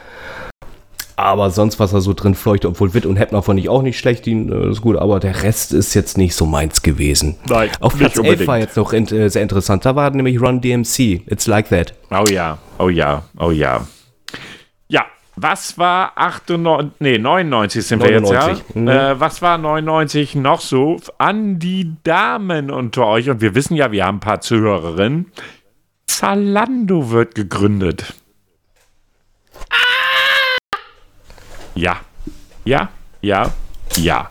Aber 1.16 1.50
sonst, 1.50 1.80
was 1.80 1.92
da 1.92 2.02
so 2.02 2.14
drin 2.14 2.36
fleucht, 2.36 2.66
obwohl 2.66 2.94
Witt 2.94 3.06
und 3.06 3.16
Heppner 3.16 3.42
fand 3.42 3.60
ich 3.60 3.70
auch 3.70 3.82
nicht 3.82 3.98
schlecht, 3.98 4.26
die 4.26 4.34
äh, 4.34 4.70
ist 4.72 4.82
gut, 4.82 4.98
aber 4.98 5.20
der 5.20 5.44
Rest 5.44 5.74
ist 5.74 5.94
jetzt 5.94 6.18
nicht 6.18 6.36
so 6.36 6.46
meins 6.46 6.82
gewesen. 6.82 7.38
Nein, 7.48 7.70
Auf 7.80 7.98
Platz 7.98 8.18
11 8.18 8.48
war 8.48 8.60
jetzt 8.60 8.76
noch 8.76 8.92
in, 8.92 9.08
äh, 9.08 9.30
sehr 9.30 9.42
interessant. 9.42 9.86
Da 9.86 9.96
war 9.96 10.10
nämlich 10.10 10.42
Run 10.42 10.60
DMC. 10.60 11.22
It's 11.28 11.48
like 11.48 11.70
that. 11.70 11.94
Oh 12.12 12.26
ja, 12.30 12.58
oh 12.80 12.90
ja, 12.90 13.24
oh 13.40 13.52
ja. 13.52 13.88
Ja, 14.90 15.06
was 15.38 15.78
war 15.78 16.14
98, 16.16 16.92
nee, 17.00 17.18
99 17.18 17.86
sind 17.86 18.00
99. 18.00 18.32
wir 18.32 18.50
jetzt, 18.50 18.64
ja? 18.76 18.82
Mhm. 18.82 18.88
Äh, 18.88 19.20
was 19.20 19.42
war 19.42 19.58
99 19.58 20.36
noch 20.36 20.60
so 20.60 20.98
an 21.18 21.60
die 21.60 21.94
Damen 22.04 22.72
unter 22.72 23.08
euch? 23.08 23.30
Und 23.30 23.40
wir 23.40 23.56
wissen 23.56 23.76
ja, 23.76 23.92
wir 23.94 24.06
haben 24.06 24.18
ein 24.18 24.22
paar 24.22 24.42
Zuhörerinnen. 24.42 25.32
Zalando 26.08 27.12
wird 27.12 27.36
gegründet. 27.36 28.14
Ja. 31.76 31.98
Ja, 32.64 32.90
ja, 33.22 33.54
ja. 33.98 34.30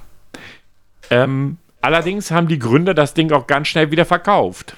Ähm, 1.10 1.58
allerdings 1.80 2.30
haben 2.30 2.48
die 2.48 2.58
Gründer 2.58 2.94
das 2.94 3.14
Ding 3.14 3.30
auch 3.32 3.46
ganz 3.46 3.68
schnell 3.68 3.90
wieder 3.90 4.04
verkauft. 4.04 4.76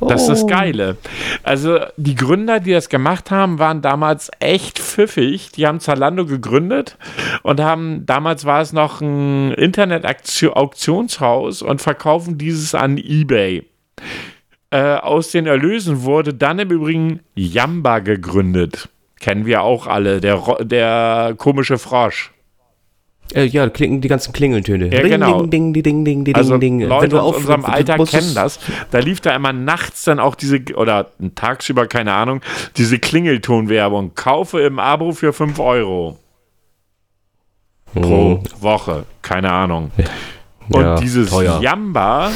Das 0.00 0.22
ist 0.22 0.28
das 0.28 0.42
oh. 0.42 0.46
Geile. 0.46 0.96
Also 1.42 1.78
die 1.96 2.14
Gründer, 2.14 2.60
die 2.60 2.72
das 2.72 2.88
gemacht 2.88 3.30
haben, 3.30 3.58
waren 3.58 3.80
damals 3.80 4.30
echt 4.40 4.78
pfiffig. 4.78 5.52
Die 5.52 5.66
haben 5.66 5.80
Zalando 5.80 6.26
gegründet 6.26 6.98
und 7.42 7.60
haben, 7.60 8.04
damals 8.06 8.44
war 8.44 8.60
es 8.60 8.72
noch 8.72 9.00
ein 9.00 9.52
Internet-Auktionshaus 9.52 11.62
und 11.62 11.80
verkaufen 11.80 12.38
dieses 12.38 12.74
an 12.74 12.98
eBay. 12.98 13.64
Äh, 14.70 14.96
aus 14.96 15.30
den 15.30 15.46
Erlösen 15.46 16.02
wurde 16.02 16.34
dann 16.34 16.58
im 16.58 16.70
Übrigen 16.70 17.20
Yamba 17.34 18.00
gegründet. 18.00 18.88
Kennen 19.24 19.46
wir 19.46 19.62
auch 19.62 19.86
alle, 19.86 20.20
der, 20.20 20.38
der 20.60 21.32
komische 21.38 21.78
Frosch. 21.78 22.30
Äh, 23.32 23.44
ja, 23.44 23.70
klingen 23.70 24.02
die 24.02 24.08
ganzen 24.08 24.34
Klingeltöne. 24.34 24.92
Ja, 24.92 25.00
genau. 25.00 25.46
Ding, 25.46 25.72
ding, 25.72 25.82
ding, 25.82 26.04
ding, 26.04 26.24
ding, 26.26 26.34
also 26.34 26.58
ding. 26.58 26.82
Leute 26.82 27.04
Wenn 27.04 27.10
du 27.10 27.20
aus 27.20 27.36
unserem 27.36 27.64
Alter 27.64 27.96
kennen 28.04 28.34
das. 28.34 28.58
Da 28.90 28.98
lief 28.98 29.22
da 29.22 29.34
immer 29.34 29.54
nachts 29.54 30.04
dann 30.04 30.20
auch 30.20 30.34
diese, 30.34 30.60
oder 30.74 31.12
tagsüber, 31.36 31.86
keine 31.86 32.12
Ahnung, 32.12 32.42
diese 32.76 32.98
Klingeltonwerbung. 32.98 34.14
Kaufe 34.14 34.60
im 34.60 34.78
Abo 34.78 35.12
für 35.12 35.32
5 35.32 35.58
Euro. 35.58 36.18
Pro 37.94 38.42
hm. 38.42 38.62
Woche. 38.62 39.06
Keine 39.22 39.50
Ahnung. 39.50 39.90
Und 40.68 40.82
ja, 40.82 40.96
dieses 40.96 41.30
teuer. 41.30 41.62
Jamba 41.62 42.30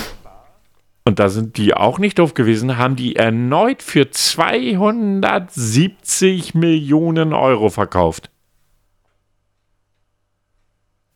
und 1.08 1.18
da 1.18 1.28
sind 1.30 1.56
die 1.56 1.72
auch 1.72 1.98
nicht 1.98 2.18
doof 2.18 2.34
gewesen, 2.34 2.76
haben 2.76 2.94
die 2.94 3.16
erneut 3.16 3.82
für 3.82 4.10
270 4.10 6.54
Millionen 6.54 7.32
Euro 7.32 7.70
verkauft. 7.70 8.28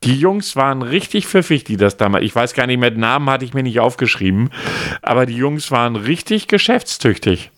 Die 0.03 0.19
Jungs 0.19 0.57
waren 0.57 0.81
richtig 0.81 1.27
pfiffig, 1.27 1.65
die 1.65 1.77
das 1.77 1.99
damals. 1.99 2.25
Ich 2.25 2.35
weiß 2.35 2.55
gar 2.55 2.67
nicht 2.67 2.81
mehr, 2.81 2.91
Namen 2.91 3.29
hatte 3.29 3.45
ich 3.45 3.53
mir 3.53 3.63
nicht 3.63 3.81
aufgeschrieben, 3.81 4.49
aber 5.03 5.27
die 5.27 5.37
Jungs 5.37 5.71
waren 5.71 5.97
richtig 5.97 6.49
geschäftstüchtig. 6.49 7.51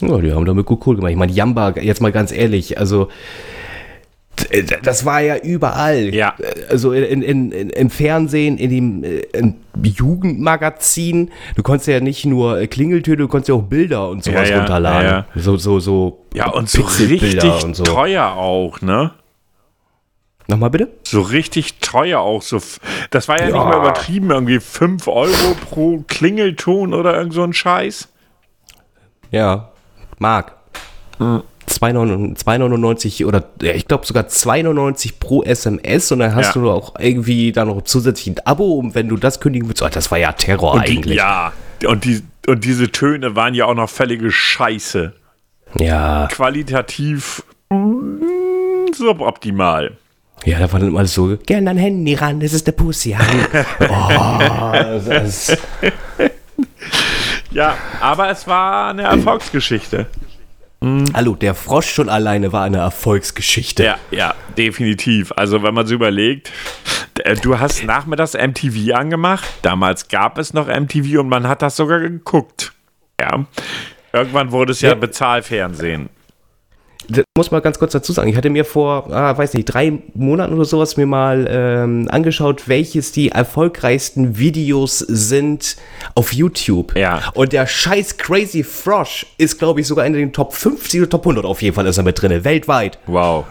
Ja, 0.00 0.16
die 0.16 0.32
haben 0.32 0.46
damit 0.46 0.64
gut 0.64 0.86
cool 0.86 0.96
gemacht. 0.96 1.12
Ich 1.12 1.18
meine, 1.18 1.32
Jamba, 1.32 1.74
jetzt 1.76 2.00
mal 2.00 2.12
ganz 2.12 2.32
ehrlich, 2.32 2.78
also 2.78 3.10
das 4.82 5.04
war 5.04 5.20
ja 5.20 5.36
überall. 5.36 6.14
Ja. 6.14 6.34
Also 6.68 6.92
in, 6.92 7.22
in, 7.22 7.52
in, 7.52 7.70
im 7.70 7.90
Fernsehen, 7.90 8.58
in 8.58 8.70
dem 8.70 9.04
äh, 9.04 9.20
in 9.32 9.56
Jugendmagazin. 9.82 11.30
Du 11.54 11.62
konntest 11.62 11.88
ja 11.88 12.00
nicht 12.00 12.24
nur 12.24 12.66
Klingeltöne, 12.66 13.18
du 13.18 13.28
konntest 13.28 13.48
ja 13.48 13.54
auch 13.54 13.62
Bilder 13.62 14.08
und 14.08 14.24
sowas 14.24 14.48
ja, 14.48 14.56
ja, 14.56 14.58
runterladen. 14.60 15.10
Ja, 15.10 15.26
so, 15.34 15.56
so, 15.56 15.80
so. 15.80 16.24
Ja, 16.34 16.50
und 16.50 16.68
so 16.68 16.82
richtig 16.82 17.64
und 17.64 17.76
so. 17.76 17.84
teuer 17.84 18.32
auch, 18.32 18.80
ne? 18.80 19.12
Nochmal 20.48 20.70
bitte? 20.70 20.88
So 21.04 21.22
richtig 21.22 21.78
teuer 21.78 22.20
auch. 22.20 22.42
So, 22.42 22.58
das 23.10 23.28
war 23.28 23.38
ja, 23.38 23.46
nicht 23.46 23.54
mehr 23.54 23.76
übertrieben, 23.76 24.30
irgendwie 24.30 24.60
5 24.60 25.06
Euro 25.08 25.56
pro 25.70 26.04
Klingelton 26.08 26.94
oder 26.94 27.16
irgend 27.16 27.32
so 27.32 27.42
ein 27.42 27.52
Scheiß. 27.52 28.08
Ja, 29.30 29.70
Mark. 30.18 30.56
Hm. 31.18 31.42
2,99 31.68 33.26
oder 33.26 33.44
ich 33.60 33.86
glaube 33.86 34.06
sogar 34.06 34.24
2,99 34.24 35.14
pro 35.18 35.42
SMS 35.42 36.12
und 36.12 36.20
dann 36.20 36.34
hast 36.34 36.54
ja. 36.54 36.60
du 36.60 36.70
auch 36.70 36.94
irgendwie 36.98 37.52
dann 37.52 37.68
noch 37.68 37.82
zusätzlich 37.82 38.28
ein 38.28 38.46
Abo 38.46 38.74
und 38.74 38.94
wenn 38.94 39.08
du 39.08 39.16
das 39.16 39.40
kündigen 39.40 39.68
willst, 39.68 39.82
oh, 39.82 39.88
das 39.88 40.10
war 40.10 40.18
ja 40.18 40.32
Terror 40.32 40.74
und 40.74 40.80
eigentlich. 40.80 41.12
Die, 41.12 41.18
ja, 41.18 41.52
und, 41.86 42.04
die, 42.04 42.22
und 42.46 42.64
diese 42.64 42.90
Töne 42.90 43.36
waren 43.36 43.54
ja 43.54 43.66
auch 43.66 43.74
noch 43.74 43.88
völlige 43.88 44.30
Scheiße. 44.30 45.12
Ja. 45.78 46.28
Qualitativ 46.30 47.42
mm, 47.70 48.92
suboptimal. 48.94 49.96
Ja, 50.44 50.58
da 50.58 50.72
war 50.72 50.80
dann 50.80 50.88
immer 50.88 51.06
so, 51.06 51.36
gern 51.46 51.66
dein 51.66 51.76
Handy 51.76 52.14
ran, 52.14 52.40
das 52.40 52.52
ist 52.52 52.66
der 52.66 52.72
Pussy. 52.72 53.16
oh, 53.80 54.72
das, 55.06 55.56
ja, 57.52 57.76
aber 58.00 58.30
es 58.30 58.46
war 58.48 58.90
eine 58.90 59.02
Erfolgsgeschichte. 59.02 60.06
Mhm. 60.82 61.04
Hallo, 61.14 61.34
der 61.34 61.54
Frosch 61.54 61.90
schon 61.90 62.08
alleine 62.08 62.52
war 62.52 62.64
eine 62.64 62.78
Erfolgsgeschichte. 62.78 63.84
Ja, 63.84 63.98
ja, 64.10 64.34
definitiv. 64.58 65.32
Also 65.36 65.62
wenn 65.62 65.74
man 65.74 65.86
so 65.86 65.94
überlegt, 65.94 66.50
äh, 67.24 67.36
du 67.36 67.58
hast 67.58 67.84
nachmittags 67.84 68.34
MTV 68.34 68.94
angemacht. 68.94 69.44
Damals 69.62 70.08
gab 70.08 70.38
es 70.38 70.54
noch 70.54 70.66
MTV 70.66 71.20
und 71.20 71.28
man 71.28 71.46
hat 71.46 71.62
das 71.62 71.76
sogar 71.76 72.00
geguckt. 72.00 72.72
Ja. 73.20 73.46
Irgendwann 74.12 74.50
wurde 74.50 74.72
es 74.72 74.80
ja, 74.80 74.90
ja. 74.90 74.94
Bezahlfernsehen 74.94 76.10
das 77.08 77.24
muss 77.36 77.50
man 77.50 77.62
ganz 77.62 77.78
kurz 77.78 77.92
dazu 77.92 78.12
sagen. 78.12 78.28
Ich 78.28 78.36
hatte 78.36 78.50
mir 78.50 78.64
vor, 78.64 79.12
ah, 79.12 79.36
weiß 79.36 79.54
nicht, 79.54 79.66
drei 79.66 79.98
Monaten 80.14 80.54
oder 80.54 80.64
sowas 80.64 80.96
mir 80.96 81.06
mal 81.06 81.46
ähm, 81.50 82.08
angeschaut, 82.10 82.68
welches 82.68 83.12
die 83.12 83.30
erfolgreichsten 83.30 84.38
Videos 84.38 84.98
sind 84.98 85.76
auf 86.14 86.32
YouTube. 86.32 86.96
Ja. 86.96 87.30
Und 87.34 87.52
der 87.52 87.66
scheiß 87.66 88.16
Crazy 88.16 88.62
Frosch 88.62 89.26
ist, 89.38 89.58
glaube 89.58 89.80
ich, 89.80 89.86
sogar 89.86 90.06
in 90.06 90.12
den 90.12 90.32
Top 90.32 90.54
50 90.54 91.00
oder 91.00 91.10
Top 91.10 91.22
100 91.22 91.44
auf 91.44 91.62
jeden 91.62 91.74
Fall 91.74 91.86
ist 91.86 91.98
er 91.98 92.04
mit 92.04 92.20
drin, 92.20 92.44
weltweit. 92.44 92.98
Wow. 93.06 93.44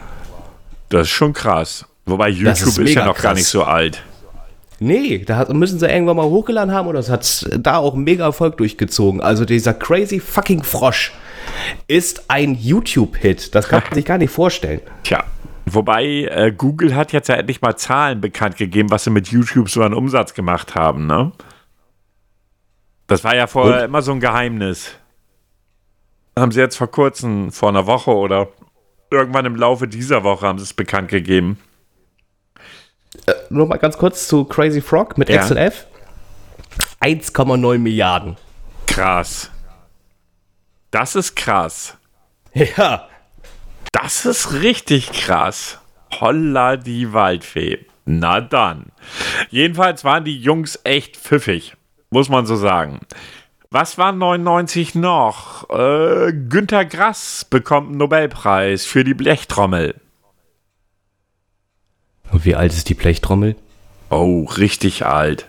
Das 0.89 1.03
ist 1.03 1.09
schon 1.09 1.33
krass. 1.33 1.85
Wobei 2.05 2.29
YouTube 2.29 2.53
ist, 2.53 2.77
ist, 2.77 2.93
ja 2.93 3.05
noch 3.05 3.13
krass. 3.13 3.23
gar 3.23 3.33
nicht 3.33 3.47
so 3.47 3.63
alt. 3.63 4.03
Nee, 4.79 5.19
da 5.19 5.45
müssen 5.53 5.77
sie 5.77 5.87
irgendwann 5.87 6.17
mal 6.17 6.25
hochgeladen 6.25 6.73
haben 6.73 6.87
und 6.87 6.95
das 6.95 7.07
hat 7.09 7.47
da 7.59 7.77
auch 7.77 7.93
mega 7.93 8.25
Erfolg 8.25 8.57
durchgezogen. 8.57 9.21
Also 9.21 9.45
dieser 9.45 9.75
crazy 9.75 10.19
fucking 10.19 10.63
Frosch 10.63 11.11
ist 11.87 12.29
ein 12.29 12.55
YouTube-Hit. 12.55 13.55
Das 13.55 13.67
kann 13.67 13.83
man 13.83 13.93
sich 13.95 14.05
gar 14.05 14.17
nicht 14.17 14.31
vorstellen. 14.31 14.81
Tja. 15.03 15.23
Wobei 15.65 16.25
äh, 16.25 16.51
Google 16.55 16.95
hat 16.95 17.13
jetzt 17.13 17.29
ja 17.29 17.35
endlich 17.35 17.61
mal 17.61 17.75
Zahlen 17.75 18.19
bekannt 18.19 18.57
gegeben, 18.57 18.89
was 18.89 19.03
sie 19.03 19.09
mit 19.09 19.27
YouTube 19.27 19.69
so 19.69 19.83
an 19.83 19.93
Umsatz 19.93 20.33
gemacht 20.33 20.75
haben, 20.75 21.05
ne? 21.07 21.31
Das 23.07 23.23
war 23.23 23.35
ja 23.35 23.47
vorher 23.47 23.79
Und? 23.79 23.85
immer 23.85 24.01
so 24.01 24.11
ein 24.11 24.19
Geheimnis. 24.19 24.91
Haben 26.37 26.51
sie 26.51 26.61
jetzt 26.61 26.77
vor 26.77 26.89
kurzem, 26.89 27.51
vor 27.51 27.69
einer 27.69 27.85
Woche 27.85 28.11
oder 28.11 28.47
irgendwann 29.11 29.45
im 29.45 29.55
Laufe 29.55 29.87
dieser 29.87 30.23
Woche 30.23 30.47
haben 30.47 30.57
sie 30.57 30.63
es 30.63 30.73
bekannt 30.73 31.09
gegeben. 31.09 31.59
Äh, 33.27 33.33
nur 33.49 33.67
mal 33.67 33.77
ganz 33.77 33.97
kurz 33.97 34.27
zu 34.27 34.45
Crazy 34.45 34.81
Frog 34.81 35.17
mit 35.17 35.29
ja. 35.29 35.41
XLF. 35.41 35.85
1,9 37.01 37.77
Milliarden. 37.79 38.37
Krass. 38.87 39.51
Das 40.91 41.15
ist 41.15 41.35
krass. 41.35 41.97
Ja. 42.53 43.07
Das 43.93 44.25
ist 44.25 44.53
richtig 44.53 45.11
krass. 45.11 45.79
Holla 46.19 46.77
die 46.77 47.13
Waldfee. 47.13 47.85
Na 48.05 48.41
dann. 48.41 48.91
Jedenfalls 49.49 50.03
waren 50.03 50.25
die 50.25 50.37
Jungs 50.37 50.79
echt 50.83 51.17
pfiffig. 51.17 51.75
Muss 52.09 52.29
man 52.29 52.45
so 52.45 52.55
sagen. 52.55 52.99
Was 53.69 53.97
war 53.97 54.11
99 54.11 54.95
noch? 54.95 55.69
Äh, 55.69 56.33
Günter 56.33 56.83
Grass 56.83 57.45
bekommt 57.49 57.89
einen 57.89 57.97
Nobelpreis 57.97 58.85
für 58.85 59.05
die 59.05 59.13
Blechtrommel. 59.13 59.95
Und 62.31 62.43
wie 62.43 62.55
alt 62.55 62.73
ist 62.73 62.89
die 62.89 62.95
Blechtrommel? 62.95 63.55
Oh, 64.09 64.43
richtig 64.43 65.05
alt. 65.05 65.47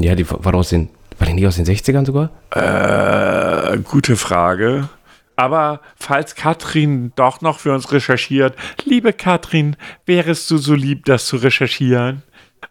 Ja, 0.00 0.14
die 0.14 0.28
war 0.30 0.54
aus 0.54 0.70
den 0.70 0.88
war 1.18 1.26
der 1.26 1.34
nicht 1.34 1.46
aus 1.46 1.56
den 1.56 1.66
60ern 1.66 2.06
sogar? 2.06 2.30
Äh, 2.50 3.78
gute 3.78 4.16
Frage. 4.16 4.88
Aber 5.36 5.80
falls 5.96 6.34
Katrin 6.34 7.12
doch 7.14 7.40
noch 7.40 7.60
für 7.60 7.72
uns 7.72 7.92
recherchiert, 7.92 8.56
liebe 8.84 9.12
Katrin, 9.12 9.76
wärest 10.04 10.50
du 10.50 10.58
so 10.58 10.74
lieb, 10.74 11.04
das 11.04 11.26
zu 11.26 11.36
recherchieren? 11.36 12.22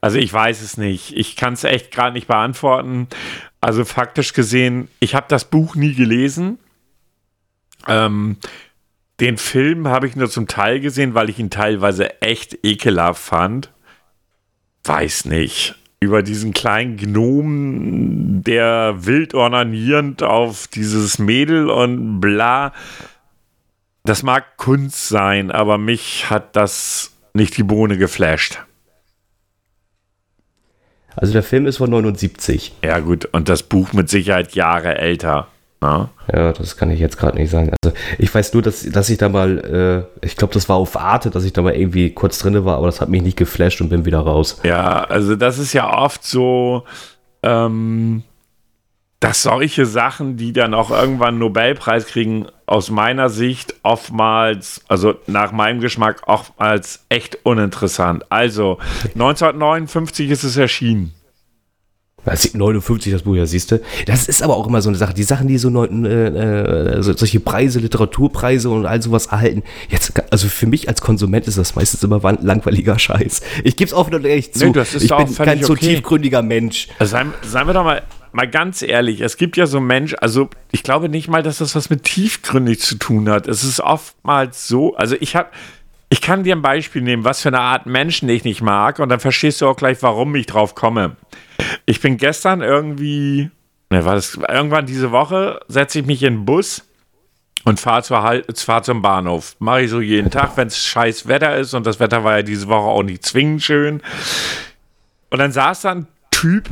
Also 0.02 0.18
ich 0.18 0.32
weiß 0.32 0.62
es 0.62 0.78
nicht. 0.78 1.14
Ich 1.16 1.36
kann 1.36 1.54
es 1.54 1.64
echt 1.64 1.91
gerade 1.91 2.14
nicht 2.14 2.28
beantworten. 2.28 3.08
Also 3.62 3.86
faktisch 3.86 4.34
gesehen, 4.34 4.89
ich 5.00 5.16
habe 5.16 5.28
das 5.30 5.45
Buch 5.45 5.76
nie 5.76 5.93
gelesen. 5.93 6.60
Ähm, 7.88 8.38
den 9.20 9.38
Film 9.38 9.88
habe 9.88 10.08
ich 10.08 10.16
nur 10.16 10.30
zum 10.30 10.48
Teil 10.48 10.80
gesehen, 10.80 11.14
weil 11.14 11.30
ich 11.30 11.39
ihn 11.39 11.50
teilweise 11.50 12.22
echt 12.22 12.60
ekelhaft 12.64 13.22
fand. 13.22 13.72
Weiß 14.84 15.26
nicht. 15.26 15.76
Über 16.00 16.22
diesen 16.22 16.54
kleinen 16.54 16.98
Gnomen, 16.98 18.43
der 18.43 19.06
wild 19.06 19.34
ornanierend 19.34 20.22
auf 20.22 20.68
dieses 20.68 21.18
Mädel 21.18 21.70
und 21.70 22.20
bla. 22.20 22.74
Das 24.04 24.22
mag 24.24 24.58
Kunst 24.58 25.10
sein, 25.10 25.52
aber 25.52 25.78
mich 25.78 26.30
hat 26.30 26.56
das 26.56 27.14
nicht 27.34 27.58
die 27.58 27.64
Bohne 27.64 27.98
geflasht. 27.98 28.60
Also 31.16 31.34
der 31.34 31.43
Film 31.43 31.66
ist 31.66 31.78
von 31.78 31.89
79. 31.89 32.74
Ja 32.84 33.00
gut, 33.00 33.26
und 33.26 33.50
das 33.50 33.64
Buch 33.64 33.91
mit 33.91 34.08
Sicherheit 34.08 34.54
Jahre 34.54 35.00
älter. 35.00 35.48
Ja, 35.82 36.09
ja 36.32 36.53
das 36.53 36.78
kann 36.78 36.91
ich 36.91 36.99
jetzt 36.99 37.17
gerade 37.17 37.38
nicht 37.38 37.51
sagen. 37.51 37.71
Also 37.84 37.95
ich 38.17 38.34
weiß 38.34 38.53
nur, 38.53 38.63
dass, 38.63 38.84
dass 38.84 39.09
ich 39.09 39.17
da 39.17 39.30
mal, 39.30 40.07
äh, 40.21 40.25
ich 40.25 40.36
glaube, 40.36 40.53
das 40.53 40.69
war 40.69 40.78
auf 40.78 40.97
Arte, 40.97 41.30
dass 41.30 41.43
ich 41.43 41.53
da 41.53 41.61
mal 41.61 41.75
irgendwie 41.75 42.11
kurz 42.11 42.39
drin 42.39 42.65
war, 42.65 42.78
aber 42.78 42.88
das 42.88 43.01
hat 43.01 43.09
mich 43.09 43.21
nicht 43.21 43.38
geflasht 43.38 43.82
und 43.82 43.89
bin 43.89 44.05
wieder 44.05 44.19
raus. 44.19 44.59
Ja, 44.63 45.03
also 45.03 45.36
das 45.36 45.59
ist 45.59 45.73
ja 45.73 45.91
oft 45.97 46.23
so, 46.23 46.84
ähm, 47.43 48.23
dass 49.19 49.43
solche 49.43 49.86
Sachen, 49.86 50.38
die 50.38 50.53
dann 50.53 50.73
auch 50.73 50.91
irgendwann 50.91 51.30
einen 51.30 51.39
Nobelpreis 51.39 52.05
kriegen, 52.05 52.47
aus 52.67 52.91
meiner 52.91 53.30
Sicht 53.30 53.75
oftmals, 53.82 54.84
also 54.88 55.15
nach 55.25 55.51
meinem 55.51 55.80
Geschmack, 55.80 56.23
oftmals 56.28 57.05
echt 57.09 57.39
uninteressant. 57.43 58.32
Also 58.32 58.78
1959 59.15 60.30
ist 60.30 60.43
es 60.43 60.57
erschienen. 60.57 61.13
59 62.28 63.11
das 63.11 63.23
Buch, 63.23 63.36
ja, 63.36 63.45
siehst 63.45 63.71
du. 63.71 63.82
Das 64.05 64.28
ist 64.28 64.41
aber 64.43 64.55
auch 64.55 64.67
immer 64.67 64.82
so 64.82 64.89
eine 64.89 64.97
Sache. 64.97 65.13
Die 65.13 65.23
Sachen, 65.23 65.47
die 65.47 65.57
so 65.57 65.69
neun, 65.69 66.05
äh, 66.05 66.97
äh, 66.97 67.01
solche 67.01 67.39
Preise, 67.39 67.80
Literaturpreise 67.80 68.69
und 68.69 68.86
all 68.86 69.01
sowas 69.01 69.28
erhalten. 69.28 69.63
Jetzt, 69.89 70.13
also 70.32 70.47
für 70.47 70.67
mich 70.67 70.88
als 70.88 71.01
Konsument 71.01 71.47
ist 71.47 71.57
das 71.57 71.75
meistens 71.75 72.03
immer 72.03 72.21
langweiliger 72.41 72.99
Scheiß. 72.99 73.41
Ich 73.63 73.75
gebe 73.75 73.88
es 73.88 73.93
offen 73.93 74.15
und 74.15 74.25
ehrlich 74.25 74.53
zu. 74.53 74.67
Nee, 74.67 74.73
das 74.73 74.93
ist 74.93 75.03
ich 75.03 75.15
bin 75.15 75.34
kein 75.36 75.63
so 75.63 75.73
okay. 75.73 75.95
tiefgründiger 75.95 76.41
Mensch. 76.41 76.88
Also 76.99 77.11
seien, 77.11 77.34
seien 77.43 77.67
wir 77.67 77.73
doch 77.73 77.84
mal, 77.84 78.03
mal 78.32 78.47
ganz 78.47 78.82
ehrlich. 78.82 79.21
Es 79.21 79.38
gibt 79.38 79.57
ja 79.57 79.65
so 79.65 79.80
Menschen, 79.80 80.19
also 80.19 80.49
ich 80.71 80.84
glaube 80.84 81.09
nicht 81.09 81.28
mal, 81.28 81.43
dass 81.43 81.59
das 81.59 81.75
was 81.75 81.89
mit 81.89 82.03
tiefgründig 82.03 82.80
zu 82.80 82.95
tun 82.95 83.30
hat. 83.30 83.47
Es 83.47 83.63
ist 83.63 83.80
oftmals 83.80 84.67
so, 84.67 84.95
also 84.95 85.15
ich 85.19 85.36
habe 85.36 85.49
ich 86.10 86.22
kann 86.22 86.43
dir 86.43 86.55
ein 86.55 86.62
Beispiel 86.62 87.01
nehmen, 87.01 87.24
was 87.24 87.41
für 87.41 87.49
eine 87.49 87.60
Art 87.60 87.86
Menschen 87.86 88.30
ich 88.30 88.43
nicht 88.43 88.62
mag, 88.62 88.99
und 88.99 89.10
dann 89.10 89.20
verstehst 89.20 89.62
du 89.62 89.68
auch 89.68 89.76
gleich, 89.76 90.01
warum 90.01 90.36
ich 90.36 90.45
drauf 90.45 90.76
komme. 90.76 91.18
Ich 91.86 92.01
bin 92.01 92.18
gestern 92.18 92.62
irgendwie, 92.62 93.51
ne, 93.89 94.05
war 94.05 94.16
das 94.16 94.36
irgendwann 94.36 94.86
diese 94.86 95.12
Woche, 95.12 95.60
setze 95.68 95.99
ich 95.99 96.05
mich 96.05 96.24
in 96.24 96.36
den 96.36 96.45
Bus 96.45 96.84
und 97.66 97.80
fahre 97.80 98.43
fahr 98.53 98.84
zum 98.84 99.01
Bahnhof. 99.01 99.55
Mache 99.60 99.82
ich 99.82 99.89
so 99.89 99.99
jeden 99.99 100.32
Tag, 100.32 100.55
wenn 100.55 100.68
es 100.68 100.86
scheiß 100.86 101.28
Wetter 101.28 101.58
ist, 101.58 101.74
und 101.74 101.86
das 101.86 101.99
Wetter 101.99 102.24
war 102.24 102.38
ja 102.38 102.43
diese 102.43 102.68
Woche 102.68 102.88
auch 102.88 103.03
nicht 103.03 103.26
zwingend 103.26 103.64
schön. 103.64 104.01
Und 105.30 105.39
dann 105.39 105.51
saß 105.51 105.82
da 105.82 105.91
ein 105.91 106.08
Typ 106.32 106.70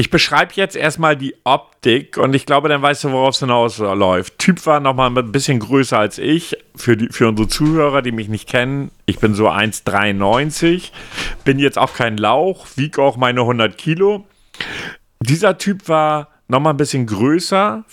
ich 0.00 0.08
beschreibe 0.08 0.52
jetzt 0.54 0.76
erstmal 0.76 1.14
die 1.14 1.34
Optik 1.44 2.16
und 2.16 2.34
ich 2.34 2.46
glaube, 2.46 2.70
dann 2.70 2.80
weißt 2.80 3.04
du, 3.04 3.12
worauf 3.12 3.34
es 3.34 3.40
hinausläuft. 3.40 4.38
Typ 4.38 4.64
war 4.64 4.80
nochmal 4.80 5.10
ein 5.14 5.30
bisschen 5.30 5.58
größer 5.60 5.98
als 5.98 6.16
ich. 6.16 6.56
Für, 6.74 6.96
die, 6.96 7.08
für 7.10 7.28
unsere 7.28 7.48
Zuhörer, 7.48 8.00
die 8.00 8.10
mich 8.10 8.30
nicht 8.30 8.48
kennen, 8.48 8.92
ich 9.04 9.18
bin 9.18 9.34
so 9.34 9.50
1,93. 9.50 10.90
Bin 11.44 11.58
jetzt 11.58 11.76
auch 11.76 11.92
kein 11.92 12.16
Lauch, 12.16 12.66
wiege 12.76 13.02
auch 13.02 13.18
meine 13.18 13.42
100 13.42 13.76
Kilo. 13.76 14.24
Dieser 15.20 15.58
Typ 15.58 15.86
war 15.86 16.28
nochmal 16.48 16.72
ein 16.72 16.78
bisschen 16.78 17.04
größer. 17.04 17.84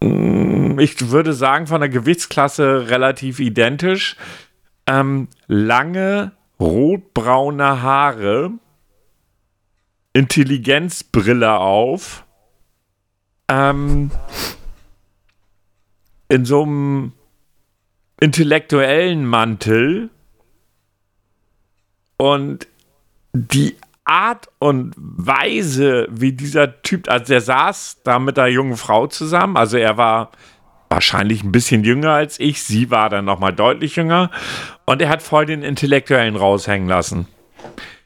Mm, 0.00 0.78
ich 0.78 1.10
würde 1.10 1.32
sagen, 1.32 1.66
von 1.66 1.80
der 1.80 1.90
Gewichtsklasse 1.90 2.88
relativ 2.88 3.40
identisch. 3.40 4.14
Ähm, 4.86 5.26
lange 5.48 6.30
rotbraune 6.60 7.82
Haare 7.82 8.52
Intelligenzbrille 10.12 11.58
auf. 11.58 12.24
Ähm, 13.48 14.10
in 16.28 16.44
so 16.44 16.62
einem 16.62 17.12
intellektuellen 18.20 19.24
Mantel. 19.24 20.10
Und 22.16 22.66
die 23.32 23.76
Art 24.04 24.48
und 24.58 24.94
Weise, 24.96 26.08
wie 26.10 26.32
dieser 26.32 26.82
Typ, 26.82 27.08
also 27.08 27.26
der 27.26 27.40
saß 27.40 28.00
da 28.04 28.18
mit 28.18 28.36
der 28.36 28.48
jungen 28.48 28.76
Frau 28.76 29.06
zusammen, 29.06 29.56
also 29.56 29.76
er 29.76 29.96
war 29.96 30.32
wahrscheinlich 30.88 31.44
ein 31.44 31.52
bisschen 31.52 31.84
jünger 31.84 32.12
als 32.12 32.40
ich, 32.40 32.62
sie 32.62 32.90
war 32.90 33.10
dann 33.10 33.26
nochmal 33.26 33.52
deutlich 33.52 33.96
jünger 33.96 34.30
und 34.86 35.02
er 35.02 35.10
hat 35.10 35.22
voll 35.22 35.44
den 35.44 35.62
Intellektuellen 35.62 36.36
raushängen 36.36 36.88
lassen. 36.88 37.28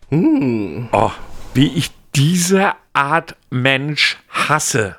Hm. 0.08 0.88
Oh, 0.92 1.12
wie 1.54 1.68
ich 1.68 1.90
diese 2.14 2.72
Art 2.92 3.36
Mensch 3.50 4.18
hasse. 4.28 4.96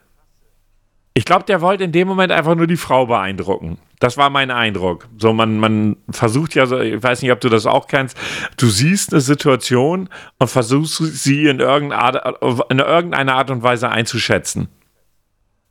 Ich 1.15 1.25
glaube, 1.25 1.45
der 1.45 1.61
wollte 1.61 1.83
in 1.83 1.91
dem 1.91 2.07
Moment 2.07 2.31
einfach 2.31 2.55
nur 2.55 2.65
die 2.65 2.77
Frau 2.77 3.05
beeindrucken. 3.05 3.77
Das 3.99 4.17
war 4.17 4.29
mein 4.29 4.49
Eindruck. 4.49 5.07
So, 5.17 5.31
man, 5.31 5.59
man 5.59 5.95
versucht 6.09 6.55
ja 6.55 6.63
ich 6.81 7.01
weiß 7.01 7.21
nicht, 7.21 7.31
ob 7.31 7.39
du 7.39 7.49
das 7.49 7.65
auch 7.65 7.87
kennst, 7.87 8.17
du 8.57 8.67
siehst 8.67 9.13
eine 9.13 9.21
Situation 9.21 10.09
und 10.39 10.49
versuchst 10.49 10.97
sie 10.97 11.45
in 11.47 11.59
irgendeiner 11.59 13.35
Art 13.35 13.51
und 13.51 13.63
Weise 13.63 13.89
einzuschätzen. 13.89 14.69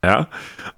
Ja. 0.04 0.28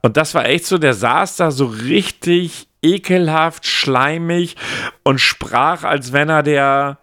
Und 0.03 0.17
das 0.17 0.35
war 0.35 0.47
echt 0.47 0.67
so, 0.67 0.79
der 0.79 0.95
saß 0.95 1.37
da 1.37 1.51
so 1.51 1.67
richtig 1.67 2.69
ekelhaft, 2.83 3.67
schleimig 3.67 4.57
und 5.03 5.21
sprach, 5.21 5.85
als 5.85 6.13
wenn 6.13 6.29
er 6.29 6.43
der, 6.43 6.99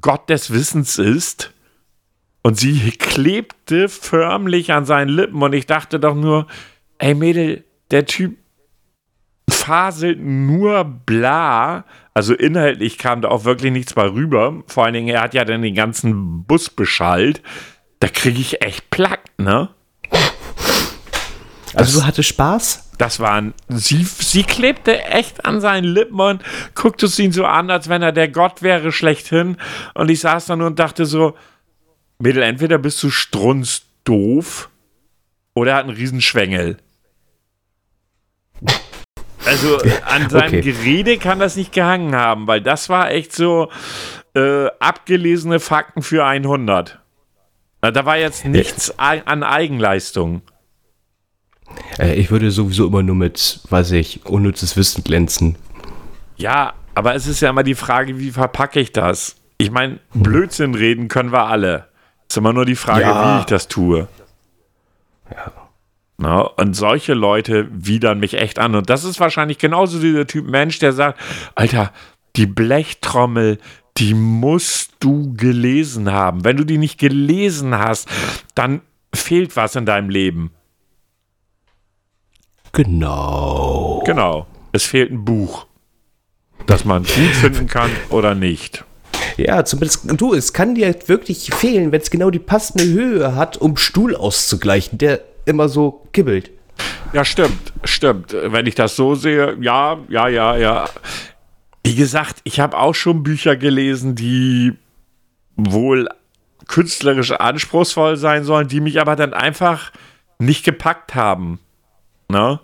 Gott 0.00 0.28
des 0.30 0.52
Wissens 0.52 0.98
ist. 0.98 1.52
Und 2.42 2.58
sie 2.58 2.90
klebte 2.90 3.88
förmlich 3.88 4.72
an 4.72 4.84
seinen 4.84 5.08
Lippen 5.08 5.42
und 5.42 5.54
ich 5.54 5.66
dachte 5.66 5.98
doch 5.98 6.14
nur, 6.14 6.46
ey 6.98 7.14
Mädel, 7.14 7.64
der 7.90 8.04
Typ 8.04 8.36
faselt 9.48 10.20
nur 10.20 10.84
bla. 10.84 11.84
Also 12.12 12.34
inhaltlich 12.34 12.98
kam 12.98 13.22
da 13.22 13.28
auch 13.28 13.44
wirklich 13.44 13.72
nichts 13.72 13.94
bei 13.94 14.06
rüber. 14.06 14.62
Vor 14.66 14.84
allen 14.84 14.94
Dingen, 14.94 15.08
er 15.08 15.22
hat 15.22 15.34
ja 15.34 15.44
dann 15.44 15.62
den 15.62 15.74
ganzen 15.74 16.44
Bus 16.44 16.68
beschallt. 16.68 17.42
Da 18.00 18.08
kriege 18.08 18.40
ich 18.40 18.62
echt 18.62 18.90
Plack, 18.90 19.22
ne? 19.38 19.70
Also 21.74 22.00
du 22.00 22.06
hattest 22.06 22.28
Spaß? 22.28 22.90
Das 22.98 23.18
waren, 23.20 23.54
sie, 23.68 24.04
sie 24.04 24.44
klebte 24.44 25.02
echt 25.04 25.44
an 25.44 25.60
seinen 25.60 25.84
Lippen 25.84 26.20
und 26.20 26.42
guckte 26.74 27.06
es 27.06 27.18
ihn 27.18 27.32
so 27.32 27.44
an, 27.44 27.70
als 27.70 27.88
wenn 27.88 28.02
er 28.02 28.12
der 28.12 28.28
Gott 28.28 28.62
wäre 28.62 28.92
schlechthin. 28.92 29.56
Und 29.94 30.10
ich 30.10 30.20
saß 30.20 30.46
da 30.46 30.56
nur 30.56 30.68
und 30.68 30.78
dachte 30.78 31.06
so, 31.06 31.36
Mädel, 32.18 32.42
entweder 32.42 32.78
bist 32.78 33.02
du 33.02 33.10
strunzdoof 33.10 34.70
oder 35.54 35.72
er 35.72 35.76
hat 35.78 35.86
einen 35.86 35.96
Riesenschwengel. 35.96 36.76
Also 39.44 39.78
an 40.06 40.30
seinem 40.30 40.58
okay. 40.58 40.60
Gerede 40.60 41.18
kann 41.18 41.38
das 41.38 41.56
nicht 41.56 41.72
gehangen 41.72 42.14
haben, 42.14 42.46
weil 42.46 42.60
das 42.60 42.88
war 42.88 43.10
echt 43.10 43.32
so 43.32 43.70
äh, 44.34 44.66
abgelesene 44.78 45.60
Fakten 45.60 46.02
für 46.02 46.24
100. 46.24 47.00
Da 47.80 48.06
war 48.06 48.16
jetzt 48.16 48.46
nichts 48.46 48.98
an 48.98 49.42
Eigenleistung. 49.42 50.42
Äh, 51.98 52.14
ich 52.14 52.30
würde 52.30 52.50
sowieso 52.50 52.86
immer 52.86 53.02
nur 53.02 53.16
mit, 53.16 53.60
weiß 53.68 53.92
ich, 53.92 54.24
unnützes 54.26 54.76
Wissen 54.76 55.04
glänzen. 55.04 55.56
Ja, 56.36 56.74
aber 56.94 57.14
es 57.14 57.26
ist 57.26 57.40
ja 57.40 57.50
immer 57.50 57.62
die 57.62 57.74
Frage, 57.74 58.18
wie 58.18 58.30
verpacke 58.30 58.80
ich 58.80 58.92
das? 58.92 59.36
Ich 59.58 59.70
meine, 59.70 59.98
hm. 60.12 60.22
Blödsinn 60.22 60.74
reden 60.74 61.08
können 61.08 61.32
wir 61.32 61.46
alle. 61.46 61.88
Es 62.28 62.34
ist 62.34 62.38
immer 62.38 62.52
nur 62.52 62.64
die 62.64 62.76
Frage, 62.76 63.02
ja. 63.02 63.36
wie 63.36 63.40
ich 63.40 63.46
das 63.46 63.68
tue. 63.68 64.08
Ja. 65.30 65.52
Na, 66.16 66.40
und 66.42 66.74
solche 66.74 67.14
Leute 67.14 67.68
widern 67.72 68.20
mich 68.20 68.34
echt 68.34 68.58
an. 68.58 68.74
Und 68.74 68.88
das 68.88 69.04
ist 69.04 69.18
wahrscheinlich 69.18 69.58
genauso 69.58 69.98
dieser 69.98 70.26
Typ 70.26 70.48
Mensch, 70.48 70.78
der 70.78 70.92
sagt: 70.92 71.20
Alter, 71.54 71.92
die 72.36 72.46
Blechtrommel, 72.46 73.58
die 73.96 74.14
musst 74.14 74.92
du 75.00 75.34
gelesen 75.34 76.12
haben. 76.12 76.44
Wenn 76.44 76.56
du 76.56 76.64
die 76.64 76.78
nicht 76.78 76.98
gelesen 76.98 77.76
hast, 77.76 78.08
dann 78.54 78.80
fehlt 79.14 79.56
was 79.56 79.76
in 79.76 79.86
deinem 79.86 80.08
Leben. 80.08 80.50
Genau. 82.74 84.02
Genau. 84.04 84.46
Es 84.72 84.84
fehlt 84.84 85.10
ein 85.12 85.24
Buch, 85.24 85.66
das 86.66 86.84
man 86.84 87.04
gut 87.04 87.34
finden 87.40 87.68
kann 87.68 87.90
oder 88.10 88.34
nicht. 88.34 88.84
Ja, 89.36 89.64
zumindest 89.64 90.20
du, 90.20 90.34
es 90.34 90.52
kann 90.52 90.74
dir 90.74 90.94
wirklich 91.06 91.54
fehlen, 91.54 91.92
wenn 91.92 92.00
es 92.00 92.10
genau 92.10 92.30
die 92.30 92.38
passende 92.38 92.84
Höhe 92.84 93.34
hat, 93.36 93.56
um 93.56 93.76
Stuhl 93.76 94.14
auszugleichen. 94.14 94.98
Der 94.98 95.20
immer 95.44 95.68
so 95.68 96.06
kibbelt. 96.12 96.50
Ja, 97.12 97.24
stimmt, 97.24 97.72
stimmt. 97.84 98.32
Wenn 98.32 98.66
ich 98.66 98.74
das 98.74 98.96
so 98.96 99.14
sehe, 99.14 99.56
ja, 99.60 99.98
ja, 100.08 100.28
ja, 100.28 100.56
ja. 100.56 100.88
Wie 101.84 101.94
gesagt, 101.94 102.36
ich 102.44 102.58
habe 102.58 102.76
auch 102.76 102.94
schon 102.94 103.22
Bücher 103.22 103.56
gelesen, 103.56 104.14
die 104.14 104.72
wohl 105.56 106.08
künstlerisch 106.66 107.30
anspruchsvoll 107.30 108.16
sein 108.16 108.42
sollen, 108.42 108.66
die 108.66 108.80
mich 108.80 109.00
aber 109.00 109.14
dann 109.16 109.32
einfach 109.32 109.92
nicht 110.38 110.64
gepackt 110.64 111.14
haben. 111.14 111.60
Ne? 112.34 112.58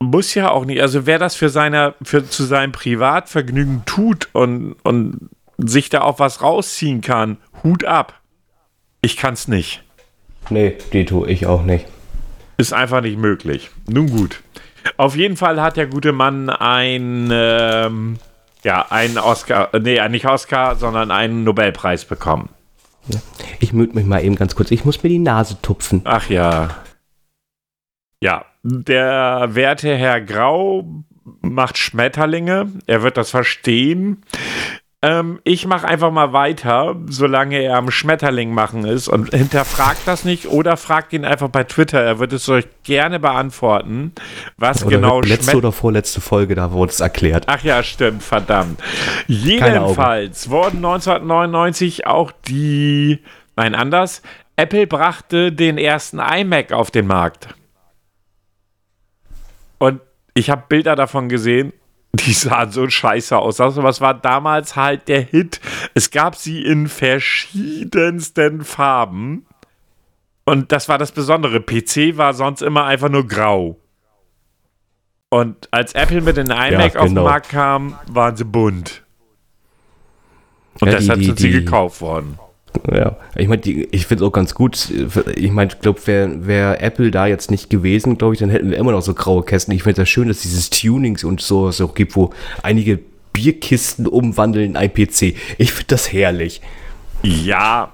Muss 0.00 0.34
ja 0.34 0.50
auch 0.50 0.64
nicht. 0.64 0.82
Also 0.82 1.06
wer 1.06 1.20
das 1.20 1.36
für 1.36 1.48
seine, 1.48 1.94
für 2.02 2.28
zu 2.28 2.42
seinem 2.42 2.72
Privatvergnügen 2.72 3.82
tut 3.86 4.28
und, 4.32 4.74
und 4.82 5.30
sich 5.58 5.90
da 5.90 6.00
auch 6.00 6.18
was 6.18 6.42
rausziehen 6.42 7.02
kann, 7.02 7.36
Hut 7.62 7.84
ab. 7.84 8.20
Ich 9.00 9.16
kann 9.16 9.34
es 9.34 9.46
nicht. 9.46 9.84
Nee, 10.48 10.76
die 10.92 11.04
tue 11.04 11.28
ich 11.30 11.46
auch 11.46 11.62
nicht. 11.62 11.86
Ist 12.56 12.72
einfach 12.72 13.00
nicht 13.00 13.16
möglich. 13.16 13.70
Nun 13.88 14.10
gut. 14.10 14.42
Auf 14.96 15.14
jeden 15.14 15.36
Fall 15.36 15.62
hat 15.62 15.76
der 15.76 15.86
gute 15.86 16.12
Mann 16.12 16.50
ein, 16.50 17.28
ähm, 17.30 18.16
ja, 18.64 18.86
einen 18.90 19.18
Oscar, 19.18 19.68
nee, 19.78 20.06
nicht 20.08 20.26
Oscar, 20.26 20.76
sondern 20.76 21.10
einen 21.10 21.44
Nobelpreis 21.44 22.06
bekommen. 22.06 22.48
Ich 23.60 23.72
müde 23.72 23.94
mich 23.94 24.06
mal 24.06 24.24
eben 24.24 24.34
ganz 24.34 24.56
kurz. 24.56 24.70
Ich 24.70 24.84
muss 24.84 25.02
mir 25.02 25.10
die 25.10 25.18
Nase 25.18 25.58
tupfen. 25.62 26.02
Ach 26.04 26.28
ja. 26.28 26.70
Ja, 28.22 28.44
der 28.62 29.48
werte 29.52 29.96
Herr 29.96 30.20
Grau 30.20 30.84
macht 31.40 31.78
Schmetterlinge. 31.78 32.68
Er 32.86 33.02
wird 33.02 33.16
das 33.16 33.30
verstehen. 33.30 34.22
Ähm, 35.02 35.40
ich 35.44 35.66
mache 35.66 35.88
einfach 35.88 36.10
mal 36.10 36.34
weiter, 36.34 36.96
solange 37.08 37.58
er 37.62 37.78
am 37.78 37.90
Schmetterling 37.90 38.52
machen 38.52 38.84
ist 38.84 39.08
und 39.08 39.30
hinterfragt 39.30 40.02
das 40.04 40.26
nicht 40.26 40.48
oder 40.48 40.76
fragt 40.76 41.14
ihn 41.14 41.24
einfach 41.24 41.48
bei 41.48 41.64
Twitter. 41.64 42.02
Er 42.02 42.18
wird 42.18 42.34
es 42.34 42.46
euch 42.50 42.66
gerne 42.82 43.18
beantworten, 43.18 44.12
was 44.58 44.84
Oder 44.84 44.96
genau 44.96 45.22
letzte 45.22 45.56
oder 45.56 45.72
vorletzte 45.72 46.20
Folge, 46.20 46.54
da 46.54 46.72
wurde 46.72 46.92
es 46.92 47.00
erklärt. 47.00 47.44
Ach 47.46 47.62
ja, 47.62 47.82
stimmt, 47.82 48.22
verdammt. 48.22 48.78
Jedenfalls 49.26 50.50
wurden 50.50 50.84
1999 50.84 52.06
auch 52.06 52.32
die, 52.46 53.20
nein, 53.56 53.74
anders, 53.74 54.20
Apple 54.56 54.86
brachte 54.86 55.50
den 55.50 55.78
ersten 55.78 56.18
iMac 56.18 56.72
auf 56.72 56.90
den 56.90 57.06
Markt. 57.06 57.48
Und 59.80 60.00
ich 60.34 60.48
habe 60.50 60.62
Bilder 60.68 60.94
davon 60.94 61.28
gesehen. 61.28 61.72
Die 62.12 62.32
sahen 62.32 62.70
so 62.72 62.88
scheiße 62.88 63.36
aus. 63.38 63.60
Aber 63.60 63.88
es 63.88 64.00
war 64.00 64.14
damals 64.14 64.74
halt 64.76 65.06
der 65.08 65.20
Hit. 65.22 65.60
Es 65.94 66.10
gab 66.10 66.34
sie 66.36 66.60
in 66.64 66.88
verschiedensten 66.88 68.64
Farben. 68.64 69.46
Und 70.44 70.72
das 70.72 70.88
war 70.88 70.98
das 70.98 71.12
Besondere. 71.12 71.60
PC 71.60 72.16
war 72.16 72.34
sonst 72.34 72.62
immer 72.62 72.84
einfach 72.84 73.08
nur 73.08 73.26
grau. 73.28 73.76
Und 75.28 75.68
als 75.70 75.92
Apple 75.94 76.20
mit 76.22 76.36
den 76.36 76.46
iMac 76.50 76.70
Ja, 76.94 77.00
auf 77.00 77.06
den 77.06 77.14
genau. 77.14 77.24
Markt 77.24 77.50
kam, 77.50 77.96
waren 78.08 78.36
sie 78.36 78.44
bunt. 78.44 79.04
Und 80.80 80.88
Ja, 80.88 80.94
die- 80.94 81.00
deshalb 81.04 81.20
die- 81.20 81.26
sind 81.26 81.38
sie 81.38 81.50
die- 81.52 81.64
gekauft 81.64 82.00
worden. 82.00 82.38
Ja, 82.92 83.16
ich 83.34 83.48
meine, 83.48 83.62
ich 83.62 84.06
finde 84.06 84.24
es 84.24 84.28
auch 84.28 84.32
ganz 84.32 84.54
gut. 84.54 84.90
Ich 85.34 85.50
meine, 85.50 85.70
ich 85.72 85.80
glaube, 85.80 86.06
wäre 86.06 86.46
wär 86.46 86.82
Apple 86.82 87.10
da 87.10 87.26
jetzt 87.26 87.50
nicht 87.50 87.68
gewesen, 87.70 88.16
glaube 88.16 88.34
ich, 88.34 88.40
dann 88.40 88.50
hätten 88.50 88.70
wir 88.70 88.78
immer 88.78 88.92
noch 88.92 89.02
so 89.02 89.14
graue 89.14 89.42
Kästen. 89.42 89.74
Ich 89.74 89.82
finde 89.82 90.02
es 90.02 90.08
ja 90.08 90.12
schön, 90.12 90.28
dass 90.28 90.42
dieses 90.42 90.70
Tunings 90.70 91.24
und 91.24 91.40
so 91.40 91.68
es 91.68 91.80
auch 91.80 91.94
gibt, 91.94 92.16
wo 92.16 92.30
einige 92.62 93.00
Bierkisten 93.32 94.06
umwandeln 94.06 94.70
in 94.70 94.76
ein 94.76 94.92
PC. 94.92 95.34
Ich 95.58 95.72
finde 95.72 95.86
das 95.88 96.12
herrlich. 96.12 96.60
Ja, 97.22 97.92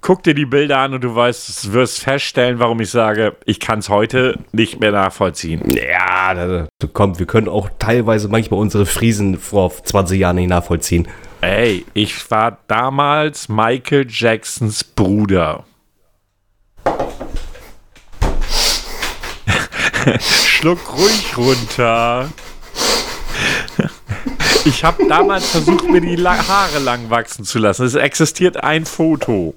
guck 0.00 0.22
dir 0.22 0.34
die 0.34 0.46
Bilder 0.46 0.78
an 0.78 0.94
und 0.94 1.04
du 1.04 1.14
weißt, 1.14 1.72
wirst 1.72 2.00
feststellen, 2.00 2.58
warum 2.58 2.80
ich 2.80 2.90
sage, 2.90 3.36
ich 3.44 3.60
kann 3.60 3.80
es 3.80 3.88
heute 3.88 4.38
nicht 4.52 4.80
mehr 4.80 4.92
nachvollziehen. 4.92 5.62
Ja, 5.70 6.34
da, 6.34 6.68
da 6.78 6.86
kommt, 6.86 7.18
wir 7.18 7.26
können 7.26 7.48
auch 7.48 7.68
teilweise 7.78 8.28
manchmal 8.28 8.60
unsere 8.60 8.86
Friesen 8.86 9.38
vor 9.38 9.70
20 9.70 10.20
Jahren 10.20 10.36
nicht 10.36 10.48
nachvollziehen. 10.48 11.08
Ey, 11.40 11.84
ich 11.94 12.30
war 12.30 12.58
damals 12.68 13.48
Michael 13.48 14.06
Jacksons 14.08 14.84
Bruder. 14.84 15.64
Schluck 20.20 20.96
ruhig 20.96 21.36
runter. 21.36 22.28
Ich 24.66 24.84
habe 24.84 25.06
damals 25.08 25.50
versucht, 25.50 25.88
mir 25.88 26.02
die 26.02 26.22
Haare 26.22 26.80
lang 26.80 27.08
wachsen 27.08 27.44
zu 27.44 27.58
lassen. 27.58 27.86
Es 27.86 27.94
existiert 27.94 28.62
ein 28.62 28.84
Foto. 28.84 29.54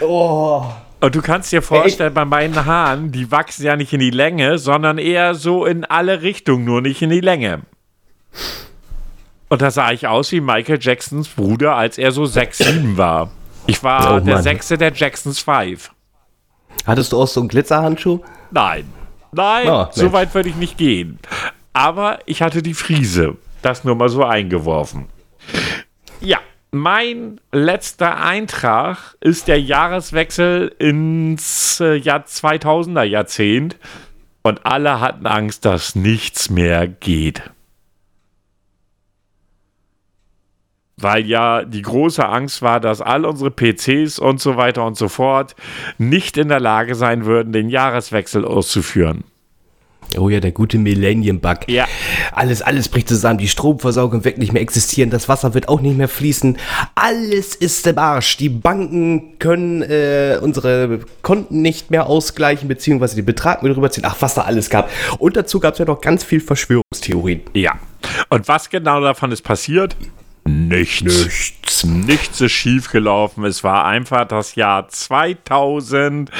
Oh. 0.00 0.64
Und 1.00 1.14
du 1.14 1.22
kannst 1.22 1.50
dir 1.50 1.62
vorstellen, 1.62 2.12
bei 2.12 2.24
meinen 2.24 2.66
Haaren, 2.66 3.10
die 3.10 3.30
wachsen 3.30 3.64
ja 3.64 3.76
nicht 3.76 3.92
in 3.92 4.00
die 4.00 4.10
Länge, 4.10 4.58
sondern 4.58 4.98
eher 4.98 5.34
so 5.34 5.64
in 5.64 5.84
alle 5.84 6.22
Richtungen, 6.22 6.64
nur 6.64 6.82
nicht 6.82 7.00
in 7.00 7.10
die 7.10 7.20
Länge. 7.20 7.62
Und 9.48 9.62
da 9.62 9.70
sah 9.70 9.90
ich 9.92 10.06
aus 10.06 10.30
wie 10.32 10.40
Michael 10.40 10.78
Jacksons 10.80 11.28
Bruder, 11.28 11.74
als 11.74 11.98
er 11.98 12.12
so 12.12 12.26
6, 12.26 12.58
7 12.58 12.96
war. 12.96 13.30
Ich 13.66 13.82
war 13.82 14.16
Oh 14.16 14.20
der. 14.20 14.42
Sechste 14.42 14.76
der 14.78 14.92
Jacksons 14.92 15.40
5. 15.40 15.90
Hattest 16.86 17.12
du 17.12 17.20
auch 17.20 17.26
so 17.26 17.40
einen 17.40 17.48
Glitzerhandschuh? 17.48 18.20
Nein. 18.50 18.84
Nein, 19.32 19.68
Oh, 19.68 19.86
so 19.92 20.12
weit 20.12 20.34
würde 20.34 20.48
ich 20.48 20.56
nicht 20.56 20.76
gehen. 20.76 21.18
Aber 21.72 22.18
ich 22.26 22.42
hatte 22.42 22.62
die 22.62 22.74
Friese. 22.74 23.36
Das 23.62 23.84
nur 23.84 23.94
mal 23.94 24.08
so 24.08 24.24
eingeworfen. 24.24 25.06
Ja, 26.20 26.38
mein 26.72 27.40
letzter 27.52 28.22
Eintrag 28.22 29.16
ist 29.20 29.48
der 29.48 29.60
Jahreswechsel 29.60 30.74
ins 30.78 31.80
äh, 31.80 31.94
Jahr 31.94 32.24
2000er 32.24 33.02
Jahrzehnt. 33.02 33.76
Und 34.42 34.64
alle 34.64 35.00
hatten 35.00 35.26
Angst, 35.26 35.64
dass 35.64 35.94
nichts 35.94 36.48
mehr 36.48 36.88
geht. 36.88 37.42
Weil 40.96 41.26
ja 41.26 41.64
die 41.64 41.82
große 41.82 42.26
Angst 42.26 42.62
war, 42.62 42.80
dass 42.80 43.02
all 43.02 43.24
unsere 43.26 43.50
PCs 43.50 44.18
und 44.18 44.40
so 44.40 44.56
weiter 44.56 44.84
und 44.86 44.96
so 44.96 45.08
fort 45.08 45.56
nicht 45.98 46.36
in 46.36 46.48
der 46.48 46.60
Lage 46.60 46.94
sein 46.94 47.26
würden, 47.26 47.52
den 47.52 47.68
Jahreswechsel 47.68 48.44
auszuführen. 48.44 49.24
Oh 50.18 50.28
ja, 50.28 50.40
der 50.40 50.50
gute 50.50 50.78
Millennium-Bug. 50.78 51.68
Ja. 51.68 51.86
Alles, 52.32 52.62
alles 52.62 52.88
bricht 52.88 53.08
zusammen. 53.08 53.38
Die 53.38 53.48
Stromversorgung 53.48 54.24
wird 54.24 54.38
nicht 54.38 54.52
mehr 54.52 54.62
existieren. 54.62 55.10
Das 55.10 55.28
Wasser 55.28 55.54
wird 55.54 55.68
auch 55.68 55.80
nicht 55.80 55.96
mehr 55.96 56.08
fließen. 56.08 56.58
Alles 56.94 57.54
ist 57.54 57.86
im 57.86 57.98
Arsch. 57.98 58.36
Die 58.36 58.48
Banken 58.48 59.38
können 59.38 59.82
äh, 59.82 60.38
unsere 60.40 61.00
Konten 61.22 61.62
nicht 61.62 61.90
mehr 61.90 62.06
ausgleichen, 62.06 62.68
beziehungsweise 62.68 63.16
den 63.16 63.24
Betrag 63.24 63.62
mit 63.62 63.76
rüberziehen. 63.76 64.04
Ach, 64.06 64.16
was 64.20 64.34
da 64.34 64.42
alles 64.42 64.68
gab. 64.68 64.90
Und 65.18 65.36
dazu 65.36 65.60
gab 65.60 65.74
es 65.74 65.78
ja 65.78 65.84
noch 65.84 66.00
ganz 66.00 66.24
viel 66.24 66.40
Verschwörungstheorien. 66.40 67.42
Ja. 67.54 67.78
Und 68.28 68.48
was 68.48 68.68
genau 68.70 69.00
davon 69.00 69.30
ist 69.30 69.42
passiert? 69.42 69.96
Nichts. 70.50 71.02
Nichts. 71.02 71.84
Nichts 71.84 72.40
ist 72.40 72.52
schiefgelaufen. 72.52 73.44
Es 73.44 73.62
war 73.62 73.84
einfach 73.84 74.26
das 74.26 74.54
Jahr 74.56 74.88
2000. 74.88 76.30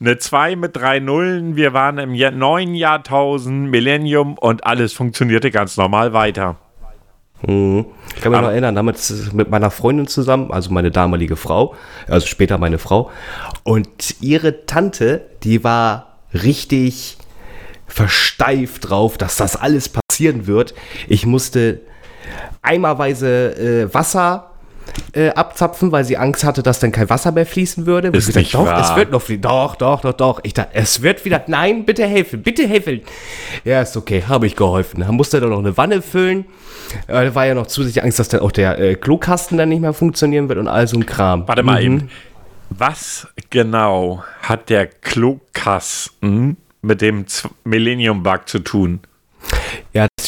Eine 0.00 0.18
2 0.18 0.56
mit 0.56 0.76
drei 0.76 0.98
Nullen. 0.98 1.56
Wir 1.56 1.72
waren 1.72 1.98
im 1.98 2.14
Jahr, 2.14 2.30
neuen 2.30 2.74
Jahrtausend, 2.74 3.70
Millennium 3.70 4.38
und 4.38 4.64
alles 4.64 4.92
funktionierte 4.92 5.50
ganz 5.50 5.76
normal 5.76 6.12
weiter. 6.12 6.56
Ich 7.42 7.48
kann 7.48 8.32
mich 8.32 8.40
noch 8.40 8.48
erinnern, 8.48 8.74
damals 8.74 9.32
mit 9.32 9.50
meiner 9.50 9.70
Freundin 9.70 10.06
zusammen, 10.06 10.50
also 10.52 10.70
meine 10.70 10.90
damalige 10.90 11.36
Frau, 11.36 11.74
also 12.06 12.26
später 12.26 12.58
meine 12.58 12.78
Frau. 12.78 13.10
Und 13.62 14.16
ihre 14.20 14.66
Tante, 14.66 15.26
die 15.42 15.64
war 15.64 16.18
richtig 16.34 17.16
versteift 17.86 18.90
drauf, 18.90 19.16
dass 19.16 19.36
das 19.36 19.56
alles 19.56 19.88
passieren 19.88 20.46
wird. 20.46 20.74
Ich 21.08 21.24
musste 21.24 21.80
eimerweise 22.62 23.86
äh, 23.88 23.94
Wasser 23.94 24.46
äh, 25.14 25.28
abzapfen, 25.30 25.92
weil 25.92 26.04
sie 26.04 26.16
Angst 26.16 26.42
hatte, 26.44 26.62
dass 26.62 26.80
dann 26.80 26.90
kein 26.92 27.08
Wasser 27.08 27.30
mehr 27.32 27.46
fließen 27.46 27.86
würde. 27.86 28.08
Ist 28.08 28.14
Ich 28.22 28.26
gesagt, 28.26 28.36
nicht 28.44 28.54
doch, 28.54 28.66
wahr. 28.66 28.80
es 28.80 28.96
wird 28.96 29.10
noch 29.12 29.22
fließen. 29.22 29.42
Doch, 29.42 29.76
doch, 29.76 30.00
doch, 30.00 30.12
doch. 30.12 30.40
Ich 30.42 30.52
dachte, 30.54 30.70
es 30.74 31.02
wird 31.02 31.24
wieder. 31.24 31.42
Nein, 31.46 31.84
bitte 31.84 32.04
helfen, 32.06 32.42
bitte 32.42 32.66
helfen. 32.66 33.00
Ja, 33.64 33.80
ist 33.82 33.96
okay, 33.96 34.24
habe 34.26 34.46
ich 34.46 34.56
geholfen. 34.56 35.00
Dann 35.00 35.14
musste 35.14 35.36
er 35.38 35.42
dann 35.42 35.50
noch 35.50 35.58
eine 35.60 35.76
Wanne 35.76 36.02
füllen. 36.02 36.44
Äh, 37.06 37.24
Da 37.26 37.34
war 37.34 37.46
ja 37.46 37.54
noch 37.54 37.66
zusätzlich 37.68 38.02
Angst, 38.02 38.18
dass 38.18 38.28
dann 38.28 38.40
auch 38.40 38.52
der 38.52 38.78
äh, 38.78 38.94
Klokasten 38.96 39.56
dann 39.58 39.68
nicht 39.68 39.80
mehr 39.80 39.92
funktionieren 39.92 40.48
wird 40.48 40.58
und 40.58 40.66
all 40.68 40.86
so 40.88 40.96
ein 40.96 41.06
Kram. 41.06 41.46
Warte 41.46 41.62
mal 41.62 41.80
Mhm. 41.80 41.86
eben. 41.96 42.10
Was 42.70 43.26
genau 43.50 44.22
hat 44.42 44.70
der 44.70 44.86
Klokasten 44.86 46.56
mit 46.82 47.00
dem 47.00 47.26
Millennium-Bug 47.64 48.48
zu 48.48 48.60
tun? 48.60 49.00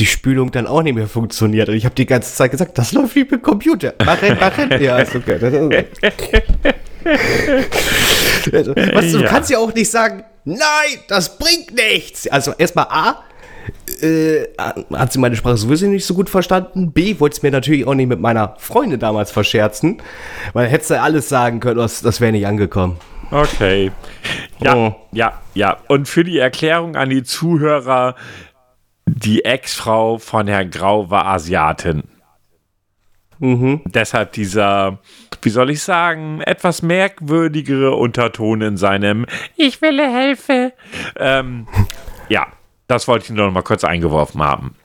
Die 0.02 0.06
Spülung 0.06 0.50
dann 0.50 0.66
auch 0.66 0.82
nicht 0.82 0.96
mehr 0.96 1.06
funktioniert. 1.06 1.68
Und 1.68 1.76
ich 1.76 1.84
habe 1.84 1.94
die 1.94 2.06
ganze 2.06 2.34
Zeit 2.34 2.50
gesagt, 2.50 2.76
das 2.76 2.90
läuft 2.90 3.14
wie 3.14 3.20
mit 3.20 3.30
dem 3.30 3.42
Computer. 3.42 3.94
Mach 4.04 4.18
hin, 4.18 4.36
mach 4.40 4.52
hin. 4.56 4.68
Ja, 4.82 4.98
ist 4.98 5.14
okay. 5.14 5.38
Also, 8.52 8.74
was, 8.74 9.12
du 9.12 9.18
Ja. 9.20 9.28
kannst 9.28 9.48
ja 9.50 9.58
auch 9.58 9.72
nicht 9.72 9.88
sagen, 9.88 10.24
nein, 10.44 10.58
das 11.06 11.38
bringt 11.38 11.72
nichts. 11.76 12.26
Also 12.26 12.52
erstmal 12.58 12.86
A, 12.90 13.22
äh, 14.04 14.46
hat 14.92 15.12
sie 15.12 15.20
meine 15.20 15.36
Sprache 15.36 15.56
sowieso 15.56 15.86
nicht 15.86 16.04
so 16.04 16.14
gut 16.14 16.28
verstanden. 16.28 16.90
B, 16.90 17.20
wollte 17.20 17.36
es 17.36 17.42
mir 17.44 17.52
natürlich 17.52 17.86
auch 17.86 17.94
nicht 17.94 18.08
mit 18.08 18.18
meiner 18.18 18.56
Freundin 18.58 18.98
damals 18.98 19.30
verscherzen. 19.30 20.02
Weil 20.52 20.66
hättest 20.66 20.90
du 20.90 21.00
alles 21.00 21.28
sagen 21.28 21.60
können, 21.60 21.78
das, 21.78 22.00
das 22.00 22.20
wäre 22.20 22.32
nicht 22.32 22.44
angekommen. 22.48 22.98
Okay. 23.30 23.92
Ja, 24.58 24.74
Oh. 24.74 24.94
ja, 25.12 25.40
ja. 25.54 25.76
Und 25.86 26.08
für 26.08 26.24
die 26.24 26.38
Erklärung 26.40 26.96
an 26.96 27.08
die 27.08 27.22
Zuhörer, 27.22 28.16
die 29.06 29.44
Ex-Frau 29.44 30.18
von 30.18 30.46
Herrn 30.46 30.70
Grau 30.70 31.10
war 31.10 31.26
Asiatin. 31.26 32.04
Mhm. 33.38 33.80
Deshalb 33.86 34.32
dieser, 34.32 34.98
wie 35.42 35.50
soll 35.50 35.70
ich 35.70 35.82
sagen, 35.82 36.40
etwas 36.42 36.82
merkwürdigere 36.82 37.96
Unterton 37.96 38.60
in 38.62 38.76
seinem 38.76 39.26
Ich 39.56 39.82
will 39.82 39.98
helfen. 40.00 40.70
Ähm, 41.16 41.66
ja, 42.28 42.46
das 42.86 43.08
wollte 43.08 43.24
ich 43.24 43.30
nur 43.30 43.46
noch 43.46 43.52
mal 43.52 43.62
kurz 43.62 43.82
eingeworfen 43.82 44.42
haben. 44.42 44.76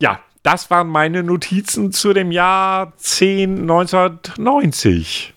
Ja, 0.00 0.20
das 0.42 0.70
waren 0.70 0.88
meine 0.88 1.22
Notizen 1.22 1.92
zu 1.92 2.14
dem 2.14 2.32
Jahr 2.32 2.94
10 2.96 3.60
1990. 3.62 5.34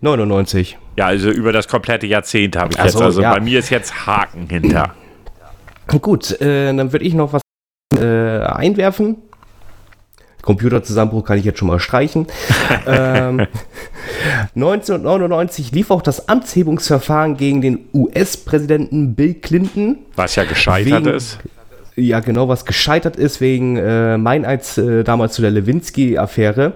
99. 0.00 0.78
Ja, 0.96 1.06
also 1.06 1.30
über 1.30 1.52
das 1.52 1.68
komplette 1.68 2.06
Jahrzehnt 2.06 2.56
habe 2.56 2.72
ich 2.72 2.80
Ach 2.80 2.84
jetzt. 2.84 2.96
so, 2.96 3.04
Also 3.04 3.20
ja. 3.20 3.34
bei 3.34 3.40
mir 3.40 3.58
ist 3.58 3.70
jetzt 3.70 4.06
Haken 4.06 4.48
hinter. 4.48 4.94
Gut, 6.00 6.40
äh, 6.40 6.74
dann 6.74 6.92
würde 6.92 7.04
ich 7.04 7.14
noch 7.14 7.32
was 7.32 7.42
äh, 7.98 8.40
einwerfen. 8.40 9.16
Computerzusammenbruch 10.42 11.24
kann 11.24 11.38
ich 11.38 11.44
jetzt 11.44 11.58
schon 11.58 11.68
mal 11.68 11.80
streichen. 11.80 12.26
ähm, 12.86 13.46
1999 14.54 15.72
lief 15.72 15.90
auch 15.90 16.02
das 16.02 16.28
Amtshebungsverfahren 16.28 17.36
gegen 17.36 17.60
den 17.60 17.88
US-Präsidenten 17.92 19.14
Bill 19.14 19.34
Clinton. 19.34 19.98
Was 20.16 20.36
ja 20.36 20.44
gescheitert 20.44 21.04
Wegen- 21.04 21.16
ist. 21.16 21.38
Ja, 21.96 22.20
genau, 22.20 22.46
was 22.48 22.64
gescheitert 22.64 23.16
ist 23.16 23.40
wegen 23.40 23.76
äh, 23.76 24.16
Meineids 24.18 24.78
äh, 24.78 25.02
damals 25.02 25.34
zu 25.34 25.42
der 25.42 25.50
Lewinsky-Affäre. 25.50 26.74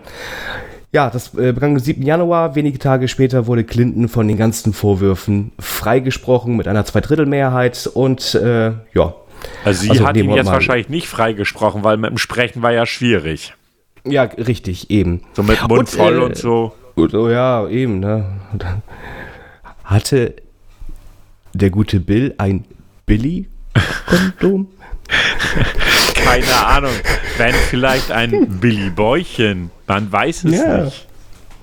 Ja, 0.95 1.09
das 1.09 1.35
äh, 1.35 1.53
begann 1.53 1.71
am 1.73 1.79
7. 1.79 2.03
Januar. 2.03 2.55
Wenige 2.55 2.79
Tage 2.79 3.09
später 3.09 3.47
wurde 3.47 3.65
Clinton 3.65 4.09
von 4.09 4.29
den 4.29 4.37
ganzen 4.37 4.75
Vorwürfen 4.75 5.53
freigesprochen 5.59 6.55
mit 6.57 6.69
einer 6.69 6.85
Zweidrittelmehrheit 6.85 7.87
und 7.93 8.35
äh, 8.35 8.73
ja. 8.93 9.15
Also 9.65 9.83
sie 9.83 9.91
Also 9.91 10.07
hat 10.07 10.17
ihn 10.19 10.31
jetzt 10.31 10.45
mal- 10.47 10.53
wahrscheinlich 10.53 10.89
nicht 10.91 11.09
freigesprochen, 11.09 11.83
weil 11.83 11.97
mit 11.97 12.11
dem 12.11 12.19
Sprechen 12.19 12.63
war 12.63 12.73
ja 12.73 12.85
schwierig. 12.85 13.55
Ja, 14.05 14.25
richtig, 14.25 14.91
eben. 14.91 15.23
So 15.33 15.43
mit 15.43 15.61
Mund 15.63 15.73
Und, 15.81 15.89
voll 15.89 16.15
äh, 16.17 16.25
und 16.25 16.37
so. 16.37 16.75
Und, 16.95 17.15
oh 17.15 17.31
ja, 17.31 17.67
eben, 17.69 18.01
ne? 18.01 18.27
Hatte 19.85 20.35
der 21.55 21.71
gute 21.71 22.01
Bill 22.01 22.35
ein 22.37 22.65
Billy-Kondom? 23.07 24.69
Keine 26.15 26.67
Ahnung. 26.67 26.93
Wenn 27.37 27.55
vielleicht 27.55 28.11
ein 28.11 28.59
Billy 28.61 28.91
Bäuchen. 28.91 29.71
Man 29.87 30.11
weiß 30.11 30.45
es 30.45 30.53
Ja. 30.59 30.77
nicht. 30.85 31.09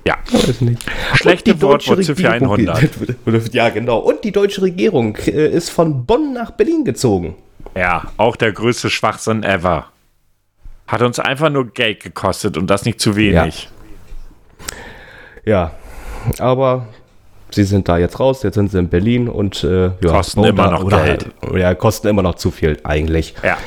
Ja. 0.06 0.18
Weiß 0.32 0.62
nicht. 0.62 0.86
Schlechte 1.16 1.62
Wortwurzel 1.62 2.16
für 2.16 2.32
Regierung- 2.32 2.68
100. 2.68 3.54
Ja, 3.54 3.70
genau. 3.70 3.98
Und 4.00 4.24
die 4.24 4.32
deutsche 4.32 4.62
Regierung 4.62 5.16
äh, 5.26 5.48
ist 5.48 5.70
von 5.70 6.06
Bonn 6.06 6.34
nach 6.34 6.52
Berlin 6.52 6.84
gezogen. 6.86 7.36
Ja, 7.76 8.12
auch 8.18 8.36
der 8.36 8.52
größte 8.52 8.90
Schwachsinn 8.90 9.44
ever. 9.44 9.88
Hat 10.88 11.02
uns 11.02 11.20
einfach 11.20 11.50
nur 11.50 11.68
Geld 11.72 12.02
gekostet 12.02 12.58
und 12.58 12.68
das 12.68 12.86
nicht 12.86 13.00
zu 13.00 13.16
wenig. 13.16 13.70
Ja, 15.46 15.72
aber 16.40 16.88
sie 17.52 17.64
sind 17.64 17.88
da 17.88 17.98
jetzt 17.98 18.20
raus, 18.20 18.44
jetzt 18.44 18.56
sind 18.56 18.72
sie 18.72 18.80
in 18.80 18.90
Berlin 18.90 19.28
und 19.28 19.64
äh, 19.64 19.86
ja, 19.86 20.12
Kosten 20.12 20.44
immer 20.44 20.72
noch 20.72 20.84
oder, 20.84 21.04
Geld. 21.04 21.28
Ja, 21.54 21.74
kosten 21.76 22.08
immer 22.08 22.22
noch 22.22 22.36
zu 22.36 22.52
viel 22.52 22.78
eigentlich. 22.84 23.36
Ja. 23.44 23.58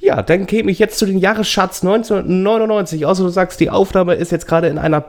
Ja, 0.00 0.22
dann 0.22 0.46
käme 0.46 0.70
ich 0.70 0.78
jetzt 0.78 0.98
zu 0.98 1.06
den 1.06 1.18
Jahrescharts 1.18 1.82
1999. 1.82 3.06
Außer 3.06 3.24
du 3.24 3.28
sagst, 3.28 3.58
die 3.58 3.70
Aufnahme 3.70 4.14
ist 4.14 4.30
jetzt 4.30 4.46
gerade 4.46 4.68
in 4.68 4.78
einer 4.78 5.04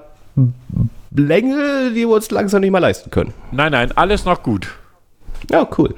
Länge, 1.15 1.91
die 1.91 2.07
wir 2.07 2.09
uns 2.09 2.31
langsam 2.31 2.61
nicht 2.61 2.71
mehr 2.71 2.81
leisten 2.81 3.11
können. 3.11 3.33
Nein, 3.51 3.73
nein, 3.73 3.91
alles 3.95 4.25
noch 4.25 4.41
gut. 4.41 4.69
Ja, 5.51 5.67
cool. 5.77 5.93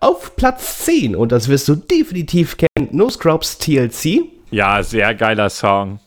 Auf 0.00 0.36
Platz 0.36 0.84
10, 0.84 1.16
und 1.16 1.32
das 1.32 1.48
wirst 1.48 1.68
du 1.68 1.74
definitiv 1.74 2.56
kennen, 2.58 2.88
No 2.92 3.08
Scrubs 3.08 3.56
TLC. 3.58 4.24
Ja, 4.50 4.82
sehr 4.82 5.14
geiler 5.14 5.48
Song. 5.48 6.00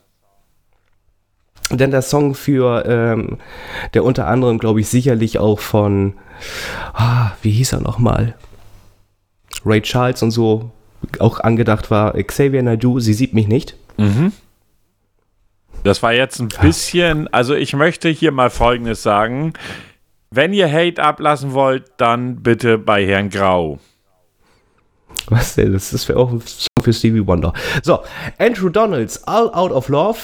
Denn 1.71 1.91
der 1.91 2.01
Song 2.01 2.35
für, 2.35 2.85
ähm, 2.85 3.37
der 3.93 4.03
unter 4.03 4.27
anderem, 4.27 4.57
glaube 4.57 4.81
ich, 4.81 4.89
sicherlich 4.89 5.39
auch 5.39 5.59
von, 5.59 6.13
ah, 6.93 7.31
wie 7.41 7.51
hieß 7.51 7.73
er 7.73 7.81
nochmal? 7.81 8.35
Ray 9.65 9.81
Charles 9.81 10.21
und 10.23 10.31
so 10.31 10.71
auch 11.19 11.39
angedacht 11.39 11.91
war. 11.91 12.13
Xavier 12.13 12.63
Naidoo, 12.63 12.99
sie 12.99 13.13
sieht 13.13 13.33
mich 13.33 13.47
nicht. 13.47 13.75
Das 15.83 16.03
war 16.03 16.13
jetzt 16.13 16.39
ein 16.39 16.49
bisschen, 16.61 17.27
also 17.33 17.55
ich 17.55 17.73
möchte 17.73 18.09
hier 18.09 18.31
mal 18.31 18.49
Folgendes 18.49 19.01
sagen. 19.01 19.53
Wenn 20.29 20.53
ihr 20.53 20.71
Hate 20.71 21.01
ablassen 21.01 21.53
wollt, 21.53 21.85
dann 21.97 22.43
bitte 22.43 22.77
bei 22.77 23.05
Herrn 23.05 23.29
Grau. 23.29 23.79
Was 25.27 25.55
denn? 25.55 25.73
Das 25.73 25.91
ist 25.91 26.09
auch 26.11 26.31
ein 26.31 26.41
Song 26.41 26.83
für 26.83 26.93
Stevie 26.93 27.25
Wonder. 27.25 27.53
So, 27.83 27.99
Andrew 28.37 28.69
Donalds, 28.69 29.23
All 29.25 29.53
Out 29.53 29.71
of 29.71 29.89
Love. 29.89 30.19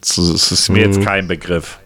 Das 0.00 0.16
das 0.16 0.52
ist 0.52 0.68
mir 0.68 0.80
jetzt 0.80 1.00
kein 1.02 1.28
Begriff. 1.28 1.78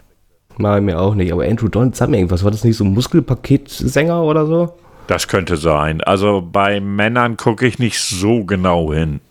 Nein, 0.57 0.85
mir 0.85 0.99
auch 0.99 1.13
nicht. 1.15 1.31
Aber 1.31 1.45
Andrew 1.45 1.67
Donalds 1.67 2.01
hat 2.01 2.09
mir 2.09 2.17
irgendwas. 2.17 2.43
War 2.43 2.51
das 2.51 2.63
nicht 2.63 2.75
so 2.75 2.83
ein 2.83 2.93
Muskelpaketsänger 2.93 4.23
oder 4.23 4.45
so? 4.45 4.75
Das 5.07 5.27
könnte 5.27 5.55
sein. 5.55 6.01
Also 6.01 6.41
bei 6.41 6.79
Männern 6.81 7.37
gucke 7.37 7.65
ich 7.65 7.79
nicht 7.79 7.99
so 7.99 8.43
genau 8.43 8.91
hin. 8.93 9.21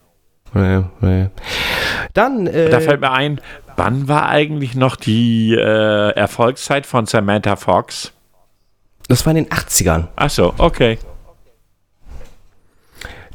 Nee, 0.55 0.83
nee. 1.01 1.27
Dann, 2.15 2.47
äh, 2.47 2.71
Da 2.71 2.81
fällt 2.81 3.01
mir 3.01 3.13
ein, 3.13 3.41
wann 3.77 4.09
war 4.09 4.29
eigentlich 4.29 4.75
noch 4.75 4.97
die 4.97 5.55
äh, 5.55 6.11
Erfolgszeit 6.13 6.87
von 6.87 7.07
Samantha 7.07 7.57
Fox? 7.57 8.13
das 9.09 9.25
war 9.25 9.35
in 9.35 9.45
den 9.45 9.53
80ern. 9.53 10.09
Achso, 10.17 10.53
okay. 10.59 10.99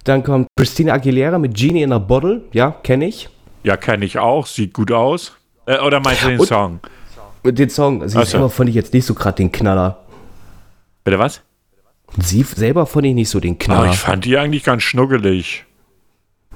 Dann 0.04 0.24
kommt 0.24 0.48
Christina 0.58 0.94
Aguilera 0.94 1.40
mit 1.40 1.56
Genie 1.56 1.82
in 1.84 1.92
a 1.94 1.98
Bottle. 1.98 2.42
Ja, 2.52 2.72
kenne 2.84 3.08
ich. 3.08 3.30
Ja, 3.64 3.78
kenne 3.78 4.06
ich 4.06 4.18
auch. 4.20 4.46
Sieht 4.46 4.74
gut 4.74 4.92
aus. 4.92 5.34
Äh, 5.66 5.80
oder 5.80 6.00
meinst 6.00 6.24
du 6.24 6.28
den 6.28 6.40
Und- 6.40 6.48
Song? 6.48 6.80
Den 7.46 7.70
Song, 7.70 8.08
sie 8.08 8.18
Ach 8.18 8.24
so. 8.24 8.32
selber 8.32 8.50
fand 8.50 8.70
ich 8.70 8.76
jetzt 8.76 8.94
nicht 8.94 9.06
so 9.06 9.14
gerade 9.14 9.36
den 9.36 9.52
Knaller. 9.52 9.98
Bitte 11.04 11.20
was? 11.20 11.42
Sie 12.18 12.44
selber 12.44 12.86
fand 12.86 13.06
ich 13.08 13.14
nicht 13.16 13.30
so 13.30 13.40
den 13.42 13.58
Knaller. 13.58 13.92
ich 13.92 13.98
fand 13.98 14.24
die 14.24 14.38
eigentlich 14.38 14.64
ganz 14.64 14.84
schnuggelig. 14.84 15.66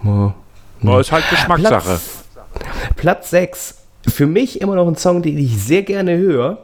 Oh. 0.05 0.31
Aber 0.83 0.99
ist 1.01 1.11
halt 1.11 1.29
Geschmackssache. 1.29 1.99
Platz, 1.99 2.23
Platz 2.95 3.29
6. 3.31 3.77
Für 4.07 4.27
mich 4.27 4.61
immer 4.61 4.75
noch 4.75 4.87
ein 4.87 4.95
Song, 4.95 5.21
den 5.21 5.37
ich 5.37 5.57
sehr 5.61 5.81
gerne 5.81 6.15
höre, 6.17 6.59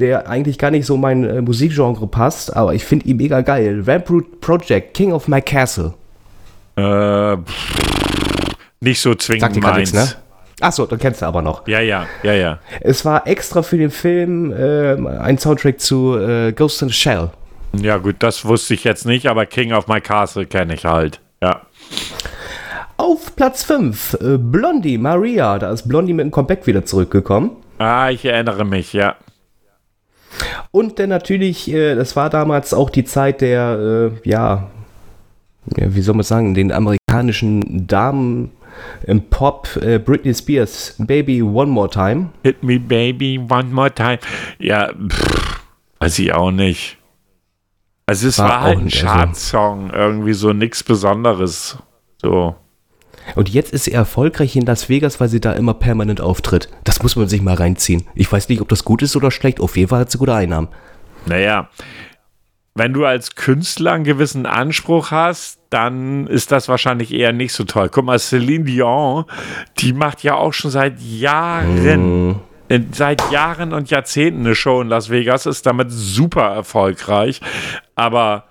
der 0.00 0.28
eigentlich 0.28 0.58
gar 0.58 0.70
nicht 0.72 0.86
so 0.86 0.96
mein 0.96 1.22
äh, 1.22 1.40
Musikgenre 1.42 2.06
passt, 2.08 2.56
aber 2.56 2.74
ich 2.74 2.82
finde 2.84 3.06
ihn 3.06 3.18
mega 3.18 3.42
geil. 3.42 3.86
Vamproot 3.86 4.40
Project, 4.40 4.94
King 4.94 5.12
of 5.12 5.28
My 5.28 5.40
Castle. 5.40 5.94
Äh, 6.76 7.36
pff, 7.36 8.07
nicht 8.80 9.00
so 9.00 9.10
Sagt 9.10 9.22
zwingend 9.22 9.56
dir 9.56 9.60
gar 9.60 9.72
meins. 9.72 9.92
ne? 9.92 10.08
Achso, 10.60 10.86
dann 10.86 10.98
kennst 10.98 11.22
du 11.22 11.26
aber 11.26 11.40
noch. 11.40 11.66
Ja, 11.68 11.80
ja, 11.80 12.06
ja, 12.22 12.32
ja. 12.32 12.58
Es 12.80 13.04
war 13.04 13.26
extra 13.26 13.62
für 13.62 13.78
den 13.78 13.90
Film 13.90 14.52
äh, 14.52 14.94
ein 15.20 15.38
Soundtrack 15.38 15.80
zu 15.80 16.16
äh, 16.18 16.52
Ghost 16.52 16.82
in 16.82 16.88
the 16.88 16.94
Shell. 16.94 17.30
Ja, 17.80 17.98
gut, 17.98 18.16
das 18.20 18.44
wusste 18.44 18.74
ich 18.74 18.82
jetzt 18.82 19.06
nicht, 19.06 19.26
aber 19.26 19.46
King 19.46 19.72
of 19.72 19.86
My 19.86 20.00
Castle 20.00 20.46
kenne 20.46 20.74
ich 20.74 20.84
halt. 20.84 21.20
Ja. 21.40 21.62
Auf 22.96 23.36
Platz 23.36 23.62
5, 23.62 24.14
äh, 24.14 24.38
Blondie, 24.38 24.98
Maria. 24.98 25.58
Da 25.60 25.70
ist 25.70 25.86
Blondie 25.88 26.12
mit 26.12 26.24
dem 26.24 26.30
Comeback 26.32 26.66
wieder 26.66 26.84
zurückgekommen. 26.84 27.52
Ah, 27.78 28.10
ich 28.10 28.24
erinnere 28.24 28.64
mich, 28.64 28.92
ja. 28.92 29.14
Und 30.72 30.98
dann 30.98 31.10
natürlich, 31.10 31.70
äh, 31.72 31.94
das 31.94 32.16
war 32.16 32.30
damals 32.30 32.74
auch 32.74 32.90
die 32.90 33.04
Zeit 33.04 33.40
der, 33.40 34.10
äh, 34.24 34.28
ja, 34.28 34.68
ja, 35.76 35.94
wie 35.94 36.00
soll 36.00 36.16
man 36.16 36.24
sagen, 36.24 36.54
den 36.54 36.72
amerikanischen 36.72 37.86
Damen 37.86 38.50
im 39.06 39.22
Pop, 39.28 39.68
äh, 39.82 39.98
Britney 39.98 40.34
Spears, 40.34 40.94
Baby 40.98 41.42
One 41.42 41.70
More 41.70 41.88
Time. 41.90 42.30
Hit 42.42 42.62
me, 42.62 42.78
baby, 42.78 43.38
one 43.48 43.64
more 43.70 43.92
time. 43.94 44.18
Ja, 44.58 44.90
pff, 44.92 45.60
weiß 46.00 46.18
ich 46.18 46.32
auch 46.32 46.50
nicht. 46.50 46.96
Also 48.06 48.28
es 48.28 48.38
War 48.38 48.48
war, 48.48 48.60
halt 48.62 48.78
ein 48.78 48.84
also- 48.84 49.06
Chartsong, 49.06 49.90
irgendwie 49.90 50.32
so 50.32 50.52
nichts 50.52 50.82
Besonderes. 50.82 51.76
So. 52.22 52.56
Und 53.34 53.50
jetzt 53.50 53.74
ist 53.74 53.84
sie 53.84 53.92
erfolgreich 53.92 54.56
in 54.56 54.64
Las 54.64 54.88
Vegas, 54.88 55.20
weil 55.20 55.28
sie 55.28 55.40
da 55.40 55.52
immer 55.52 55.74
permanent 55.74 56.20
auftritt. 56.20 56.70
Das 56.84 57.02
muss 57.02 57.16
man 57.16 57.28
sich 57.28 57.42
mal 57.42 57.54
reinziehen. 57.54 58.06
Ich 58.14 58.32
weiß 58.32 58.48
nicht, 58.48 58.62
ob 58.62 58.68
das 58.70 58.84
gut 58.84 59.02
ist 59.02 59.14
oder 59.16 59.30
schlecht. 59.30 59.60
Auf 59.60 59.76
jeden 59.76 59.90
Fall 59.90 60.00
hat 60.00 60.10
sie 60.10 60.16
gute 60.18 60.34
Einnahmen. 60.34 60.68
Naja, 61.26 61.68
wenn 62.78 62.92
du 62.92 63.04
als 63.04 63.34
Künstler 63.34 63.92
einen 63.92 64.04
gewissen 64.04 64.46
Anspruch 64.46 65.10
hast, 65.10 65.58
dann 65.70 66.26
ist 66.26 66.50
das 66.52 66.68
wahrscheinlich 66.68 67.12
eher 67.12 67.32
nicht 67.32 67.52
so 67.52 67.64
toll. 67.64 67.88
Guck 67.90 68.04
mal, 68.04 68.18
Celine 68.18 68.64
Dion, 68.64 69.24
die 69.78 69.92
macht 69.92 70.22
ja 70.22 70.34
auch 70.34 70.52
schon 70.52 70.70
seit 70.70 70.98
Jahren, 71.00 72.40
in, 72.68 72.88
seit 72.92 73.30
Jahren 73.30 73.72
und 73.74 73.90
Jahrzehnten 73.90 74.40
eine 74.46 74.54
Show 74.54 74.80
in 74.80 74.88
Las 74.88 75.10
Vegas, 75.10 75.46
ist 75.46 75.66
damit 75.66 75.88
super 75.90 76.44
erfolgreich. 76.54 77.40
Aber 77.96 78.44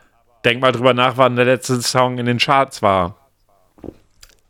denk 0.46 0.62
mal 0.62 0.72
drüber 0.72 0.94
nach, 0.94 1.18
wann 1.18 1.36
der 1.36 1.46
letzte 1.46 1.82
Song 1.82 2.18
in 2.20 2.26
den 2.28 2.38
Charts 2.38 2.82
war. 2.82 3.16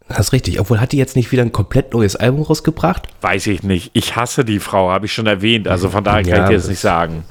Das 0.09 0.19
ist 0.19 0.34
richtig. 0.34 0.59
Obwohl, 0.59 0.80
hat 0.80 0.93
die 0.93 0.97
jetzt 0.97 1.15
nicht 1.17 1.32
wieder 1.34 1.41
ein 1.43 1.51
komplett 1.51 1.93
neues 1.93 2.15
Album 2.15 2.43
rausgebracht? 2.43 3.07
Weiß 3.21 3.45
ich 3.47 3.63
nicht. 3.63 3.91
Ich 3.93 4.15
hasse 4.15 4.45
die 4.45 4.59
Frau, 4.59 4.89
habe 4.89 5.05
ich 5.05 5.13
schon 5.13 5.28
erwähnt. 5.28 5.67
Also 5.67 5.89
von 5.89 6.03
daher 6.03 6.23
kann 6.23 6.32
Ja, 6.32 6.43
ich 6.45 6.49
dir 6.49 6.55
das- 6.55 6.67
nicht 6.69 6.80
sagen. 6.80 7.25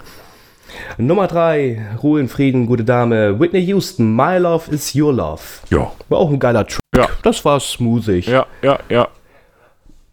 Nummer 0.99 1.27
drei, 1.27 1.85
Ruhe 2.03 2.20
in 2.20 2.29
Frieden, 2.29 2.66
gute 2.66 2.85
Dame. 2.85 3.39
Whitney 3.39 3.64
Houston, 3.66 4.14
My 4.14 4.39
Love 4.39 4.70
is 4.70 4.95
Your 4.95 5.12
Love. 5.12 5.43
Ja. 5.70 5.93
War 6.09 6.18
auch 6.18 6.31
ein 6.31 6.39
geiler 6.39 6.66
Track. 6.66 6.81
Ja. 6.97 7.09
Das 7.22 7.45
war 7.45 7.61
smoothig. 7.61 8.27
Ja, 8.27 8.47
ja, 8.62 8.79
ja. 8.89 9.09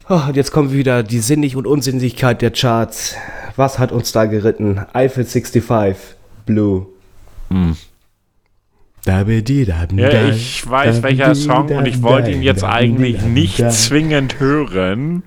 Oh, 0.10 0.20
und 0.28 0.36
jetzt 0.36 0.52
kommt 0.52 0.74
wieder 0.74 1.02
die 1.02 1.20
Sinnig- 1.20 1.56
und 1.56 1.66
Unsinnigkeit 1.66 2.42
der 2.42 2.52
Charts. 2.52 3.16
Was 3.56 3.80
hat 3.80 3.92
uns 3.92 4.12
da 4.12 4.26
geritten? 4.26 4.82
Eiffel 4.92 5.24
65, 5.24 6.16
Blue. 6.46 6.88
Hm. 7.50 7.78
Ja, 9.06 10.30
ich 10.30 10.70
weiß 10.70 11.04
welcher 11.04 11.36
Song 11.36 11.68
und 11.70 11.86
ich 11.88 12.02
wollte 12.02 12.32
ihn 12.32 12.42
jetzt 12.42 12.64
eigentlich 12.64 13.22
nicht 13.22 13.72
zwingend 13.72 14.40
hören. 14.40 15.24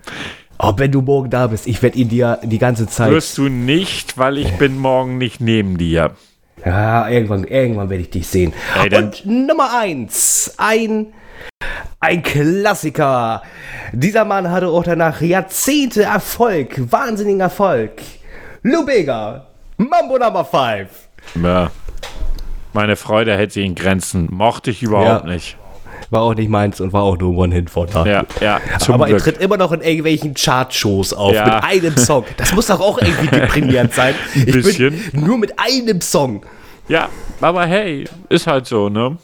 Oh, 0.58 0.72
wenn 0.76 0.90
du 0.92 1.02
morgen 1.02 1.28
da 1.30 1.46
bist, 1.48 1.66
ich 1.66 1.82
werde 1.82 1.98
ihn 1.98 2.08
dir 2.08 2.38
die 2.42 2.58
ganze 2.58 2.86
Zeit. 2.86 3.10
Wirst 3.10 3.36
du 3.38 3.48
nicht, 3.48 4.16
weil 4.16 4.38
ich 4.38 4.52
bin 4.56 4.78
morgen 4.78 5.18
nicht 5.18 5.40
neben 5.40 5.76
dir. 5.76 6.12
Ja, 6.64 7.08
irgendwann, 7.08 7.44
irgendwann 7.44 7.90
werde 7.90 8.02
ich 8.02 8.10
dich 8.10 8.26
sehen. 8.26 8.52
Ey, 8.82 8.88
dann- 8.88 9.04
Und 9.04 9.26
Nummer 9.26 9.78
eins, 9.78 10.54
ein, 10.56 11.08
ein 12.00 12.22
Klassiker. 12.22 13.42
Dieser 13.92 14.24
Mann 14.24 14.50
hatte 14.50 14.68
auch 14.68 14.82
danach 14.82 15.20
Jahrzehnte 15.20 16.04
Erfolg, 16.04 16.90
wahnsinnigen 16.90 17.40
Erfolg. 17.40 17.92
Lou 18.62 18.84
Bega, 18.84 19.46
Mambo 19.76 20.18
Number 20.18 20.44
5. 20.44 20.88
Ja. 21.42 21.70
Meine 22.72 22.96
Freude 22.96 23.36
hält 23.36 23.52
sich 23.52 23.64
in 23.64 23.74
Grenzen. 23.74 24.28
Mochte 24.30 24.70
ich 24.70 24.82
überhaupt 24.82 25.24
Ja. 25.26 25.30
nicht. 25.32 25.56
War 26.10 26.22
auch 26.22 26.34
nicht 26.34 26.48
meins 26.48 26.80
und 26.80 26.92
war 26.92 27.02
auch 27.02 27.18
nur 27.18 27.32
ein 27.32 27.36
One-Hit-Wonder. 27.36 28.06
Ja, 28.06 28.24
ja, 28.40 28.60
zum 28.78 28.94
Aber 28.94 29.06
er 29.06 29.14
Glück. 29.14 29.22
tritt 29.24 29.38
immer 29.38 29.56
noch 29.56 29.72
in 29.72 29.80
irgendwelchen 29.80 30.34
Chartshows 30.34 31.12
auf 31.12 31.34
Ja. 31.34 31.44
mit 31.44 31.64
einem 31.64 31.96
Song. 31.96 32.24
Das 32.36 32.54
muss 32.54 32.66
doch 32.66 32.80
auch 32.80 32.98
irgendwie 32.98 33.26
deprimierend 33.28 33.92
sein. 33.92 34.14
Ich 34.34 34.44
bisschen. 34.46 34.94
bin 35.12 35.24
nur 35.24 35.38
mit 35.38 35.54
einem 35.58 36.00
Song. 36.00 36.44
Ja, 36.88 37.08
aber 37.40 37.66
hey, 37.66 38.04
ist 38.28 38.46
halt 38.46 38.66
so, 38.66 38.88
ne? 38.88 39.18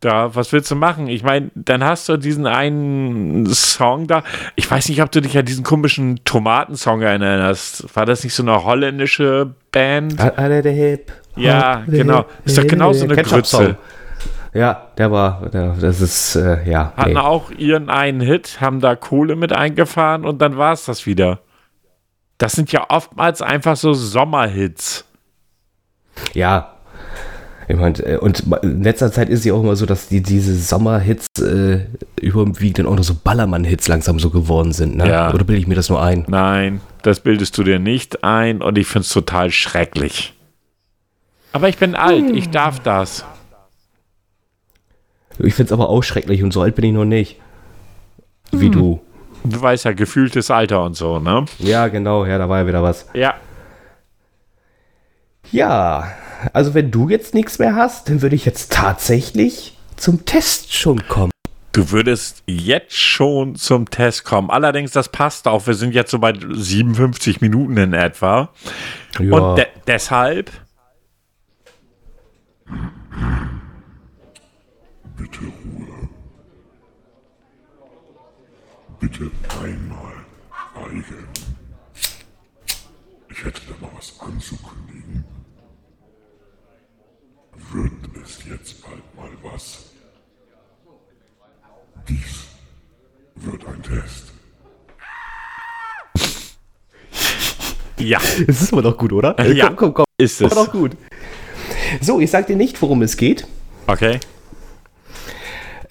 Da, 0.00 0.34
was 0.34 0.52
willst 0.52 0.70
du 0.70 0.76
machen? 0.76 1.08
Ich 1.08 1.22
meine, 1.24 1.50
dann 1.54 1.82
hast 1.82 2.08
du 2.08 2.18
diesen 2.18 2.46
einen 2.46 3.46
Song 3.46 4.06
da. 4.06 4.22
Ich 4.54 4.70
weiß 4.70 4.88
nicht, 4.90 5.02
ob 5.02 5.10
du 5.10 5.20
dich 5.22 5.36
an 5.38 5.46
diesen 5.46 5.64
komischen 5.64 6.20
Tomatensong 6.24 7.00
erinnerst. 7.00 7.96
War 7.96 8.04
das 8.04 8.22
nicht 8.22 8.34
so 8.34 8.42
eine 8.42 8.62
holländische 8.62 9.54
Band? 9.72 10.20
Alle 10.38 10.60
der 10.62 10.72
Hip. 10.72 11.12
Ja, 11.34 11.82
genau. 11.86 12.26
Ist 12.44 12.58
doch 12.58 12.66
genau 12.66 12.92
so 12.92 13.04
eine 13.04 13.16
Ketchup-Song. 13.16 13.60
Grütze. 13.64 13.78
Ja, 14.56 14.86
der 14.96 15.12
war, 15.12 15.50
der, 15.50 15.74
das 15.78 16.00
ist, 16.00 16.34
äh, 16.34 16.68
ja. 16.68 16.94
Hatten 16.96 17.12
nee. 17.12 17.18
auch 17.18 17.50
ihren 17.50 17.90
einen 17.90 18.22
Hit, 18.22 18.58
haben 18.60 18.80
da 18.80 18.96
Kohle 18.96 19.36
mit 19.36 19.52
eingefahren 19.52 20.24
und 20.24 20.40
dann 20.40 20.56
war 20.56 20.72
es 20.72 20.86
das 20.86 21.04
wieder. 21.04 21.40
Das 22.38 22.52
sind 22.52 22.72
ja 22.72 22.86
oftmals 22.88 23.42
einfach 23.42 23.76
so 23.76 23.92
Sommerhits. 23.92 25.04
Ja. 26.32 26.72
Ich 27.68 27.76
meine, 27.76 27.98
äh, 27.98 28.16
und 28.16 28.44
in 28.62 28.82
letzter 28.82 29.12
Zeit 29.12 29.28
ist 29.28 29.40
es 29.40 29.44
ja 29.44 29.52
auch 29.52 29.60
immer 29.60 29.76
so, 29.76 29.84
dass 29.84 30.08
die, 30.08 30.22
diese 30.22 30.54
Sommerhits 30.54 31.26
äh, 31.38 31.80
überwiegend 32.18 32.78
dann 32.78 32.86
auch 32.86 32.96
noch 32.96 33.04
so 33.04 33.14
Ballermann-Hits 33.14 33.88
langsam 33.88 34.18
so 34.18 34.30
geworden 34.30 34.72
sind. 34.72 34.96
Ne? 34.96 35.06
Ja. 35.06 35.34
Oder 35.34 35.44
bilde 35.44 35.60
ich 35.60 35.66
mir 35.66 35.74
das 35.74 35.90
nur 35.90 36.02
ein? 36.02 36.24
Nein, 36.28 36.80
das 37.02 37.20
bildest 37.20 37.58
du 37.58 37.62
dir 37.62 37.78
nicht 37.78 38.24
ein 38.24 38.62
und 38.62 38.78
ich 38.78 38.86
finde 38.86 39.04
es 39.04 39.10
total 39.10 39.50
schrecklich. 39.50 40.32
Aber 41.52 41.68
ich 41.68 41.76
bin 41.76 41.94
alt, 41.94 42.30
ich 42.30 42.48
darf 42.48 42.80
das. 42.80 43.26
Ich 45.38 45.54
finde 45.54 45.68
es 45.68 45.72
aber 45.72 45.88
auch 45.88 46.02
schrecklich 46.02 46.42
und 46.42 46.52
so 46.52 46.62
alt 46.62 46.74
bin 46.74 46.84
ich 46.84 46.92
noch 46.92 47.04
nicht. 47.04 47.36
Wie 48.52 48.70
du. 48.70 49.00
Du 49.44 49.60
weißt 49.60 49.84
ja, 49.84 49.92
gefühltes 49.92 50.50
Alter 50.50 50.82
und 50.82 50.94
so, 50.96 51.18
ne? 51.18 51.44
Ja, 51.58 51.88
genau, 51.88 52.24
ja, 52.24 52.38
da 52.38 52.48
war 52.48 52.60
ja 52.60 52.66
wieder 52.66 52.82
was. 52.82 53.06
Ja. 53.14 53.34
Ja, 55.52 56.12
also 56.52 56.74
wenn 56.74 56.90
du 56.90 57.08
jetzt 57.08 57.34
nichts 57.34 57.58
mehr 57.58 57.76
hast, 57.76 58.08
dann 58.08 58.22
würde 58.22 58.34
ich 58.34 58.44
jetzt 58.44 58.72
tatsächlich 58.72 59.78
zum 59.96 60.24
Test 60.24 60.74
schon 60.74 61.06
kommen. 61.08 61.30
Du 61.72 61.90
würdest 61.90 62.42
jetzt 62.46 62.96
schon 62.96 63.54
zum 63.54 63.90
Test 63.90 64.24
kommen. 64.24 64.50
Allerdings, 64.50 64.92
das 64.92 65.10
passt 65.10 65.46
auch. 65.46 65.66
Wir 65.66 65.74
sind 65.74 65.94
jetzt 65.94 66.10
so 66.10 66.18
bei 66.18 66.32
57 66.32 67.40
Minuten 67.42 67.76
in 67.76 67.92
etwa. 67.92 68.48
Ja, 69.18 69.32
Und 69.36 69.56
de 69.58 69.66
deshalb. 69.86 70.50
Ruhe. 75.46 76.08
Bitte 79.00 79.30
einmal 79.62 80.26
schweigen. 80.76 81.28
Ich 83.30 83.44
hätte 83.44 83.60
da 83.68 83.86
mal 83.86 83.92
was 83.96 84.18
anzukündigen. 84.20 85.24
Wird 87.72 87.92
es 88.22 88.38
jetzt 88.48 88.82
bald 88.82 89.16
mal 89.16 89.30
was? 89.42 89.86
Dies 92.08 92.46
wird 93.36 93.66
ein 93.66 93.82
Test. 93.82 94.32
Ja, 97.98 98.20
es 98.46 98.62
ist 98.62 98.72
aber 98.72 98.82
doch 98.82 98.96
gut, 98.96 99.12
oder? 99.12 99.40
Ja. 99.46 99.66
Komm, 99.68 99.76
komm, 99.76 99.94
komm. 99.94 100.04
ist 100.18 100.40
es. 100.40 100.50
doch 100.50 100.70
gut. 100.70 100.92
So, 102.00 102.20
ich 102.20 102.30
sag 102.30 102.46
dir 102.46 102.56
nicht, 102.56 102.80
worum 102.82 103.02
es 103.02 103.16
geht. 103.16 103.46
Okay. 103.86 104.20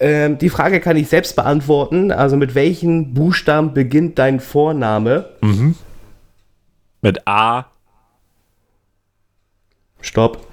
Ähm, 0.00 0.38
die 0.38 0.50
Frage 0.50 0.80
kann 0.80 0.96
ich 0.96 1.08
selbst 1.08 1.36
beantworten. 1.36 2.10
Also 2.10 2.36
mit 2.36 2.54
welchen 2.54 3.14
Buchstaben 3.14 3.74
beginnt 3.74 4.18
dein 4.18 4.40
Vorname? 4.40 5.30
Mit 7.02 7.26
A. 7.26 7.66
Stopp. 10.00 10.46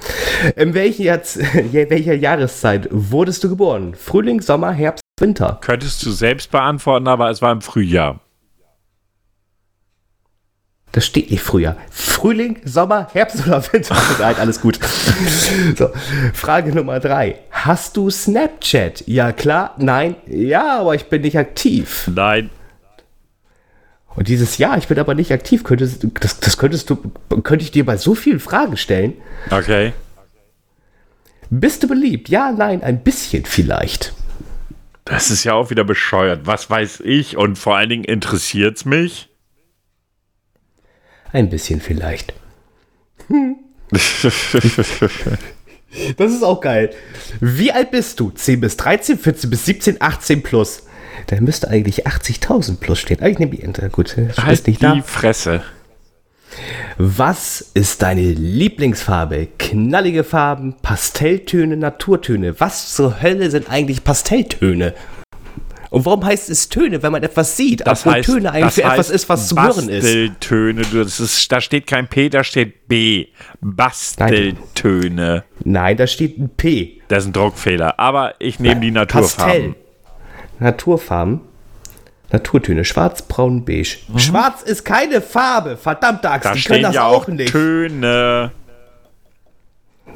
In 0.56 0.74
welchen 0.74 1.04
Jahrs 1.04 1.36
ja, 1.72 1.89
welcher 1.89 2.16
Jahreszeit 2.16 2.88
wurdest 2.91 3.44
du 3.44 3.50
geboren? 3.50 3.94
Frühling, 3.96 4.41
Sommer, 4.41 4.72
Herbst, 4.72 5.04
Winter? 5.20 5.60
Könntest 5.62 6.06
du 6.06 6.12
selbst 6.12 6.52
beantworten, 6.52 7.08
aber 7.08 7.30
es 7.30 7.41
war 7.41 7.52
im 7.52 7.62
Frühjahr. 7.62 8.20
Das 10.91 11.08
steht 11.08 11.32
nicht 11.32 11.41
früher. 11.41 11.76
Frühling, 11.89 12.62
Sommer, 12.66 13.08
Herbst 13.14 13.48
oder 13.48 13.64
Winter? 13.74 13.96
Nein, 14.20 14.36
alles 14.38 14.62
gut. 14.62 14.80
So, 15.76 15.89
Frage 16.34 16.74
Nummer 16.74 17.00
drei. 17.00 17.39
Hast 17.66 17.95
du 17.95 18.09
Snapchat? 18.09 19.07
Ja, 19.07 19.32
klar. 19.32 19.76
Nein. 19.78 20.18
Ja, 20.28 20.80
aber 20.80 20.95
ich 20.95 21.05
bin 21.05 21.22
nicht 21.22 21.38
aktiv. 21.38 22.09
Nein. 22.14 22.49
Und 24.16 24.28
dieses 24.28 24.57
Ja, 24.57 24.76
ich 24.76 24.89
bin 24.89 24.99
aber 24.99 25.16
nicht 25.16 25.32
aktiv, 25.32 25.64
könntest, 25.64 26.05
das, 26.20 26.41
das 26.41 26.57
könntest 26.57 26.89
du, 26.89 26.97
könnte 27.41 27.64
ich 27.64 27.72
dir 27.72 27.86
bei 27.86 27.95
so 27.95 28.16
vielen 28.16 28.41
Fragen 28.41 28.76
stellen. 28.76 29.14
Okay. 29.49 29.93
Bist 31.49 31.84
du 31.84 31.88
beliebt? 31.88 32.28
Ja, 32.28 32.51
nein, 32.51 32.84
ein 32.84 33.01
bisschen 33.01 33.45
vielleicht. 33.45 34.14
Das 35.05 35.32
ist 35.32 35.45
ja 35.45 35.53
auch 35.53 35.70
wieder 35.70 35.86
bescheuert. 35.86 36.41
Was 36.43 36.70
weiß 36.70 36.99
ich? 37.05 37.38
Und 37.38 37.57
vor 37.57 37.78
allen 37.78 37.89
Dingen 37.89 38.03
interessiert 38.03 38.76
es 38.76 38.84
mich? 38.84 39.30
Ein 41.32 41.49
bisschen 41.49 41.80
vielleicht. 41.80 42.34
Das 46.18 46.32
ist 46.32 46.44
auch 46.44 46.60
geil. 46.62 46.89
Wie 47.39 47.72
alt 47.72 47.91
bist 47.91 48.20
du? 48.20 48.32
10 48.32 48.62
bis 48.62 48.78
13, 48.78 49.18
14 49.20 49.50
bis 49.50 49.66
17, 49.66 49.98
18 50.02 50.41
plus. 50.44 50.84
Da 51.28 51.39
müsste 51.39 51.70
eigentlich 51.70 52.08
80.000 52.08 52.78
plus 52.78 53.00
stehen. 53.00 53.18
Ah, 53.22 53.28
Ich 53.28 53.39
nehme 53.39 53.52
die 53.52 53.62
Enter. 53.64 53.88
Gut, 53.89 54.16
halt 54.38 54.68
nicht 54.68 54.82
die 54.82 54.86
da. 54.86 55.02
Fresse. 55.06 55.62
Was 56.98 57.62
ist 57.74 58.02
deine 58.04 58.22
Lieblingsfarbe? 58.22 59.48
Knallige 59.58 60.24
Farben, 60.24 60.76
Pastelltöne, 60.82 61.78
Naturtöne. 61.78 62.60
Was 62.60 62.94
zur 62.94 63.22
Hölle 63.22 63.50
sind 63.50 63.70
eigentlich 63.70 64.04
Pastelltöne? 64.04 64.94
Und 65.94 66.08
warum 66.08 66.26
heißt 66.26 66.50
es 66.50 66.70
Töne, 66.70 67.04
wenn 67.04 67.12
man 67.12 67.22
etwas 67.22 67.56
sieht? 67.56 67.86
Das 67.86 68.04
heißt, 68.04 68.28
Töne 68.28 68.52
eigentlich 68.52 68.64
das 68.66 68.76
für 68.76 68.82
etwas 68.82 69.10
ist, 69.12 69.30
was 69.30 69.48
zu 69.48 69.62
hören 69.62 69.89
ist. 69.89 70.02
Basteltöne. 70.02 70.82
Du, 70.91 71.04
das 71.04 71.20
ist. 71.20 71.52
Da 71.52 71.62
steht 71.62 71.86
kein 71.86 72.08
P, 72.08 72.30
da 72.30 72.44
steht 72.44 72.88
B. 72.88 73.28
Basteltöne. 73.62 75.44
Nein, 75.64 75.96
da 75.96 76.08
steht 76.08 76.39
ein 76.39 76.50
P. 76.50 77.00
Das 77.10 77.20
ist 77.20 77.30
ein 77.30 77.34
Druckfehler. 77.34 78.00
Aber 78.00 78.34
ich 78.39 78.60
nehme 78.60 78.82
die 78.82 78.89
Naturfarben. 78.89 79.76
Naturfarben. 80.58 81.41
Naturtöne. 82.32 82.86
Schwarz, 82.86 83.22
braun, 83.22 83.64
beige. 83.64 83.98
Schwarz 84.18 84.64
ist 84.64 84.84
keine 84.84 85.22
Farbe. 85.22 85.78
Verdammte 85.78 86.28
Axt. 86.32 86.46
Da 86.46 86.54
die 86.56 86.64
können 86.64 86.82
das 86.82 86.96
ja 86.96 87.06
auch 87.06 87.22
auch 87.22 87.28
nicht. 87.28 87.52
Töne. 87.52 88.52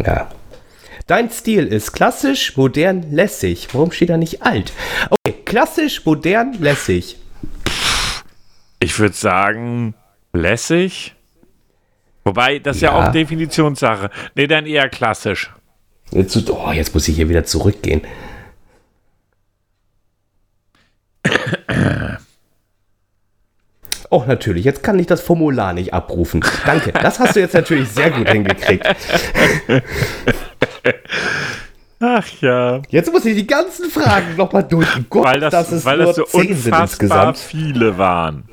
Ja. 0.04 0.28
Dein 1.08 1.30
Stil 1.30 1.68
ist 1.68 1.94
klassisch, 1.94 2.58
modern, 2.58 3.12
lässig. 3.12 3.70
Warum 3.72 3.92
steht 3.92 4.10
da 4.10 4.18
nicht 4.18 4.44
alt? 4.44 4.74
Okay, 5.10 5.38
klassisch, 5.46 6.06
modern, 6.06 6.54
lässig. 6.60 7.16
Ich 8.80 9.00
würde 9.00 9.16
sagen, 9.16 9.96
lässig. 10.34 11.16
Wobei, 12.26 12.60
das 12.60 12.76
ist 12.78 12.82
ja, 12.82 12.92
Ja. 12.92 13.08
auch 13.08 13.12
Definitionssache. 13.14 14.10
Nee, 14.36 14.48
dann 14.48 14.66
eher 14.66 14.90
klassisch. 14.90 15.50
Jetzt, 16.12 16.50
oh, 16.50 16.72
jetzt 16.74 16.94
muss 16.94 17.08
ich 17.08 17.16
hier 17.16 17.30
wieder 17.30 17.46
zurückgehen. 17.46 18.02
Oh, 24.10 24.24
natürlich. 24.26 24.64
Jetzt 24.64 24.84
kann 24.84 24.98
ich 25.00 25.08
das 25.08 25.20
Formular 25.22 25.74
nicht 25.74 25.94
abrufen. 25.94 26.44
Danke. 26.66 26.94
Das 26.94 27.20
hast 27.20 27.36
du 27.36 27.42
jetzt 27.42 27.54
natürlich 27.54 27.90
sehr 27.90 28.12
gut 28.12 28.30
hingekriegt. 28.30 28.86
Ach 32.00 32.28
ja. 32.42 32.82
Jetzt 32.90 33.12
muss 33.12 33.26
ich 33.26 33.36
die 33.36 33.48
ganzen 33.48 33.90
Fragen 33.90 34.36
nochmal 34.36 34.64
durch. 34.64 34.88
Gott, 35.10 35.26
Weil 35.26 35.40
das, 35.40 35.52
dass 35.52 35.72
es 35.72 35.86
weil 35.86 35.98
nur 35.98 36.08
das 36.08 36.16
so 36.18 36.24
zehn 36.26 36.52
unfassbar 36.52 36.82
insgesamt. 36.84 37.38
viele 37.40 37.98
waren. 37.98 38.48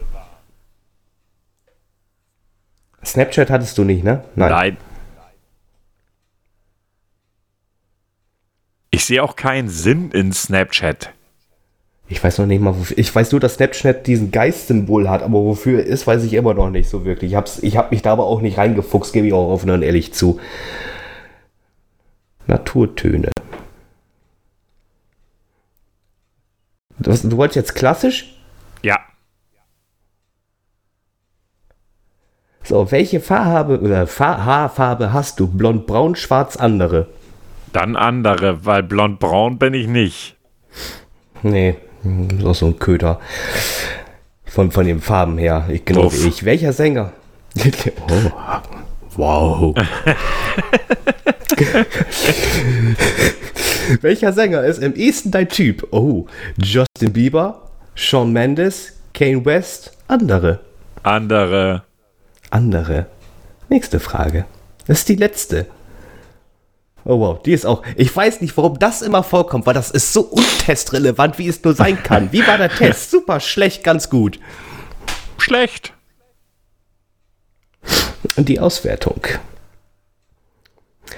Snapchat 3.04 3.50
hattest 3.50 3.76
du 3.76 3.84
nicht, 3.84 4.02
ne? 4.02 4.24
Nein. 4.34 4.78
Ich 8.90 9.04
sehe 9.04 9.22
auch 9.22 9.36
keinen 9.36 9.68
Sinn 9.68 10.10
in 10.12 10.32
Snapchat. 10.32 11.10
Ich 12.08 12.22
weiß 12.22 12.38
noch 12.38 12.46
nicht 12.46 12.60
mal, 12.60 12.76
wofür. 12.78 12.96
Ich 12.98 13.14
weiß 13.14 13.32
nur, 13.32 13.40
dass 13.40 13.54
Snapchat 13.54 14.06
diesen 14.06 14.30
Geistsymbol 14.30 15.08
hat, 15.08 15.22
aber 15.22 15.42
wofür 15.42 15.80
er 15.80 15.86
ist, 15.86 16.06
weiß 16.06 16.22
ich 16.24 16.32
immer 16.34 16.54
noch 16.54 16.70
nicht 16.70 16.88
so 16.88 17.04
wirklich. 17.04 17.32
Ich 17.32 17.36
hab's, 17.36 17.58
ich 17.62 17.76
hab 17.76 17.90
mich 17.90 18.02
da 18.02 18.12
aber 18.12 18.24
auch 18.24 18.40
nicht 18.40 18.56
reingefuchst, 18.56 19.12
gebe 19.12 19.26
ich 19.26 19.32
auch 19.32 19.50
offen 19.50 19.70
und 19.70 19.82
ehrlich 19.82 20.12
zu. 20.14 20.38
Naturtöne. 22.46 23.30
Du, 26.98 27.12
du 27.12 27.36
wolltest 27.36 27.56
jetzt 27.56 27.74
klassisch? 27.74 28.34
Ja. 28.82 28.98
So, 32.62 32.90
welche 32.90 33.20
Farbe 33.20 33.80
oder 33.80 34.06
Fa 34.06 34.44
Haarfarbe 34.44 35.12
hast 35.12 35.38
du? 35.38 35.46
Blond, 35.46 35.86
braun, 35.86 36.16
schwarz, 36.16 36.56
andere? 36.56 37.08
Dann 37.72 37.96
andere, 37.96 38.64
weil 38.64 38.82
blond-braun 38.82 39.58
bin 39.58 39.74
ich 39.74 39.88
nicht. 39.88 40.36
Nee, 41.42 41.76
ist 42.38 42.46
auch 42.46 42.54
so 42.54 42.66
ein 42.66 42.78
Köter. 42.78 43.20
Von, 44.44 44.70
von 44.70 44.86
den 44.86 45.00
Farben 45.00 45.36
her. 45.38 45.66
Ich, 45.68 45.84
genau 45.84 46.04
Uff. 46.04 46.22
wie 46.22 46.28
ich. 46.28 46.44
Welcher 46.44 46.72
Sänger? 46.72 47.12
oh. 48.08 48.30
Wow. 49.16 49.74
Welcher 54.00 54.32
Sänger 54.32 54.64
ist 54.64 54.82
im 54.82 54.94
ehesten 54.94 55.30
dein 55.30 55.48
Typ? 55.48 55.86
Oh, 55.92 56.26
Justin 56.56 57.12
Bieber, 57.12 57.70
Shawn 57.94 58.32
Mendes, 58.32 58.94
Kane 59.12 59.44
West, 59.44 59.92
andere. 60.08 60.60
Andere. 61.02 61.82
Andere. 62.50 63.06
Nächste 63.68 64.00
Frage. 64.00 64.46
Das 64.86 65.00
ist 65.00 65.08
die 65.08 65.16
letzte. 65.16 65.66
Oh 67.04 67.20
wow, 67.20 67.42
die 67.42 67.52
ist 67.52 67.66
auch. 67.66 67.82
Ich 67.96 68.14
weiß 68.14 68.40
nicht, 68.40 68.56
warum 68.56 68.78
das 68.78 69.02
immer 69.02 69.22
vorkommt, 69.22 69.66
weil 69.66 69.74
das 69.74 69.90
ist 69.90 70.12
so 70.12 70.22
untestrelevant, 70.22 71.38
wie 71.38 71.48
es 71.48 71.62
nur 71.62 71.74
sein 71.74 72.02
kann. 72.02 72.32
Wie 72.32 72.46
war 72.46 72.56
der 72.56 72.70
Test? 72.70 73.10
Super, 73.12 73.40
schlecht, 73.40 73.84
ganz 73.84 74.08
gut. 74.08 74.40
Schlecht. 75.36 75.92
Und 78.36 78.48
die 78.48 78.60
Auswertung. 78.60 79.20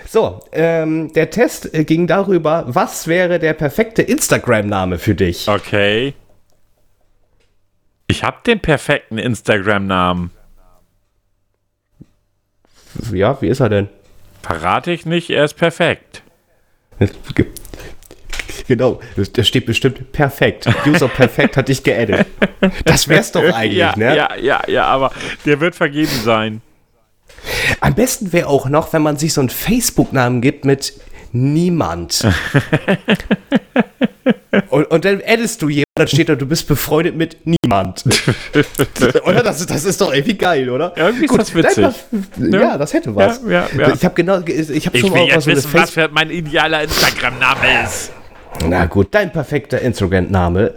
So, 0.06 0.40
ähm, 0.52 1.12
der 1.12 1.30
Test 1.30 1.74
äh, 1.74 1.84
ging 1.84 2.06
darüber, 2.06 2.64
was 2.66 3.06
wäre 3.06 3.38
der 3.38 3.54
perfekte 3.54 4.02
Instagram-Name 4.02 4.98
für 4.98 5.14
dich? 5.14 5.48
Okay. 5.48 6.14
Ich 8.06 8.22
habe 8.22 8.38
den 8.46 8.60
perfekten 8.60 9.18
Instagram-Namen. 9.18 10.30
Ja, 13.12 13.40
wie 13.40 13.48
ist 13.48 13.60
er 13.60 13.68
denn? 13.68 13.88
Verrate 14.42 14.92
ich 14.92 15.06
nicht, 15.06 15.30
er 15.30 15.44
ist 15.44 15.54
perfekt. 15.54 16.22
Genau, 18.68 19.00
da 19.34 19.44
steht 19.44 19.66
bestimmt 19.66 20.12
perfekt. 20.12 20.66
User 20.86 21.08
perfekt 21.08 21.56
hat 21.56 21.68
dich 21.68 21.82
geaddet. 21.82 22.26
Das 22.84 23.06
wär's 23.06 23.30
doch 23.30 23.42
eigentlich, 23.42 23.76
ja, 23.76 23.94
ne? 23.96 24.16
ja, 24.16 24.34
ja, 24.36 24.62
ja, 24.66 24.84
aber 24.86 25.12
der 25.44 25.60
wird 25.60 25.76
vergeben 25.76 26.10
sein. 26.24 26.62
Am 27.80 27.94
besten 27.94 28.32
wäre 28.32 28.48
auch 28.48 28.68
noch, 28.68 28.92
wenn 28.92 29.02
man 29.02 29.16
sich 29.16 29.32
so 29.32 29.40
einen 29.40 29.50
Facebook-Namen 29.50 30.40
gibt 30.40 30.64
mit 30.64 30.94
Niemand. 31.32 32.24
und, 34.70 34.84
und 34.90 35.04
dann 35.04 35.20
addest 35.26 35.62
du 35.62 35.68
jemanden, 35.68 35.84
dann 35.96 36.08
steht 36.08 36.28
da, 36.28 36.34
du 36.34 36.46
bist 36.46 36.66
befreundet 36.68 37.16
mit 37.16 37.36
Niemand. 37.44 38.04
oder? 39.24 39.42
Das, 39.42 39.60
ist- 39.60 39.70
das 39.70 39.84
ist 39.84 40.00
doch 40.00 40.12
irgendwie 40.12 40.36
geil, 40.36 40.70
oder? 40.70 40.92
Irgendwie 40.96 41.26
ist 41.26 41.38
das 41.38 41.54
witzig. 41.54 41.84
dein 41.84 42.52
Perf- 42.52 42.60
Ja, 42.60 42.78
das 42.78 42.92
hätte 42.94 43.14
was. 43.14 43.40
Ja, 43.46 43.50
ja, 43.50 43.66
ja. 43.78 43.94
Ich 43.94 44.04
habe 44.04 44.14
genau, 44.14 44.40
ich 44.40 44.86
habe 44.86 44.98
schon 44.98 45.10
mal 45.10 45.20
eine 45.30 45.46
wissen, 45.46 45.72
was 45.74 45.90
für 45.90 46.08
mein 46.10 46.30
idealer 46.30 46.82
Instagram-Name 46.84 47.84
ist. 47.84 48.12
Na 48.66 48.86
gut, 48.86 49.08
dein 49.10 49.32
perfekter 49.32 49.80
Instagram-Name 49.80 50.74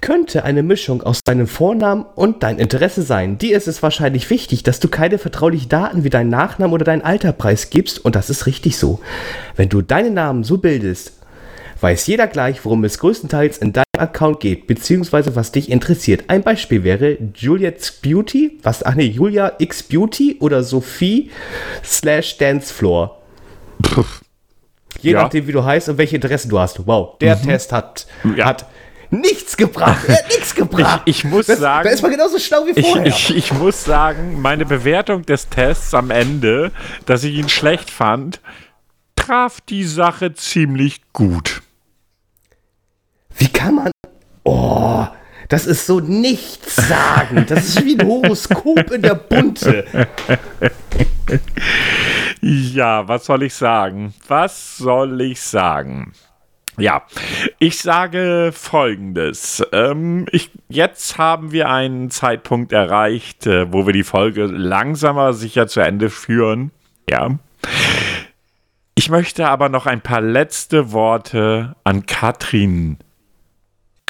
könnte 0.00 0.44
eine 0.44 0.62
Mischung 0.62 1.02
aus 1.02 1.20
deinem 1.24 1.46
Vornamen 1.46 2.04
und 2.14 2.42
dein 2.42 2.58
Interesse 2.58 3.02
sein. 3.02 3.38
Dir 3.38 3.56
ist 3.56 3.68
es 3.68 3.82
wahrscheinlich 3.82 4.30
wichtig, 4.30 4.62
dass 4.62 4.80
du 4.80 4.88
keine 4.88 5.18
vertraulichen 5.18 5.68
Daten 5.68 6.04
wie 6.04 6.10
deinen 6.10 6.30
Nachnamen 6.30 6.72
oder 6.74 6.84
deinen 6.84 7.02
Alter 7.02 7.32
preisgibst 7.32 8.04
und 8.04 8.14
das 8.14 8.30
ist 8.30 8.46
richtig 8.46 8.78
so. 8.78 9.00
Wenn 9.56 9.68
du 9.68 9.82
deinen 9.82 10.14
Namen 10.14 10.44
so 10.44 10.58
bildest, 10.58 11.12
weiß 11.80 12.06
jeder 12.06 12.26
gleich, 12.26 12.64
worum 12.64 12.84
es 12.84 12.98
größtenteils 12.98 13.58
in 13.58 13.72
deinem 13.72 13.84
Account 13.96 14.40
geht, 14.40 14.66
beziehungsweise 14.66 15.36
was 15.36 15.52
dich 15.52 15.70
interessiert. 15.70 16.24
Ein 16.28 16.42
Beispiel 16.42 16.82
wäre 16.84 17.18
Juliet's 17.34 17.92
Beauty, 17.92 18.58
was, 18.62 18.82
ach 18.84 18.94
nee, 18.94 19.06
Julia 19.06 19.52
X 19.58 19.82
Beauty 19.84 20.36
oder 20.40 20.62
Sophie 20.62 21.30
slash 21.84 22.36
Dancefloor. 22.38 23.16
Je 25.00 25.12
Ja. 25.12 25.22
nachdem, 25.22 25.46
wie 25.46 25.52
du 25.52 25.64
heißt 25.64 25.88
und 25.88 25.98
welche 25.98 26.16
Interessen 26.16 26.48
du 26.48 26.58
hast. 26.58 26.84
Wow, 26.86 27.16
der 27.18 27.40
Test 27.40 27.72
hat, 27.72 28.06
Ja. 28.36 28.46
hat 28.46 28.66
nichts 29.10 29.56
gebracht. 29.56 30.04
Er 30.08 30.16
hat 30.18 30.28
nichts 30.28 30.54
gebracht. 30.54 31.02
Ich- 31.04 31.18
ich 31.18 31.24
muss 31.24 31.46
das, 31.46 31.58
sagen- 31.60 31.84
Da 31.88 31.90
ist 31.94 32.02
man 32.02 32.10
genauso 32.10 32.38
schlau 32.38 32.64
wie 32.66 32.70
Ich, 32.78 32.86
vorher. 32.86 33.06
ich, 33.06 33.34
ich 33.36 33.52
muss 33.52 33.84
sagen, 33.84 34.40
meine 34.40 34.64
Bewertung 34.66 35.22
des 35.24 35.48
Tests 35.48 35.94
am 35.94 36.10
Ende, 36.10 36.72
dass 37.06 37.24
ich 37.24 37.34
ihn 37.34 37.48
schlecht 37.48 37.90
fand, 37.90 38.40
traf 39.16 39.60
die 39.62 39.84
Sache 39.84 40.34
ziemlich 40.34 41.00
gut. 41.12 41.62
Wie 43.36 43.48
kann 43.48 43.74
man. 43.76 43.90
Oh, 44.44 45.06
das 45.48 45.66
ist 45.66 45.86
so 45.86 46.00
nichts 46.00 46.76
sagen. 46.76 47.46
Das 47.48 47.64
ist 47.68 47.84
wie 47.84 47.98
ein 47.98 48.06
Horoskop 48.06 48.90
in 48.90 49.02
der 49.02 49.14
Bunte. 49.14 49.86
Ja, 52.40 53.06
was 53.08 53.26
soll 53.26 53.42
ich 53.42 53.54
sagen? 53.54 54.14
Was 54.28 54.76
soll 54.78 55.20
ich 55.20 55.40
sagen? 55.40 56.12
Ja, 56.78 57.02
ich 57.58 57.78
sage 57.78 58.52
folgendes. 58.54 59.66
Ähm, 59.72 60.26
ich, 60.30 60.50
jetzt 60.68 61.18
haben 61.18 61.50
wir 61.50 61.70
einen 61.70 62.10
Zeitpunkt 62.10 62.72
erreicht, 62.72 63.46
äh, 63.46 63.72
wo 63.72 63.86
wir 63.86 63.92
die 63.92 64.04
Folge 64.04 64.46
langsamer 64.46 65.32
sicher 65.32 65.66
zu 65.66 65.80
Ende 65.80 66.08
führen. 66.08 66.70
Ja. 67.10 67.36
Ich 68.94 69.10
möchte 69.10 69.48
aber 69.48 69.68
noch 69.68 69.86
ein 69.86 70.00
paar 70.00 70.20
letzte 70.20 70.92
Worte 70.92 71.74
an 71.84 72.06
Katrin 72.06 72.98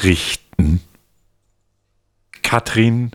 richten. 0.02 0.82
Katrin, 2.42 3.12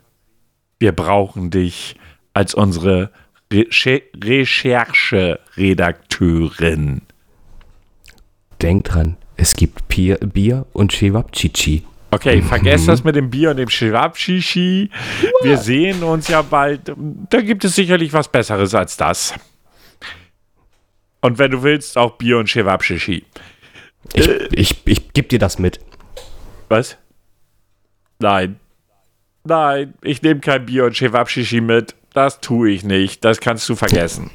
wir 0.79 0.93
brauchen 0.93 1.51
dich 1.51 1.95
als 2.33 2.53
unsere 2.53 3.11
Reche 3.51 4.03
Recherche-Redakteurin. 4.15 7.01
Denk 8.61 8.83
dran, 8.85 9.17
es 9.38 9.55
gibt 9.55 9.88
Bier, 9.88 10.17
Bier 10.17 10.65
und 10.73 10.91
Chewabchichi. 10.91 11.84
Okay, 12.13 12.43
vergesst 12.43 12.88
das 12.88 13.03
mit 13.03 13.15
dem 13.15 13.31
Bier 13.31 13.49
und 13.49 13.57
dem 13.57 13.69
Schwabschichi. 13.69 14.91
Wir 15.41 15.57
sehen 15.57 16.03
uns 16.03 16.27
ja 16.27 16.43
bald. 16.43 16.93
Da 17.29 17.41
gibt 17.41 17.65
es 17.65 17.73
sicherlich 17.73 18.13
was 18.13 18.27
Besseres 18.27 18.75
als 18.75 18.97
das. 18.97 19.34
Und 21.21 21.39
wenn 21.39 21.49
du 21.49 21.63
willst, 21.63 21.97
auch 21.97 22.17
Bier 22.17 22.38
und 22.38 22.47
Schwabschichi. 22.47 23.25
Ich, 24.13 24.29
ich, 24.51 24.75
ich 24.86 25.13
geb 25.13 25.29
dir 25.29 25.39
das 25.39 25.57
mit. 25.57 25.79
Was? 26.69 26.97
Nein. 28.19 28.59
Nein, 29.43 29.95
ich 30.03 30.21
nehme 30.21 30.39
kein 30.39 30.67
Bier 30.67 30.86
und 30.86 30.95
Chewabschichi 30.95 31.61
mit. 31.61 31.95
Das 32.14 32.39
tue 32.41 32.70
ich 32.70 32.84
nicht. 32.84 33.26
Das 33.26 33.39
kannst 33.39 33.68
du 33.68 33.76
vergessen. 33.76 34.30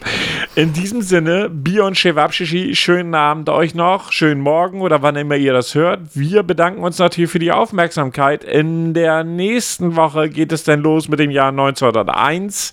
In 0.56 0.72
diesem 0.72 1.00
Sinne, 1.00 1.48
Bier 1.48 1.84
und 1.84 1.96
Chewabschichi, 1.96 2.74
schönen 2.74 3.14
Abend 3.14 3.48
euch 3.48 3.76
noch, 3.76 4.10
schönen 4.10 4.40
Morgen 4.40 4.80
oder 4.80 5.00
wann 5.02 5.14
immer 5.14 5.36
ihr 5.36 5.52
das 5.52 5.76
hört. 5.76 6.00
Wir 6.14 6.42
bedanken 6.42 6.82
uns 6.82 6.98
natürlich 6.98 7.30
für 7.30 7.38
die 7.38 7.52
Aufmerksamkeit. 7.52 8.42
In 8.42 8.94
der 8.94 9.22
nächsten 9.22 9.94
Woche 9.94 10.28
geht 10.28 10.50
es 10.50 10.64
dann 10.64 10.80
los 10.80 11.08
mit 11.08 11.20
dem 11.20 11.30
Jahr 11.30 11.50
1901. 11.50 12.72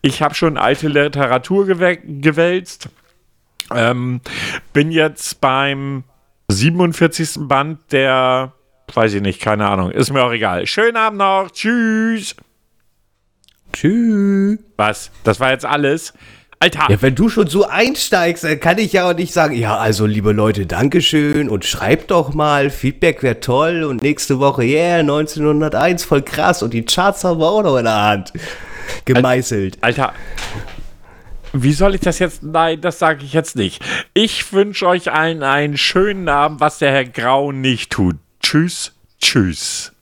Ich 0.00 0.22
habe 0.22 0.34
schon 0.34 0.56
alte 0.56 0.88
Literatur 0.88 1.66
gewälzt. 1.66 2.88
Ähm, 3.74 4.22
bin 4.72 4.90
jetzt 4.90 5.42
beim 5.42 6.04
47. 6.48 7.40
Band 7.40 7.80
der, 7.92 8.52
weiß 8.94 9.12
ich 9.12 9.20
nicht, 9.20 9.42
keine 9.42 9.66
Ahnung, 9.66 9.90
ist 9.90 10.12
mir 10.12 10.24
auch 10.24 10.32
egal. 10.32 10.66
Schönen 10.66 10.96
Abend 10.96 11.18
noch, 11.18 11.50
tschüss. 11.50 12.36
Tschüss. 13.76 14.58
Was? 14.76 15.10
Das 15.22 15.38
war 15.38 15.50
jetzt 15.50 15.66
alles? 15.66 16.14
Alter. 16.58 16.86
Ja, 16.88 17.02
wenn 17.02 17.14
du 17.14 17.28
schon 17.28 17.48
so 17.48 17.66
einsteigst, 17.66 18.44
dann 18.44 18.58
kann 18.58 18.78
ich 18.78 18.94
ja 18.94 19.10
auch 19.10 19.14
nicht 19.14 19.34
sagen, 19.34 19.54
ja, 19.54 19.76
also 19.76 20.06
liebe 20.06 20.32
Leute, 20.32 20.64
Dankeschön 20.64 21.50
und 21.50 21.66
schreibt 21.66 22.10
doch 22.10 22.32
mal, 22.32 22.70
Feedback 22.70 23.22
wäre 23.22 23.40
toll 23.40 23.84
und 23.84 24.02
nächste 24.02 24.38
Woche, 24.38 24.62
yeah, 24.62 25.00
1901, 25.00 26.04
voll 26.04 26.22
krass 26.22 26.62
und 26.62 26.72
die 26.72 26.86
Charts 26.86 27.24
haben 27.24 27.40
wir 27.40 27.50
auch 27.50 27.62
noch 27.62 27.76
in 27.76 27.84
der 27.84 28.02
Hand. 28.02 28.32
Gemeißelt. 29.04 29.76
Alter. 29.82 30.14
Wie 31.52 31.72
soll 31.72 31.94
ich 31.94 32.00
das 32.00 32.18
jetzt? 32.18 32.42
Nein, 32.42 32.80
das 32.80 32.98
sage 32.98 33.24
ich 33.24 33.34
jetzt 33.34 33.56
nicht. 33.56 33.82
Ich 34.14 34.52
wünsche 34.52 34.86
euch 34.86 35.12
allen 35.12 35.42
einen 35.42 35.76
schönen 35.76 36.28
Abend, 36.28 36.60
was 36.60 36.78
der 36.78 36.92
Herr 36.92 37.04
Grau 37.04 37.52
nicht 37.52 37.90
tut. 37.90 38.16
Tschüss, 38.40 38.92
tschüss. 39.20 39.92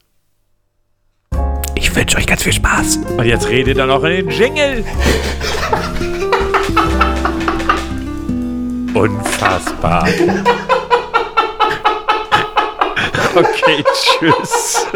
Ich 1.95 2.01
wünsche 2.01 2.17
euch 2.17 2.27
ganz 2.27 2.43
viel 2.43 2.51
Spaß. 2.51 2.99
Und 3.15 3.23
jetzt 3.23 3.47
redet 3.47 3.77
er 3.77 3.85
noch 3.85 4.03
in 4.03 4.27
den 4.27 4.29
Jingle. 4.29 4.83
Unfassbar. 8.93 10.05
Okay, 13.33 13.83
tschüss. 13.93 14.87